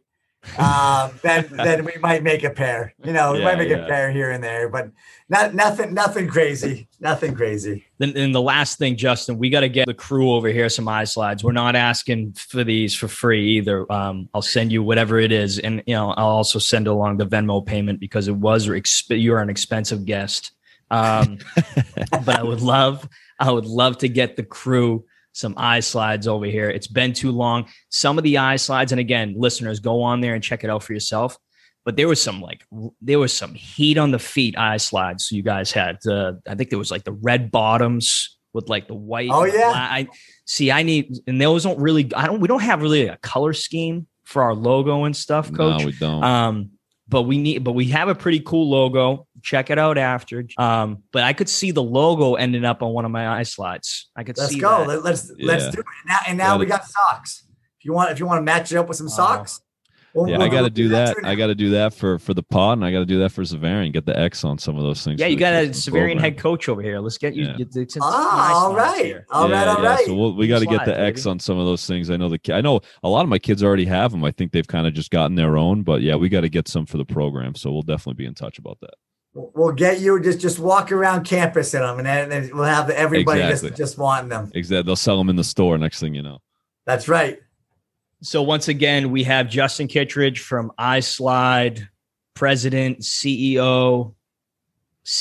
[0.58, 2.94] um, then then we might make a pair.
[3.04, 3.86] You know, we Yeah, might make yeah.
[3.86, 4.92] a pair here and there, but
[5.30, 6.88] not nothing nothing crazy.
[7.00, 7.86] Nothing crazy.
[8.00, 10.86] Then, then the last thing, Justin, we got to get the crew over here some
[10.86, 11.44] iSlides.
[11.44, 13.92] We're not asking for these for free either.
[13.92, 17.28] Um, I'll send you whatever it is, and you know I'll also send along the
[17.28, 20.52] Venmo payment because it was exp- you're an expensive guest.
[20.90, 21.38] Um,
[22.26, 23.08] but I would love,
[23.40, 26.70] I would love to get the crew some iSlides over here.
[26.70, 27.66] It's been too long.
[27.90, 30.94] Some of the iSlides, and again, listeners, go on there and check it out for
[30.94, 31.38] yourself.
[31.84, 32.64] But there was some like
[33.02, 35.98] there was some heat on the feet iSlides you guys had.
[36.06, 39.30] Uh, I think there was like the red bottoms with like the white.
[39.32, 39.72] Oh, yeah.
[39.74, 40.08] I
[40.46, 40.72] see.
[40.72, 42.14] I need, and those don't really.
[42.14, 42.40] I don't.
[42.40, 45.80] We don't have really a color scheme for our logo and stuff, Coach.
[45.80, 46.24] No, we don't.
[46.24, 46.72] Um,
[47.08, 49.28] but we need, but we have a pretty cool logo.
[49.42, 50.46] Check it out after.
[50.58, 54.06] Um, but I could see the logo ending up on one of my iSlides.
[54.16, 54.86] I could see Let's see go.
[54.86, 55.04] that.
[55.04, 55.86] Let, us let's do it.
[56.08, 57.44] Now, and now we got socks.
[57.80, 59.60] If you want, if you want to match it up with some socks,
[60.14, 61.16] we'll- yeah, we'll- I got to we'll do that.
[61.18, 61.22] too.
[61.26, 63.32] I got to do that for for the pod, and I got to do that
[63.32, 63.92] for Xaverian.
[63.92, 65.20] Get the X on some of those things.
[65.20, 67.00] Yeah, you got a kids Xaverian head coach over here.
[67.00, 67.46] Let's get you.
[67.46, 67.54] Yeah.
[67.58, 69.06] Get the, get some Ah, eye all slides right.
[69.06, 69.26] here.
[69.32, 69.90] All right, yeah, all yeah.
[69.90, 70.06] right.
[70.06, 71.32] So we'll, we got to get the X baby.
[71.32, 72.12] on some of those things.
[72.12, 74.24] I know the I know a lot of my kids already have them.
[74.24, 76.68] I think they've kind of just gotten their own, but yeah, we got to get
[76.68, 77.56] some for the program.
[77.56, 78.94] So we'll definitely be in touch about that.
[79.34, 82.66] We'll we'll get you just just walk around campus in them, and then then we'll
[82.66, 83.70] have everybody Exactly.
[83.70, 84.52] just just wanting them.
[84.54, 84.84] Exactly.
[84.84, 85.78] They'll sell them in the store.
[85.78, 86.40] Next thing you know.
[86.86, 87.40] That's right.
[88.22, 91.88] So once again, we have Justin Kittredge from iSlide,
[92.36, 94.14] president, CEO,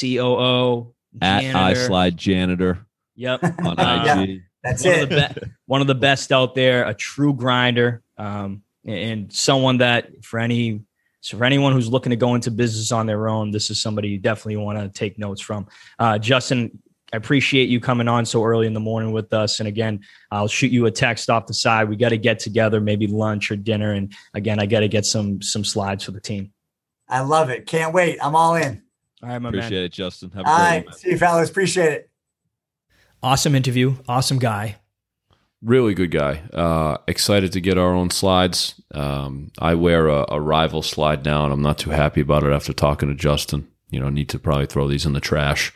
[0.01, 0.93] COO,
[1.23, 1.81] At janitor.
[1.81, 3.43] iSlide Janitor Yep.
[3.65, 4.43] on Uh, IG.
[4.63, 5.03] That's one it.
[5.03, 9.79] of the best one of the best out there a true grinder um, and someone
[9.79, 10.83] that for any
[11.21, 14.09] so for anyone who's looking to go into business on their own this is somebody
[14.09, 15.67] you definitely want to take notes from
[15.99, 16.71] uh, justin
[17.13, 20.49] i appreciate you coming on so early in the morning with us and again i'll
[20.49, 23.57] shoot you a text off the side we got to get together maybe lunch or
[23.57, 26.53] dinner and again i got to get some some slides for the team
[27.13, 27.67] I love it.
[27.67, 28.19] Can't wait.
[28.23, 28.85] I'm all in.
[29.21, 30.31] all right my Appreciate man it, Justin.
[30.31, 30.85] Have a All great right.
[30.85, 30.95] one.
[30.95, 31.51] See you, fellas.
[31.51, 32.11] Appreciate it.
[33.21, 33.97] Awesome interview.
[34.07, 34.77] Awesome guy.
[35.63, 36.39] Really good guy.
[36.53, 38.81] Uh, excited to get our own slides.
[38.95, 42.53] Um, I wear a, a rival slide now, and I'm not too happy about it
[42.53, 43.69] after talking to Justin.
[43.91, 45.73] You know, need to probably throw these in the trash,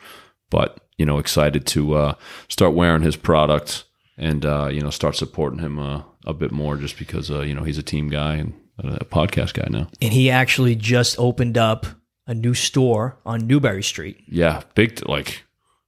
[0.49, 2.13] but you know, excited to uh,
[2.47, 3.83] start wearing his product
[4.17, 7.53] and uh, you know start supporting him uh, a bit more, just because uh, you
[7.53, 9.87] know he's a team guy and a podcast guy now.
[10.01, 11.85] And he actually just opened up
[12.27, 14.17] a new store on Newbury Street.
[14.27, 15.44] Yeah, big like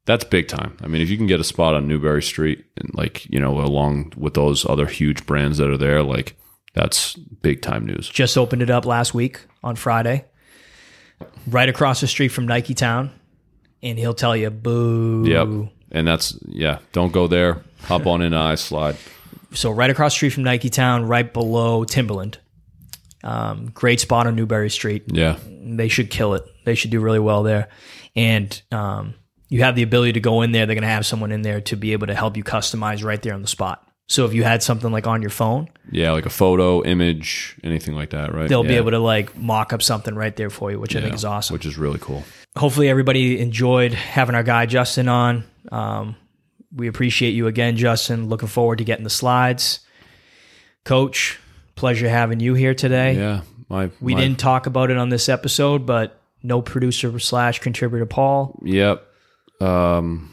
[0.08, 0.76] that's big time.
[0.82, 3.60] I mean, if you can get a spot on Newbury Street and like you know
[3.60, 6.36] along with those other huge brands that are there, like
[6.74, 8.10] that's big time news.
[8.10, 10.26] Just opened it up last week on Friday.
[11.46, 13.12] Right across the street from Nike Town.
[13.84, 15.26] And he'll tell you, boo.
[15.28, 16.80] Yep, and that's yeah.
[16.94, 17.64] Don't go there.
[17.84, 18.96] Hop on in iSlide.
[19.54, 22.40] So right across the street from Nike Town, right below Timberland.
[23.24, 25.04] Um, great spot on Newbury Street.
[25.08, 26.44] Yeah, They should kill it.
[26.66, 27.68] They should do really well there.
[28.16, 29.14] And um,
[29.50, 30.66] you have the ability to go in there.
[30.66, 33.22] They're going to have someone in there to be able to help you customize right
[33.22, 33.84] there on the spot.
[34.10, 37.94] So if you had something like on your phone, yeah, like a photo, image, anything
[37.94, 38.48] like that, right?
[38.48, 41.14] they'll be able to like mock up something right there for you, which I think
[41.14, 41.54] is awesome.
[41.54, 42.24] Which is really cool.
[42.56, 45.44] Hopefully everybody enjoyed having our guy Justin on.
[45.72, 46.16] Um,
[46.74, 48.30] We appreciate you again, Justin.
[48.30, 49.82] Looking forward to getting the slides.
[50.86, 51.40] Coach,
[51.76, 53.16] pleasure having you here today.
[53.16, 57.60] Yeah, my We my- didn't talk about it on this episode, but no producer slash
[57.60, 58.58] contributor Paul.
[58.64, 59.04] Yep.
[59.62, 60.32] Um,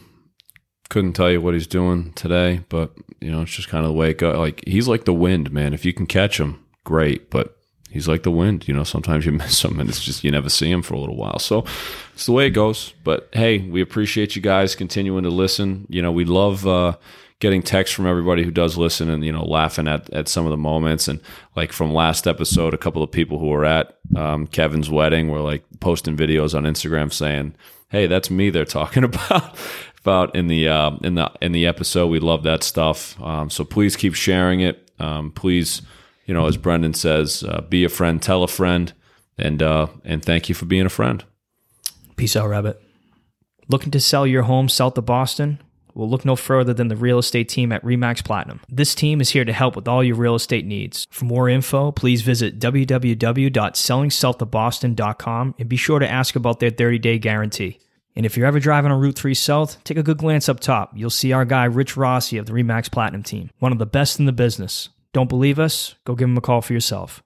[0.89, 3.97] couldn't tell you what he's doing today, but you know, it's just kind of the
[3.97, 4.37] way it goes.
[4.37, 5.73] Like he's like the wind, man.
[5.73, 7.29] If you can catch him, great.
[7.29, 7.57] But
[7.89, 8.67] he's like the wind.
[8.67, 10.99] You know, sometimes you miss him, and it's just you never see him for a
[10.99, 11.39] little while.
[11.39, 11.65] So
[12.13, 12.93] it's the way it goes.
[13.03, 15.87] But hey, we appreciate you guys continuing to listen.
[15.89, 16.65] You know, we love.
[16.67, 16.97] uh
[17.41, 20.51] Getting texts from everybody who does listen and you know laughing at, at some of
[20.51, 21.19] the moments and
[21.53, 25.41] like from last episode, a couple of people who were at um, Kevin's wedding were
[25.41, 27.53] like posting videos on Instagram saying,
[27.89, 29.55] "Hey, that's me." They're talking about
[30.01, 32.07] about in the uh, in the in the episode.
[32.07, 33.19] We love that stuff.
[33.21, 34.91] Um, so please keep sharing it.
[34.99, 35.81] Um, please,
[36.25, 38.93] you know, as Brendan says, uh, be a friend, tell a friend,
[39.37, 41.23] and uh, and thank you for being a friend.
[42.15, 42.81] Peace out, Rabbit.
[43.67, 45.59] Looking to sell your home south of Boston?
[45.95, 48.59] Well, look no further than the real estate team at Remax Platinum.
[48.69, 51.07] This team is here to help with all your real estate needs.
[51.09, 57.17] For more info, please visit www.sellingsouthofboston.com and be sure to ask about their 30 day
[57.17, 57.79] guarantee.
[58.17, 60.91] And if you're ever driving on Route 3 South, take a good glance up top.
[60.95, 64.19] You'll see our guy Rich Rossi of the Remax Platinum team, one of the best
[64.19, 64.89] in the business.
[65.13, 65.95] Don't believe us?
[66.05, 67.23] Go give him a call for yourself.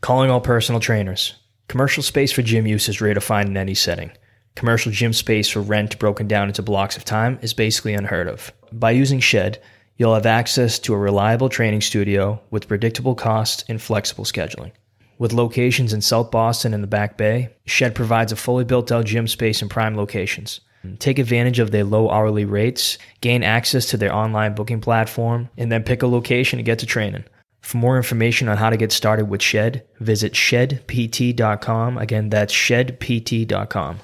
[0.00, 1.34] Calling all personal trainers.
[1.68, 4.12] Commercial space for gym use is rare to find in any setting.
[4.56, 8.52] Commercial gym space for rent broken down into blocks of time is basically unheard of.
[8.72, 9.60] By using Shed,
[9.96, 14.72] you'll have access to a reliable training studio with predictable costs and flexible scheduling.
[15.18, 19.06] With locations in South Boston and the Back Bay, Shed provides a fully built out
[19.06, 20.60] gym space in prime locations.
[20.98, 25.72] Take advantage of their low hourly rates, gain access to their online booking platform, and
[25.72, 27.24] then pick a location to get to training.
[27.62, 31.96] For more information on how to get started with Shed, visit shedpt.com.
[31.96, 34.00] Again, that's shedpt.com.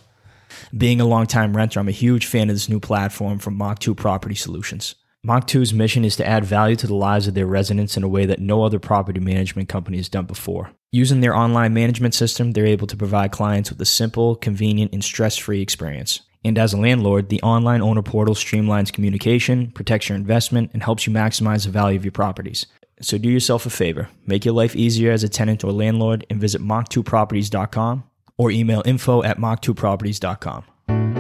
[0.77, 3.95] Being a longtime renter, I'm a huge fan of this new platform from Mach 2
[3.95, 4.95] Property Solutions.
[5.23, 8.09] Mach 2's mission is to add value to the lives of their residents in a
[8.09, 10.71] way that no other property management company has done before.
[10.93, 15.05] Using their online management system, they're able to provide clients with a simple, convenient, and
[15.05, 16.23] stress free experience.
[16.43, 21.07] And as a landlord, the online owner portal streamlines communication, protects your investment, and helps
[21.07, 22.67] you maximize the value of your properties.
[23.03, 26.41] So do yourself a favor, make your life easier as a tenant or landlord, and
[26.41, 28.05] visit mach2properties.com
[28.41, 31.20] or email info at mach2properties.com.